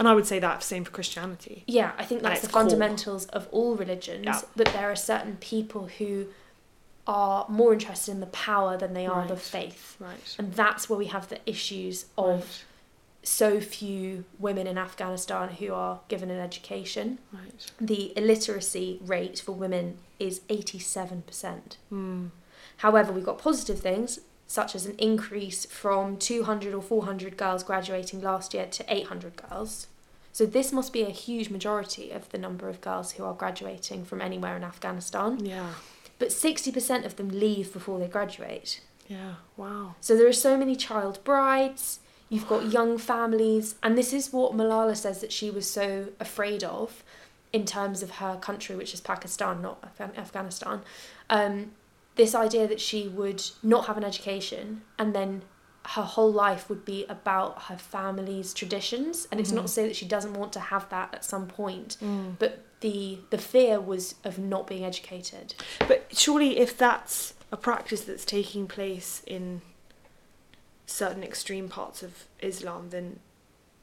And 0.00 0.08
I 0.08 0.14
would 0.14 0.26
say 0.26 0.38
that 0.38 0.62
same 0.62 0.84
for 0.84 0.92
Christianity. 0.92 1.62
Yeah, 1.66 1.92
I 1.98 2.06
think 2.06 2.22
that's 2.22 2.40
the 2.40 2.48
core. 2.48 2.62
fundamentals 2.62 3.26
of 3.26 3.46
all 3.52 3.76
religions. 3.76 4.24
Yeah. 4.24 4.40
But 4.56 4.72
there 4.72 4.90
are 4.90 4.96
certain 4.96 5.36
people 5.36 5.88
who 5.98 6.28
are 7.06 7.44
more 7.50 7.74
interested 7.74 8.12
in 8.12 8.20
the 8.20 8.26
power 8.26 8.78
than 8.78 8.94
they 8.94 9.06
are 9.06 9.28
the 9.28 9.36
faith. 9.36 9.98
Right. 10.00 10.36
And 10.38 10.54
that's 10.54 10.88
where 10.88 10.98
we 10.98 11.06
have 11.08 11.28
the 11.28 11.38
issues 11.44 12.06
of 12.16 12.64
so 13.22 13.60
few 13.60 14.24
women 14.38 14.66
in 14.66 14.78
Afghanistan 14.78 15.50
who 15.50 15.74
are 15.74 16.00
given 16.08 16.30
an 16.30 16.40
education. 16.40 17.18
Right. 17.30 17.42
right. 17.42 17.72
The 17.78 18.14
illiteracy 18.16 19.00
rate 19.04 19.38
for 19.38 19.52
women 19.52 19.98
is 20.18 20.40
87%. 20.48 21.76
Mm. 21.92 22.30
However, 22.78 23.12
we've 23.12 23.26
got 23.26 23.36
positive 23.36 23.80
things, 23.80 24.20
such 24.50 24.74
as 24.74 24.84
an 24.84 24.96
increase 24.98 25.64
from 25.66 26.16
200 26.16 26.74
or 26.74 26.82
400 26.82 27.36
girls 27.36 27.62
graduating 27.62 28.20
last 28.20 28.52
year 28.52 28.66
to 28.66 28.84
800 28.88 29.36
girls. 29.36 29.86
So, 30.32 30.44
this 30.44 30.72
must 30.72 30.92
be 30.92 31.02
a 31.02 31.10
huge 31.10 31.50
majority 31.50 32.10
of 32.10 32.28
the 32.30 32.38
number 32.38 32.68
of 32.68 32.80
girls 32.80 33.12
who 33.12 33.22
are 33.22 33.32
graduating 33.32 34.04
from 34.04 34.20
anywhere 34.20 34.56
in 34.56 34.64
Afghanistan. 34.64 35.38
Yeah. 35.46 35.74
But 36.18 36.30
60% 36.30 37.04
of 37.04 37.14
them 37.14 37.28
leave 37.28 37.72
before 37.72 38.00
they 38.00 38.08
graduate. 38.08 38.80
Yeah. 39.06 39.34
Wow. 39.56 39.94
So, 40.00 40.16
there 40.16 40.26
are 40.26 40.32
so 40.32 40.56
many 40.56 40.74
child 40.74 41.22
brides, 41.22 42.00
you've 42.28 42.48
got 42.48 42.72
young 42.78 42.98
families, 42.98 43.76
and 43.84 43.96
this 43.96 44.12
is 44.12 44.32
what 44.32 44.56
Malala 44.56 44.96
says 44.96 45.20
that 45.20 45.30
she 45.30 45.48
was 45.48 45.70
so 45.70 46.08
afraid 46.18 46.64
of 46.64 47.04
in 47.52 47.64
terms 47.64 48.02
of 48.02 48.10
her 48.22 48.36
country, 48.36 48.74
which 48.74 48.94
is 48.94 49.00
Pakistan, 49.00 49.62
not 49.62 49.78
Afghan- 49.84 50.16
Afghanistan. 50.16 50.80
Um, 51.28 51.70
this 52.20 52.34
idea 52.34 52.66
that 52.68 52.80
she 52.80 53.08
would 53.08 53.42
not 53.62 53.86
have 53.86 53.96
an 53.96 54.04
education 54.04 54.82
and 54.98 55.14
then 55.14 55.40
her 55.96 56.02
whole 56.02 56.30
life 56.30 56.68
would 56.68 56.84
be 56.84 57.06
about 57.08 57.62
her 57.62 57.78
family's 57.78 58.52
traditions. 58.52 59.26
And 59.30 59.40
it's 59.40 59.50
not 59.50 59.62
Mhm. 59.64 59.68
to 59.68 59.72
say 59.72 59.86
that 59.88 59.96
she 59.96 60.04
doesn't 60.04 60.34
want 60.34 60.52
to 60.52 60.60
have 60.60 60.86
that 60.90 61.08
at 61.14 61.24
some 61.24 61.46
point, 61.48 61.96
Mm. 62.02 62.36
but 62.38 62.52
the 62.80 63.18
the 63.30 63.38
fear 63.38 63.80
was 63.80 64.14
of 64.22 64.38
not 64.38 64.66
being 64.66 64.84
educated. 64.84 65.54
But 65.88 65.98
surely, 66.24 66.58
if 66.58 66.76
that's 66.76 67.32
a 67.50 67.56
practice 67.56 68.02
that's 68.02 68.26
taking 68.26 68.66
place 68.68 69.22
in 69.26 69.62
certain 70.86 71.22
extreme 71.22 71.68
parts 71.70 72.02
of 72.02 72.26
Islam, 72.40 72.90
then 72.90 73.20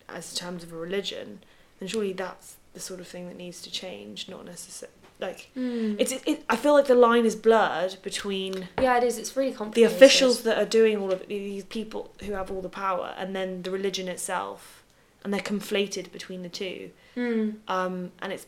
as 0.08 0.34
terms 0.36 0.63
of 0.63 0.71
a 0.71 0.76
religion, 0.78 1.43
then 1.80 1.88
surely 1.89 2.13
that's 2.13 2.58
the 2.73 2.80
sort 2.80 3.00
of 3.00 3.08
thing 3.08 3.28
that 3.28 3.38
needs 3.38 3.60
to 3.63 3.71
change, 3.71 4.30
not 4.30 4.45
necessarily. 4.45 4.93
Like 5.19 5.49
it's, 5.56 6.12
it, 6.12 6.21
it, 6.27 6.43
I 6.47 6.56
feel 6.56 6.73
like 6.73 6.86
the 6.86 6.95
line 6.95 7.25
is 7.25 7.36
blurred 7.36 7.97
between 8.03 8.69
yeah, 8.80 8.97
it 8.97 9.03
is. 9.03 9.17
It's 9.17 9.36
really 9.36 9.51
complicated 9.51 9.89
the 9.89 9.95
officials 9.95 10.43
that 10.43 10.60
are 10.60 10.65
doing 10.65 10.97
all 10.97 11.12
of 11.12 11.21
it, 11.21 11.27
these 11.30 11.63
people 11.63 12.12
who 12.23 12.34
have 12.34 12.51
all 12.51 12.62
the 12.62 12.69
power, 12.69 13.15
and 13.17 13.36
then 13.36 13.63
the 13.63 13.71
religion 13.71 14.08
itself, 14.08 14.84
and 15.23 15.34
they're 15.34 15.41
conflated 15.41 16.12
between 16.12 16.43
the 16.43 16.49
two. 16.49 16.91
Mm. 17.15 17.56
um, 17.67 18.12
and 18.21 18.32
it's 18.32 18.45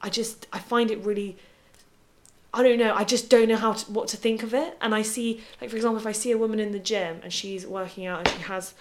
I 0.00 0.08
just 0.08 0.46
I 0.52 0.58
find 0.58 0.90
it 0.90 1.04
really 1.04 1.36
I 2.54 2.62
don't 2.62 2.78
know 2.78 2.94
I 2.94 3.04
just 3.04 3.28
don't 3.28 3.48
know 3.48 3.56
how 3.56 3.74
to, 3.74 3.92
what 3.92 4.08
to 4.08 4.16
think 4.16 4.42
of 4.42 4.52
it 4.52 4.76
and 4.80 4.94
I 4.94 5.02
see 5.02 5.42
like 5.60 5.70
for 5.70 5.76
example 5.76 5.98
if 5.98 6.06
I 6.06 6.12
see 6.12 6.32
a 6.32 6.38
woman 6.38 6.58
in 6.58 6.72
the 6.72 6.78
gym 6.78 7.20
and 7.22 7.32
she's 7.32 7.66
working 7.66 8.06
out 8.06 8.20
and 8.20 8.28
she 8.28 8.42
has 8.44 8.74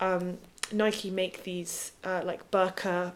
um, 0.00 0.38
Nike 0.72 1.10
make 1.10 1.44
these 1.44 1.92
uh, 2.04 2.22
like 2.24 2.50
burqa 2.50 3.12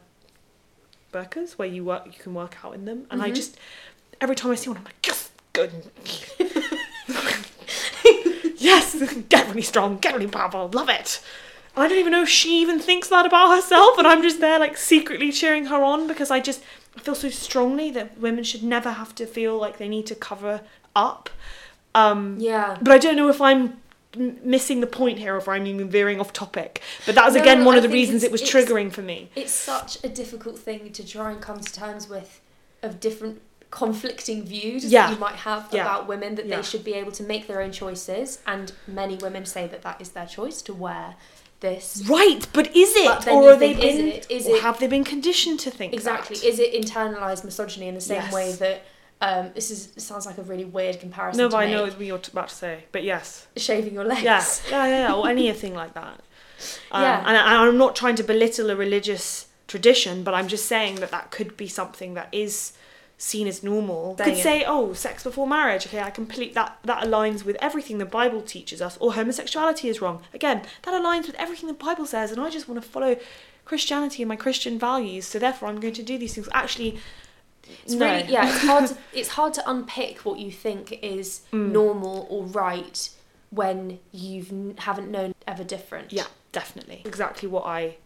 burqas 1.12 1.52
where 1.52 1.68
you 1.68 1.84
work 1.84 2.04
you 2.06 2.12
can 2.12 2.34
work 2.34 2.56
out 2.64 2.74
in 2.74 2.84
them 2.84 3.06
and 3.10 3.22
I 3.22 3.30
Mhm. 3.30 3.34
just 3.36 3.56
every 4.20 4.34
time 4.34 4.50
I 4.50 4.54
see 4.56 4.70
one 4.70 4.78
I'm 4.78 4.84
like 4.84 5.06
yes 5.06 5.30
good 5.52 5.70
yes 8.56 8.94
get 9.28 9.48
really 9.48 9.62
strong 9.62 9.98
get 9.98 10.14
really 10.14 10.26
powerful 10.28 10.68
love 10.72 10.88
it 10.88 11.20
I 11.74 11.88
don't 11.88 11.98
even 11.98 12.12
know 12.12 12.22
if 12.24 12.28
she 12.28 12.60
even 12.60 12.78
thinks 12.80 13.08
that 13.08 13.24
about 13.24 13.54
herself, 13.56 13.96
and 13.96 14.06
I'm 14.06 14.20
just 14.20 14.40
there 14.40 14.58
like 14.58 14.76
secretly 14.76 15.32
cheering 15.32 15.64
her 15.66 15.82
on 15.82 16.06
because 16.06 16.30
I 16.30 16.38
just 16.38 16.60
feel 16.98 17.14
so 17.14 17.30
strongly 17.30 17.90
that 17.92 18.18
women 18.18 18.44
should 18.44 18.62
never 18.62 18.90
have 18.92 19.14
to 19.14 19.24
feel 19.24 19.56
like 19.56 19.78
they 19.78 19.88
need 19.88 20.04
to 20.08 20.14
cover 20.14 20.60
up. 20.94 21.30
Um, 21.94 22.36
Yeah. 22.38 22.76
but 22.82 22.92
I 22.92 22.98
don't 22.98 23.16
know 23.16 23.30
if 23.30 23.40
I'm 23.40 23.80
missing 24.16 24.80
the 24.80 24.86
point 24.86 25.18
here, 25.18 25.34
or 25.34 25.38
if 25.38 25.48
I'm 25.48 25.66
even 25.66 25.88
veering 25.88 26.20
off 26.20 26.32
topic. 26.32 26.82
But 27.06 27.14
that 27.14 27.24
was 27.24 27.34
No, 27.34 27.40
again 27.40 27.60
no, 27.60 27.64
one 27.66 27.74
I 27.74 27.78
of 27.78 27.82
the 27.82 27.88
reasons 27.88 28.22
it 28.22 28.30
was 28.32 28.42
triggering 28.42 28.92
for 28.92 29.02
me. 29.02 29.30
It's 29.34 29.52
such 29.52 30.02
a 30.04 30.08
difficult 30.08 30.58
thing 30.58 30.92
to 30.92 31.06
try 31.06 31.30
and 31.30 31.40
come 31.40 31.60
to 31.60 31.72
terms 31.72 32.08
with 32.08 32.40
of 32.82 33.00
different 33.00 33.40
conflicting 33.70 34.44
views 34.44 34.84
Yeah. 34.84 35.06
that 35.06 35.12
you 35.14 35.18
might 35.18 35.36
have 35.36 35.68
Yeah. 35.72 35.82
about 35.82 36.06
women 36.06 36.34
that 36.34 36.46
Yeah. 36.46 36.56
they 36.56 36.62
should 36.62 36.84
be 36.84 36.92
able 36.94 37.12
to 37.12 37.22
make 37.22 37.46
their 37.46 37.62
own 37.62 37.72
choices 37.72 38.38
and 38.46 38.72
many 38.86 39.16
women 39.16 39.46
say 39.46 39.66
that 39.66 39.80
that 39.82 39.98
is 40.00 40.10
their 40.10 40.26
choice 40.26 40.60
to 40.62 40.74
wear 40.74 41.14
this 41.60 42.02
Right, 42.06 42.46
but 42.52 42.74
is 42.76 42.94
it, 42.96 43.04
But 43.06 43.28
or 43.28 43.52
are 43.52 43.56
they 43.56 43.72
think, 43.72 43.84
is 43.84 43.98
it- 43.98 44.26
is 44.28 44.46
or 44.48 44.56
it- 44.56 44.62
have 44.62 44.78
they 44.78 44.88
been 44.88 45.04
conditioned 45.04 45.58
to 45.60 45.70
think 45.70 45.94
exactly 45.94 46.36
that? 46.36 46.44
is 46.46 46.58
it 46.58 46.74
internalized 46.74 47.44
misogyny 47.44 47.86
in 47.88 47.94
the 47.94 48.00
same 48.00 48.20
Yes. 48.20 48.32
way 48.32 48.52
that 48.52 48.82
um, 49.22 49.50
this 49.54 49.70
is 49.70 49.92
sounds 50.02 50.26
like 50.26 50.36
a 50.36 50.42
really 50.42 50.64
weird 50.64 50.98
comparison 50.98 51.38
No, 51.38 51.48
but 51.48 51.58
I 51.58 51.66
make. 51.66 51.74
know 51.74 51.82
what 51.84 52.00
you're 52.00 52.20
about 52.32 52.48
to 52.48 52.54
say. 52.54 52.84
But 52.90 53.04
yes, 53.04 53.46
shaving 53.56 53.94
your 53.94 54.04
legs 54.04 54.22
yeah, 54.24 54.44
yeah, 54.68 54.86
yeah, 54.86 55.08
yeah, 55.08 55.14
or 55.14 55.28
anything 55.28 55.74
like 55.82 55.94
that. 55.94 56.20
Um, 56.90 57.02
Yeah. 57.02 57.24
And 57.24 57.36
I, 57.36 57.64
I'm 57.64 57.78
not 57.78 57.94
trying 57.94 58.16
to 58.16 58.24
belittle 58.24 58.68
a 58.68 58.76
religious 58.76 59.46
tradition, 59.68 60.24
but 60.24 60.34
I'm 60.34 60.48
just 60.48 60.66
saying 60.66 60.96
that 60.96 61.12
that 61.12 61.30
could 61.30 61.56
be 61.56 61.68
something 61.68 62.14
that 62.14 62.28
is 62.32 62.72
seen 63.16 63.46
as 63.46 63.62
normal. 63.62 64.16
Could 64.16 64.36
say, 64.36 64.64
oh, 64.66 64.92
sex 64.92 65.22
before 65.22 65.46
marriage. 65.46 65.86
Okay, 65.86 66.00
I 66.00 66.10
complete 66.10 66.54
that. 66.54 66.78
That 66.82 67.04
aligns 67.04 67.44
with 67.44 67.56
everything 67.60 67.98
the 67.98 68.04
Bible 68.04 68.42
teaches 68.42 68.82
us. 68.82 68.98
Or 68.98 69.12
homosexuality 69.12 69.88
is 69.88 70.00
wrong. 70.00 70.22
Again, 70.34 70.62
that 70.82 71.00
aligns 71.00 71.28
with 71.28 71.36
everything 71.36 71.68
the 71.68 71.74
Bible 71.74 72.06
says, 72.06 72.32
and 72.32 72.40
I 72.40 72.50
just 72.50 72.68
want 72.68 72.82
to 72.82 72.88
follow 72.88 73.16
Christianity 73.64 74.24
and 74.24 74.28
my 74.28 74.34
Christian 74.34 74.80
values. 74.80 75.26
So 75.26 75.38
therefore, 75.38 75.68
I'm 75.68 75.78
going 75.78 75.94
to 75.94 76.02
do 76.02 76.18
these 76.18 76.34
things. 76.34 76.48
Actually, 76.52 76.98
It's 77.84 77.94
no. 77.94 78.06
really 78.06 78.30
yeah. 78.32 78.48
It's 78.48 78.64
hard. 78.64 78.86
To, 78.88 78.96
it's 79.12 79.28
hard 79.30 79.54
to 79.54 79.70
unpick 79.70 80.20
what 80.24 80.38
you 80.38 80.50
think 80.50 80.98
is 81.02 81.42
Mm. 81.52 81.70
normal 81.72 82.26
or 82.30 82.44
right 82.44 83.08
when 83.50 83.98
you've 84.12 84.50
n- 84.50 84.74
haven't 84.78 85.10
known 85.10 85.34
ever 85.46 85.62
different. 85.64 86.12
Yeah, 86.12 86.26
definitely. 86.52 87.02
Exactly 87.04 87.48
what 87.48 87.64
I. 87.66 87.96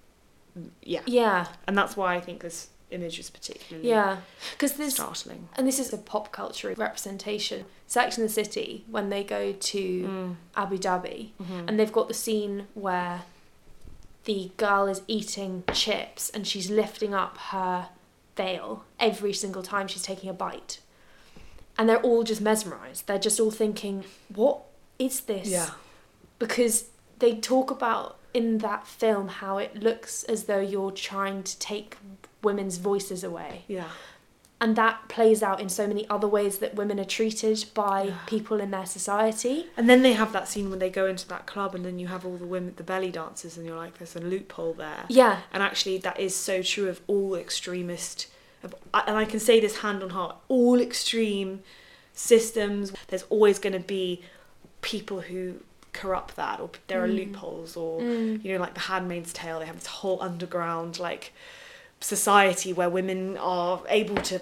Yeah, 0.82 1.02
Yeah. 1.06 1.48
and 1.66 1.76
that's 1.76 1.96
why 1.96 2.14
I 2.16 2.20
think 2.20 2.40
this 2.40 2.68
image 2.90 3.18
is 3.18 3.30
particularly 3.30 3.88
Yeah. 3.88 4.18
Because 4.52 4.74
there's 4.74 4.94
startling. 4.94 5.48
and 5.56 5.66
this 5.66 5.78
is 5.78 5.92
a 5.92 5.98
pop 5.98 6.32
culture 6.32 6.72
representation. 6.76 7.64
Sex 7.86 8.16
and 8.18 8.24
the 8.28 8.32
City 8.32 8.84
when 8.90 9.08
they 9.10 9.22
go 9.24 9.52
to 9.52 9.78
Mm. 10.02 10.36
Abu 10.56 10.78
Dhabi 10.78 11.30
Mhm. 11.42 11.68
and 11.68 11.78
they've 11.78 11.92
got 11.92 12.08
the 12.08 12.14
scene 12.14 12.68
where 12.74 13.22
the 14.24 14.50
girl 14.56 14.86
is 14.86 15.02
eating 15.06 15.62
chips 15.72 16.30
and 16.30 16.46
she's 16.46 16.70
lifting 16.70 17.14
up 17.14 17.38
her 17.50 17.88
veil 18.36 18.84
every 19.00 19.32
single 19.32 19.62
time 19.62 19.88
she's 19.88 20.02
taking 20.02 20.28
a 20.30 20.34
bite. 20.34 20.80
And 21.78 21.88
they're 21.88 22.00
all 22.00 22.22
just 22.22 22.40
mesmerized. 22.40 23.06
They're 23.06 23.18
just 23.18 23.38
all 23.40 23.50
thinking, 23.50 24.04
what 24.34 24.62
is 24.98 25.20
this? 25.20 25.48
Yeah. 25.48 25.70
Because 26.38 26.86
they 27.18 27.36
talk 27.36 27.70
about 27.70 28.18
in 28.32 28.58
that 28.58 28.86
film 28.86 29.28
how 29.28 29.58
it 29.58 29.76
looks 29.76 30.22
as 30.24 30.44
though 30.44 30.60
you're 30.60 30.90
trying 30.90 31.42
to 31.42 31.58
take 31.58 31.96
women's 32.42 32.76
voices 32.76 33.24
away. 33.24 33.64
Yeah. 33.68 33.88
And 34.58 34.74
that 34.76 35.08
plays 35.08 35.42
out 35.42 35.60
in 35.60 35.68
so 35.68 35.86
many 35.86 36.08
other 36.08 36.26
ways 36.26 36.58
that 36.58 36.74
women 36.74 36.98
are 36.98 37.04
treated 37.04 37.66
by 37.74 38.04
Yeah. 38.04 38.18
people 38.26 38.58
in 38.58 38.70
their 38.70 38.86
society. 38.86 39.66
And 39.76 39.86
then 39.88 40.00
they 40.02 40.14
have 40.14 40.32
that 40.32 40.48
scene 40.48 40.70
when 40.70 40.78
they 40.78 40.88
go 40.88 41.06
into 41.06 41.28
that 41.28 41.44
club, 41.46 41.74
and 41.74 41.84
then 41.84 41.98
you 41.98 42.06
have 42.06 42.24
all 42.24 42.36
the 42.38 42.46
women, 42.46 42.72
the 42.76 42.82
belly 42.82 43.10
dancers, 43.10 43.58
and 43.58 43.66
you're 43.66 43.76
like, 43.76 43.98
there's 43.98 44.16
a 44.16 44.20
loophole 44.20 44.72
there. 44.72 45.04
Yeah. 45.08 45.40
And 45.52 45.62
actually, 45.62 45.98
that 45.98 46.18
is 46.18 46.34
so 46.34 46.62
true 46.62 46.88
of 46.88 47.02
all 47.06 47.34
extremist, 47.34 48.28
of- 48.62 48.74
and 48.94 49.16
I 49.18 49.26
can 49.26 49.40
say 49.40 49.60
this 49.60 49.78
hand 49.78 50.02
on 50.02 50.10
heart, 50.10 50.36
all 50.48 50.80
extreme 50.80 51.62
systems. 52.14 52.92
There's 53.08 53.24
always 53.28 53.58
going 53.58 53.74
to 53.74 53.78
be 53.80 54.22
people 54.80 55.20
who 55.20 55.56
corrupt 55.92 56.36
that 56.36 56.60
or 56.60 56.70
there 56.88 57.02
are 57.02 57.08
Mm. 57.08 57.16
loopholes 57.16 57.74
or 57.76 58.00
Mm. 58.00 58.44
you 58.44 58.52
know 58.52 58.60
like 58.60 58.74
the 58.74 58.80
handmaid's 58.80 59.32
tale 59.32 59.60
they 59.60 59.64
have 59.64 59.76
this 59.78 59.86
whole 59.86 60.20
underground 60.22 60.98
like 60.98 61.32
society 62.00 62.72
where 62.72 62.90
women 62.90 63.36
are 63.38 63.82
able 63.88 64.16
to 64.16 64.40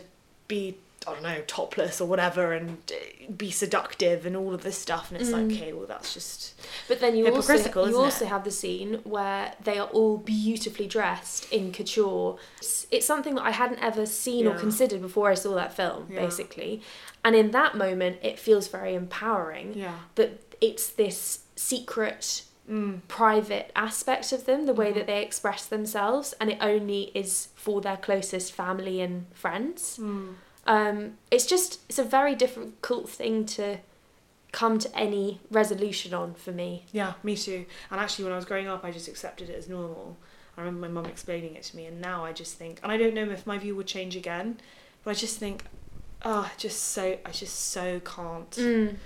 be 0.49 0.77
i 1.07 1.13
don't 1.13 1.23
know 1.23 1.41
topless 1.47 2.01
or 2.01 2.09
whatever 2.09 2.53
and 2.53 2.79
uh, 2.93 3.33
be 3.37 3.51
seductive 3.51 4.25
and 4.27 4.35
all 4.37 4.55
of 4.55 4.63
this 4.63 4.79
stuff 4.79 5.11
and 5.11 5.21
it's 5.21 5.31
Mm. 5.31 5.49
like 5.49 5.57
okay 5.59 5.73
well 5.73 5.87
that's 5.87 6.13
just 6.15 6.55
But 6.89 7.01
then 7.01 7.15
you 7.17 7.27
also 7.29 7.55
you 7.87 7.97
also 7.99 8.25
it? 8.25 8.29
have 8.29 8.45
the 8.45 8.51
scene 8.51 9.01
where 9.05 9.53
they 9.63 9.79
are 9.79 9.87
all 9.89 10.17
beautifully 10.19 10.87
dressed 10.87 11.51
in 11.53 11.73
couture. 11.73 12.39
It's, 12.59 12.87
it's 12.91 13.07
something 13.07 13.35
that 13.37 13.43
I 13.45 13.51
hadn't 13.53 13.81
ever 13.83 14.05
seen 14.07 14.47
or 14.47 14.55
considered 14.59 15.01
before 15.03 15.31
I 15.31 15.35
saw 15.35 15.55
that 15.55 15.73
film, 15.75 16.09
Yeah. 16.11 16.21
basically. 16.25 16.81
And 17.25 17.37
in 17.37 17.51
that 17.53 17.77
moment, 17.77 18.19
it 18.23 18.39
feels 18.39 18.69
very 18.69 18.95
empowering 18.95 19.75
yeah 19.75 19.99
that 20.17 20.31
it's 20.61 20.89
this 20.89 21.41
secret, 21.57 22.43
mm. 22.71 23.01
private 23.09 23.71
aspect 23.77 24.33
of 24.33 24.47
them, 24.47 24.67
the 24.67 24.75
way 24.75 24.91
Mhm. 24.91 24.95
that 24.95 25.07
they 25.07 25.23
express 25.23 25.67
themselves, 25.67 26.35
and 26.41 26.51
it 26.51 26.59
only 26.61 27.11
is 27.15 27.49
for 27.55 27.81
their 27.81 27.97
closest 27.97 28.53
family 28.53 29.01
and 29.01 29.27
friends. 29.35 29.99
Mm. 30.01 30.35
Um, 30.67 31.19
it's 31.31 31.47
just 31.47 31.81
it's 31.89 31.99
a 31.99 32.05
very 32.05 32.35
difficult 32.35 33.09
thing 33.09 33.45
to 33.47 33.79
come 34.53 34.79
to 34.79 34.97
any 34.97 35.41
resolution 35.51 36.15
on 36.15 36.33
for 36.35 36.53
me. 36.53 36.85
Yeah, 36.93 37.15
me 37.23 37.37
too. 37.37 37.67
And 37.91 38.01
actually, 38.01 38.25
when 38.25 38.33
I 38.33 38.37
was 38.37 38.45
growing 38.45 38.69
up, 38.69 38.85
I 38.85 38.91
just 38.93 39.09
accepted 39.09 39.51
it 39.51 39.57
as 39.59 39.69
normal. 39.69 40.17
I 40.57 40.61
remember 40.61 40.87
my 40.87 40.93
mum 40.93 41.07
explaining 41.07 41.57
it 41.57 41.65
to 41.65 41.77
me, 41.77 41.87
and 41.87 42.01
now 42.01 42.25
I 42.25 42.33
just 42.33 42.57
think, 42.57 42.79
and 42.83 42.93
I 42.93 42.97
don't 42.97 43.15
know 43.15 43.29
if 43.31 43.47
my 43.47 43.59
view 43.59 43.75
would 43.75 43.89
change 43.89 44.15
again, 44.15 44.61
but 45.03 45.11
I 45.11 45.15
just 45.15 45.39
think, 45.39 45.65
oh, 46.25 46.51
just 46.57 46.83
so, 46.83 47.19
I 47.25 47.31
just 47.31 47.71
so 47.71 48.01
can't. 48.01 48.51
Mm. 48.53 48.97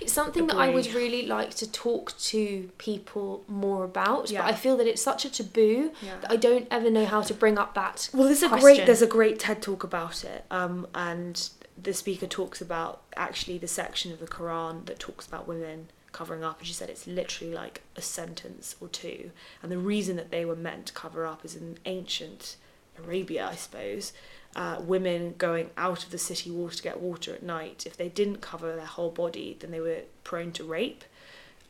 It's 0.00 0.12
something 0.12 0.46
that 0.48 0.56
I 0.56 0.68
would 0.70 0.92
really 0.94 1.26
like 1.26 1.54
to 1.56 1.70
talk 1.70 2.16
to 2.18 2.70
people 2.78 3.44
more 3.48 3.84
about, 3.84 4.30
Yeah. 4.30 4.42
but 4.42 4.52
I 4.52 4.56
feel 4.56 4.76
that 4.78 4.86
it's 4.86 5.02
such 5.02 5.24
a 5.24 5.30
taboo 5.30 5.92
Yeah. 6.02 6.18
that 6.20 6.30
I 6.30 6.36
don't 6.36 6.66
ever 6.70 6.90
know 6.90 7.04
how 7.06 7.22
to 7.22 7.34
bring 7.34 7.58
up 7.58 7.74
that. 7.74 8.08
Well, 8.12 8.24
there's 8.24 8.42
a 8.42 8.48
great 8.48 8.86
there's 8.86 9.02
a 9.02 9.06
great 9.06 9.38
TED 9.38 9.62
talk 9.62 9.84
about 9.84 10.24
it, 10.24 10.44
um, 10.50 10.86
and 10.94 11.48
the 11.80 11.92
speaker 11.94 12.26
talks 12.26 12.60
about 12.60 13.02
actually 13.16 13.58
the 13.58 13.68
section 13.68 14.12
of 14.12 14.20
the 14.20 14.26
Quran 14.26 14.86
that 14.86 14.98
talks 14.98 15.26
about 15.26 15.46
women 15.48 15.88
covering 16.12 16.44
up, 16.44 16.58
and 16.58 16.66
she 16.68 16.72
said 16.72 16.88
it's 16.88 17.06
literally 17.08 17.52
like 17.52 17.82
a 17.96 18.02
sentence 18.02 18.76
or 18.80 18.88
two, 18.88 19.30
and 19.62 19.70
the 19.72 19.78
reason 19.78 20.14
that 20.16 20.30
they 20.30 20.44
were 20.44 20.54
meant 20.56 20.86
to 20.86 20.92
cover 20.92 21.26
up 21.26 21.44
is 21.44 21.56
in 21.56 21.78
ancient 21.86 22.56
Arabia, 22.96 23.48
I 23.50 23.56
suppose. 23.56 24.12
Uh, 24.56 24.76
women 24.80 25.34
going 25.36 25.68
out 25.76 26.04
of 26.04 26.10
the 26.10 26.18
city 26.18 26.48
water 26.50 26.76
to 26.76 26.82
get 26.82 27.00
water 27.00 27.34
at 27.34 27.42
night, 27.42 27.84
if 27.86 27.96
they 27.96 28.08
didn't 28.08 28.40
cover 28.40 28.76
their 28.76 28.86
whole 28.86 29.10
body, 29.10 29.56
then 29.58 29.72
they 29.72 29.80
were 29.80 30.02
prone 30.22 30.52
to 30.52 30.62
rape, 30.62 31.02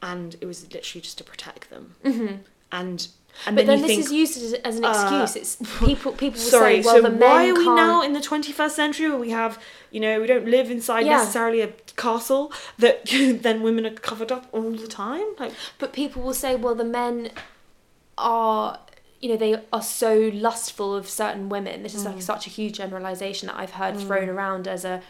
and 0.02 0.36
it 0.42 0.46
was 0.46 0.64
literally 0.70 1.00
just 1.00 1.16
to 1.16 1.24
protect 1.24 1.70
them. 1.70 1.94
hmm 2.02 2.26
And 2.70 3.08
and 3.46 3.56
But 3.56 3.66
then, 3.66 3.78
you 3.78 3.82
this 3.86 3.96
think, 3.96 4.04
is 4.06 4.12
used 4.12 4.36
as, 4.42 4.52
as 4.52 4.76
an 4.76 4.84
uh, 4.84 4.90
excuse. 4.90 5.34
it's 5.34 5.56
people 5.80 6.12
people 6.12 6.38
will 6.44 6.50
Sorry, 6.50 6.82
say, 6.82 6.84
well, 6.86 6.96
so 6.96 7.02
the 7.02 7.10
men 7.10 7.20
why 7.30 7.48
are 7.50 7.54
we 7.54 7.64
can't. 7.64 7.76
now 7.76 8.02
in 8.02 8.12
the 8.12 8.20
21st 8.20 8.70
century 8.70 9.08
where 9.08 9.18
we 9.18 9.30
have, 9.30 9.58
you 9.90 9.98
know, 10.00 10.20
we 10.20 10.26
don't 10.26 10.46
live 10.46 10.70
inside 10.70 11.06
Yeah. 11.06 11.16
necessarily 11.16 11.62
a 11.62 11.68
castle 11.96 12.52
that 12.78 13.06
then 13.46 13.62
women 13.62 13.86
are 13.86 13.94
covered 13.94 14.30
up 14.30 14.46
all 14.52 14.70
the 14.72 14.86
time? 14.86 15.24
Like, 15.38 15.52
But 15.78 15.92
people 15.94 16.20
will 16.22 16.34
say, 16.34 16.54
well, 16.54 16.74
the 16.74 16.84
men 16.84 17.30
are, 18.18 18.78
you 19.24 19.30
know, 19.30 19.36
they 19.38 19.56
are 19.72 19.80
so 19.82 20.30
lustful 20.34 20.94
of 20.94 21.08
certain 21.08 21.48
women. 21.48 21.82
This 21.82 21.94
is 21.94 22.04
like 22.04 22.16
Mm. 22.16 22.22
such 22.22 22.46
a 22.46 22.50
huge 22.50 22.76
generalization 22.76 23.46
that 23.48 23.56
I've 23.56 23.70
heard 23.80 23.94
Mm. 23.94 24.06
thrown 24.06 24.28
around 24.28 24.68
as 24.68 24.84
a 24.84 25.00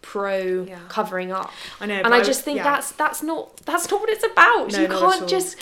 pro 0.00 0.62
Yeah. 0.62 0.78
covering 0.88 1.32
up. 1.32 1.50
I 1.80 1.86
know, 1.86 2.00
and 2.04 2.14
I 2.14 2.22
just 2.22 2.42
think 2.44 2.58
yeah, 2.58 2.62
that's 2.70 2.92
that's 2.92 3.20
not 3.20 3.56
that's 3.66 3.90
not 3.90 4.00
what 4.00 4.10
it's 4.10 4.22
about. 4.24 4.70
No, 4.70 4.80
you 4.82 4.86
can't 4.86 5.26
just 5.28 5.56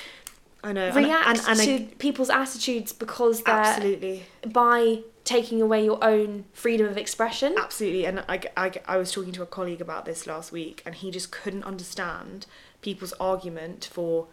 I 0.62 0.72
know, 0.72 0.88
and- 0.88 0.96
react 0.96 1.28
and, 1.28 1.40
and, 1.48 1.58
to 1.60 1.74
I, 1.74 1.94
people's 1.98 2.28
attitudes 2.28 2.92
because 2.92 3.42
they're 3.44 3.54
absolutely, 3.54 4.26
by 4.46 4.98
taking 5.24 5.62
away 5.62 5.84
your 5.84 6.02
own 6.04 6.44
freedom 6.52 6.86
of 6.88 6.98
expression. 6.98 7.54
absolutely. 7.56 8.04
And 8.04 8.24
I, 8.28 8.40
I, 8.56 8.72
I 8.86 8.96
was 8.98 9.10
talking 9.12 9.32
to 9.38 9.42
a 9.42 9.46
colleague 9.46 9.80
about 9.80 10.04
this 10.04 10.26
last 10.26 10.52
week, 10.52 10.82
and 10.84 10.94
he 10.96 11.10
just 11.10 11.30
couldn't 11.30 11.64
understand 11.64 12.44
people's 12.82 13.14
argument 13.20 13.88
for 13.90 14.26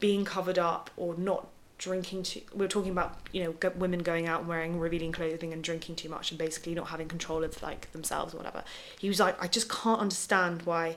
being 0.00 0.24
covered 0.24 0.58
up 0.58 0.90
or 0.96 1.14
not 1.14 1.46
drinking 1.82 2.22
too 2.22 2.40
we 2.54 2.60
were 2.60 2.68
talking 2.68 2.92
about 2.92 3.18
you 3.32 3.42
know 3.42 3.70
women 3.74 4.00
going 4.00 4.28
out 4.28 4.40
and 4.40 4.48
wearing 4.48 4.78
revealing 4.78 5.10
clothing 5.10 5.52
and 5.52 5.64
drinking 5.64 5.96
too 5.96 6.08
much 6.08 6.30
and 6.30 6.38
basically 6.38 6.74
not 6.74 6.86
having 6.88 7.08
control 7.08 7.42
of 7.42 7.60
like 7.60 7.90
themselves 7.90 8.32
or 8.32 8.36
whatever. 8.36 8.62
He 9.00 9.08
was 9.08 9.18
like 9.18 9.42
i 9.42 9.48
just 9.48 9.68
can't 9.68 10.00
understand 10.00 10.62
why 10.62 10.96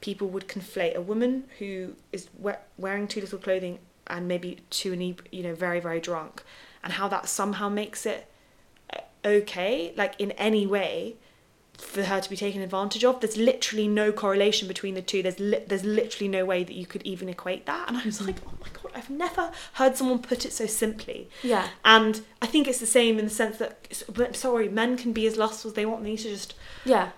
people 0.00 0.28
would 0.28 0.48
conflate 0.48 0.96
a 0.96 1.00
woman 1.00 1.44
who 1.60 1.94
is 2.12 2.28
we- 2.36 2.52
wearing 2.76 3.06
too 3.06 3.20
little 3.20 3.38
clothing 3.38 3.78
and 4.08 4.26
maybe 4.26 4.58
too 4.70 4.92
you 5.30 5.42
know 5.44 5.54
very 5.54 5.78
very 5.78 6.00
drunk 6.00 6.42
and 6.82 6.94
how 6.94 7.06
that 7.06 7.28
somehow 7.28 7.68
makes 7.68 8.04
it 8.04 8.28
uh, 8.92 8.98
okay 9.24 9.94
like 9.96 10.14
in 10.18 10.32
any 10.32 10.66
way 10.66 11.14
for 11.78 12.04
her 12.04 12.20
to 12.20 12.30
be 12.30 12.36
taken 12.36 12.62
advantage 12.62 13.04
of. 13.04 13.20
There's 13.20 13.36
literally 13.36 13.88
no 13.88 14.12
correlation 14.12 14.68
between 14.68 14.94
the 14.94 15.02
two. 15.02 15.22
There's 15.22 15.38
li- 15.40 15.64
there's 15.66 15.84
literally 15.84 16.28
no 16.28 16.44
way 16.44 16.64
that 16.64 16.72
you 16.74 16.86
could 16.86 17.02
even 17.02 17.28
equate 17.28 17.66
that. 17.66 17.88
And 17.88 17.96
i 17.96 18.04
was 18.04 18.20
like 18.20 18.36
oh 18.46 18.52
my 18.60 18.68
god 18.82 18.92
i've 18.94 19.10
never 19.10 19.50
heard 19.74 19.96
someone 19.96 20.20
put 20.20 20.44
it 20.44 20.52
so 20.52 20.66
simply. 20.66 21.28
Yeah. 21.42 21.68
and 21.84 22.20
i 22.40 22.46
think 22.46 22.68
it's 22.68 22.80
the 22.80 22.86
same 22.86 23.18
in 23.18 23.24
the 23.24 23.30
sense 23.30 23.58
that 23.58 24.04
sorry 24.36 24.68
men 24.68 24.96
can 24.96 25.12
be 25.12 25.26
as 25.26 25.36
lustful 25.36 25.70
as 25.70 25.74
they 25.74 25.86
want. 25.86 26.02
They 26.04 26.10
need 26.10 26.18
to 26.18 26.28
just 26.28 26.54
Yeah. 26.84 27.10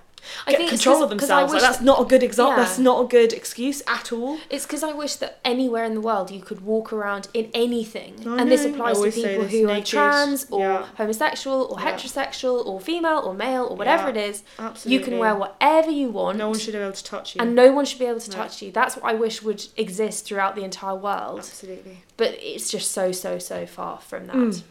I 0.46 0.50
get 0.52 0.58
think 0.58 0.72
it's 0.72 0.82
control 0.82 1.02
of 1.04 1.10
themselves 1.10 1.52
like 1.52 1.62
that's 1.62 1.80
not 1.80 2.00
a 2.00 2.04
good 2.04 2.22
example 2.22 2.52
Yeah. 2.56 2.64
that's 2.64 2.78
not 2.78 3.04
a 3.04 3.08
good 3.08 3.32
excuse 3.32 3.82
at 3.86 4.12
all 4.12 4.38
It's 4.50 4.64
because 4.66 4.82
I 4.82 4.92
wish 4.92 5.16
that 5.16 5.38
anywhere 5.44 5.84
in 5.84 5.94
the 5.94 6.00
world 6.00 6.30
you 6.30 6.40
could 6.40 6.60
walk 6.62 6.92
around 6.92 7.28
in 7.34 7.50
anything, 7.54 8.14
I 8.26 8.38
and 8.40 8.50
this 8.50 8.64
know. 8.64 8.70
Applies 8.72 9.00
to 9.00 9.10
people 9.10 9.44
who 9.44 9.68
are 9.70 9.80
trans 9.80 10.46
or 10.50 10.60
Yeah. 10.60 10.86
homosexual 10.96 11.64
or 11.70 11.80
Yeah. 11.80 11.96
heterosexual 11.96 12.66
or 12.66 12.80
female 12.80 13.18
or 13.24 13.34
male 13.34 13.64
or 13.70 13.76
whatever 13.76 14.08
it 14.08 14.16
is. 14.16 14.42
absolutely 14.58 14.98
You 14.98 15.04
can 15.04 15.18
wear 15.18 15.34
whatever 15.34 15.90
you 15.90 16.08
want, 16.10 16.38
no 16.38 16.48
one 16.48 16.58
should 16.58 16.72
be 16.74 16.78
able 16.78 16.92
to 16.92 17.04
touch 17.04 17.34
you 17.34 17.40
and 17.42 17.54
no 17.54 17.72
one 17.72 17.84
should 17.84 17.98
be 17.98 18.06
able 18.06 18.20
to 18.20 18.30
No. 18.30 18.36
touch 18.36 18.62
you. 18.62 18.70
That's 18.72 18.96
what 18.96 19.04
I 19.10 19.14
wish 19.14 19.42
would 19.42 19.64
exist 19.76 20.24
throughout 20.26 20.54
the 20.56 20.64
entire 20.64 20.94
world, 20.96 21.38
absolutely 21.40 21.98
but 22.16 22.30
it's 22.40 22.70
just 22.70 22.90
so 22.92 23.12
so 23.12 23.38
so 23.38 23.66
far 23.66 23.98
from 24.00 24.26
that. 24.28 24.36
Mm. 24.36 24.62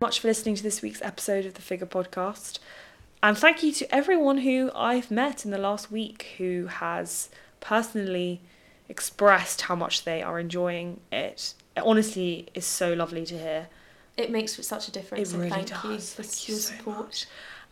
Much 0.00 0.20
for 0.20 0.28
listening 0.28 0.54
to 0.54 0.62
this 0.62 0.80
week's 0.80 1.02
episode 1.02 1.44
of 1.44 1.52
the 1.52 1.60
Figure 1.60 1.86
Podcast. 1.86 2.58
And 3.22 3.36
thank 3.36 3.62
you 3.62 3.70
to 3.72 3.94
everyone 3.94 4.38
who 4.38 4.70
I've 4.74 5.10
met 5.10 5.44
in 5.44 5.50
the 5.50 5.58
last 5.58 5.92
week 5.92 6.36
who 6.38 6.68
has 6.68 7.28
personally 7.60 8.40
expressed 8.88 9.60
how 9.62 9.74
much 9.74 10.04
they 10.04 10.22
are 10.22 10.40
enjoying 10.40 11.00
it. 11.12 11.52
It 11.76 11.82
honestly 11.84 12.48
is 12.54 12.64
so 12.64 12.94
lovely 12.94 13.26
to 13.26 13.36
hear. 13.38 13.68
It 14.16 14.30
makes 14.30 14.54
such 14.66 14.88
a 14.88 14.90
difference. 14.90 15.28
It 15.28 15.34
and 15.34 15.42
really 15.42 15.64
thank 15.66 15.84
you 15.84 15.90
does. 15.90 16.14
for 16.14 16.22
Thank 16.22 16.48
you 16.48 16.54
your 16.54 16.62
so 16.62 16.74
support 16.74 17.26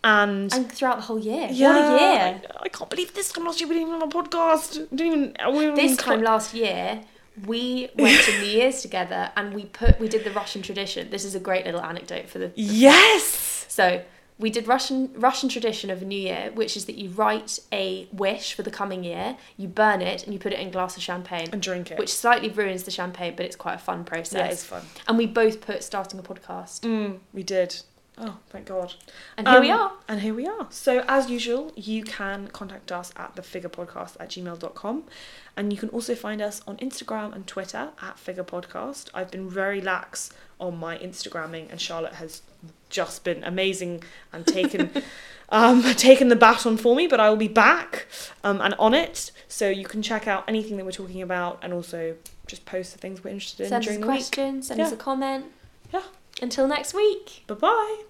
And 0.05 0.53
and 0.53 0.71
throughout 0.71 0.97
the 0.97 1.03
whole 1.05 1.19
year. 1.19 1.49
yeah, 1.51 1.69
What 1.69 1.77
a 1.79 2.03
year! 2.05 2.43
I, 2.51 2.65
I 2.65 2.69
can't 2.69 2.91
believe 2.91 3.15
this 3.15 3.33
time 3.33 3.47
last 3.47 3.59
year 3.59 3.71
we 3.71 3.77
didn't 3.77 3.89
even 3.89 4.01
have 4.03 4.15
a 4.15 4.23
podcast. 4.23 4.91
We 4.91 4.97
didn't 4.99 5.13
even. 5.41 5.55
We 5.55 5.61
didn't 5.61 5.75
this 5.77 5.93
even 5.93 5.97
time 6.05 6.23
last 6.23 6.53
year 6.53 7.01
we 7.47 7.89
went 7.97 8.21
to 8.25 8.33
New 8.41 8.47
Year's 8.47 8.83
together 8.83 9.31
and 9.37 9.55
we 9.55 9.65
put 9.67 9.99
we 10.01 10.09
did 10.09 10.25
the 10.25 10.31
Russian 10.33 10.63
tradition. 10.63 11.11
This 11.11 11.25
is 11.25 11.35
a 11.35 11.41
great 11.41 11.65
little 11.65 11.81
anecdote 11.81 12.29
for 12.29 12.39
the 12.39 12.53
Yes! 12.57 13.65
so 13.69 14.03
we 14.39 14.51
did 14.51 14.69
Russian 14.69 15.11
Russian 15.17 15.49
tradition 15.49 15.91
of 15.91 16.01
New 16.03 16.19
Year, 16.21 16.53
which 16.55 16.77
is 16.77 16.85
that 16.87 16.97
you 16.97 17.11
write 17.11 17.59
a 17.73 18.07
wish 18.13 18.55
for 18.55 18.63
the 18.63 18.71
coming 18.71 19.03
year, 19.03 19.37
you 19.57 19.67
burn 19.67 20.01
it, 20.01 20.23
and 20.25 20.33
you 20.33 20.39
put 20.39 20.53
it 20.53 20.61
in 20.61 20.69
a 20.69 20.71
glass 20.71 20.97
of 20.97 21.03
champagne, 21.03 21.49
And 21.53 21.61
drink 21.61 21.91
it. 21.91 21.99
which 21.99 22.15
slightly 22.15 22.49
ruins 22.49 22.85
the 22.85 22.93
champagne, 22.93 23.35
but 23.37 23.45
it's 23.47 23.57
quite 23.57 23.75
a 23.75 23.79
fun 23.79 24.05
process. 24.05 24.39
yeah, 24.39 24.47
it's 24.47 24.63
fun. 24.65 24.83
and 25.09 25.19
we 25.19 25.27
both 25.27 25.61
put 25.61 25.83
starting 25.83 26.21
a 26.21 26.23
podcast, 26.23 26.81
Mm, 26.83 27.19
we 27.33 27.43
did. 27.43 27.81
Oh, 28.21 28.37
thank 28.51 28.67
God. 28.67 28.95
and 29.37 29.47
here 29.47 29.61
we 29.61 29.71
Um, 29.71 29.81
are. 29.81 29.93
And 30.09 30.21
here 30.21 30.35
we 30.35 30.47
are. 30.47 30.67
So, 30.71 31.05
as 31.09 31.31
usual, 31.31 31.73
you 31.77 32.03
can 32.03 32.49
contact 32.49 32.91
us 32.91 33.13
at 33.17 33.37
thefigurepodcast 33.37 34.17
at 34.21 34.29
gmail.com. 34.31 35.05
And 35.57 35.73
you 35.73 35.79
can 35.79 35.89
also 35.91 36.15
find 36.15 36.41
us 36.43 36.61
on 36.67 36.77
Instagram 36.79 37.35
and 37.35 37.47
Twitter 37.47 37.91
at 38.03 38.17
figurepodcast. 38.17 39.11
I've 39.15 39.31
been 39.31 39.49
very 39.49 39.81
lax 39.81 40.31
on 40.61 40.77
my 40.79 40.99
Instagramming, 40.99 41.71
and 41.71 41.81
Charlotte 41.81 42.15
has 42.15 42.43
just 42.91 43.23
been 43.25 43.45
amazing 43.45 44.03
and 44.33 44.47
taken. 44.47 44.91
Um, 45.51 45.83
taken 45.95 46.29
the 46.29 46.37
baton 46.37 46.77
for 46.77 46.95
me, 46.95 47.07
but 47.07 47.21
I 47.21 47.31
will 47.31 47.39
be 47.39 47.49
back 47.49 48.07
um, 48.45 48.61
and 48.61 48.75
on 48.75 48.93
it, 48.93 49.31
so 49.49 49.71
you 49.71 49.87
can 49.87 50.03
check 50.03 50.29
out 50.29 50.45
anything 50.47 50.77
that 50.77 50.85
we're 50.85 50.93
talking 50.93 51.23
about, 51.23 51.59
and 51.63 51.73
also 51.73 52.17
just 52.47 52.67
post 52.67 52.93
the 52.93 52.99
things 52.99 53.25
we're 53.25 53.31
interested 53.31 53.63
in 53.63 53.69
Send 53.71 53.83
us 53.83 53.87
a 53.87 53.89
during 53.89 54.01
the 54.03 54.07
week. 54.09 54.17
question, 54.19 54.63
send 54.63 54.79
us 54.83 54.93
a 54.93 54.97
comment. 54.97 55.47
Until 56.41 56.69
next 56.69 56.95
week. 56.95 57.45
Bye 57.47 57.55
bye. 57.55 58.05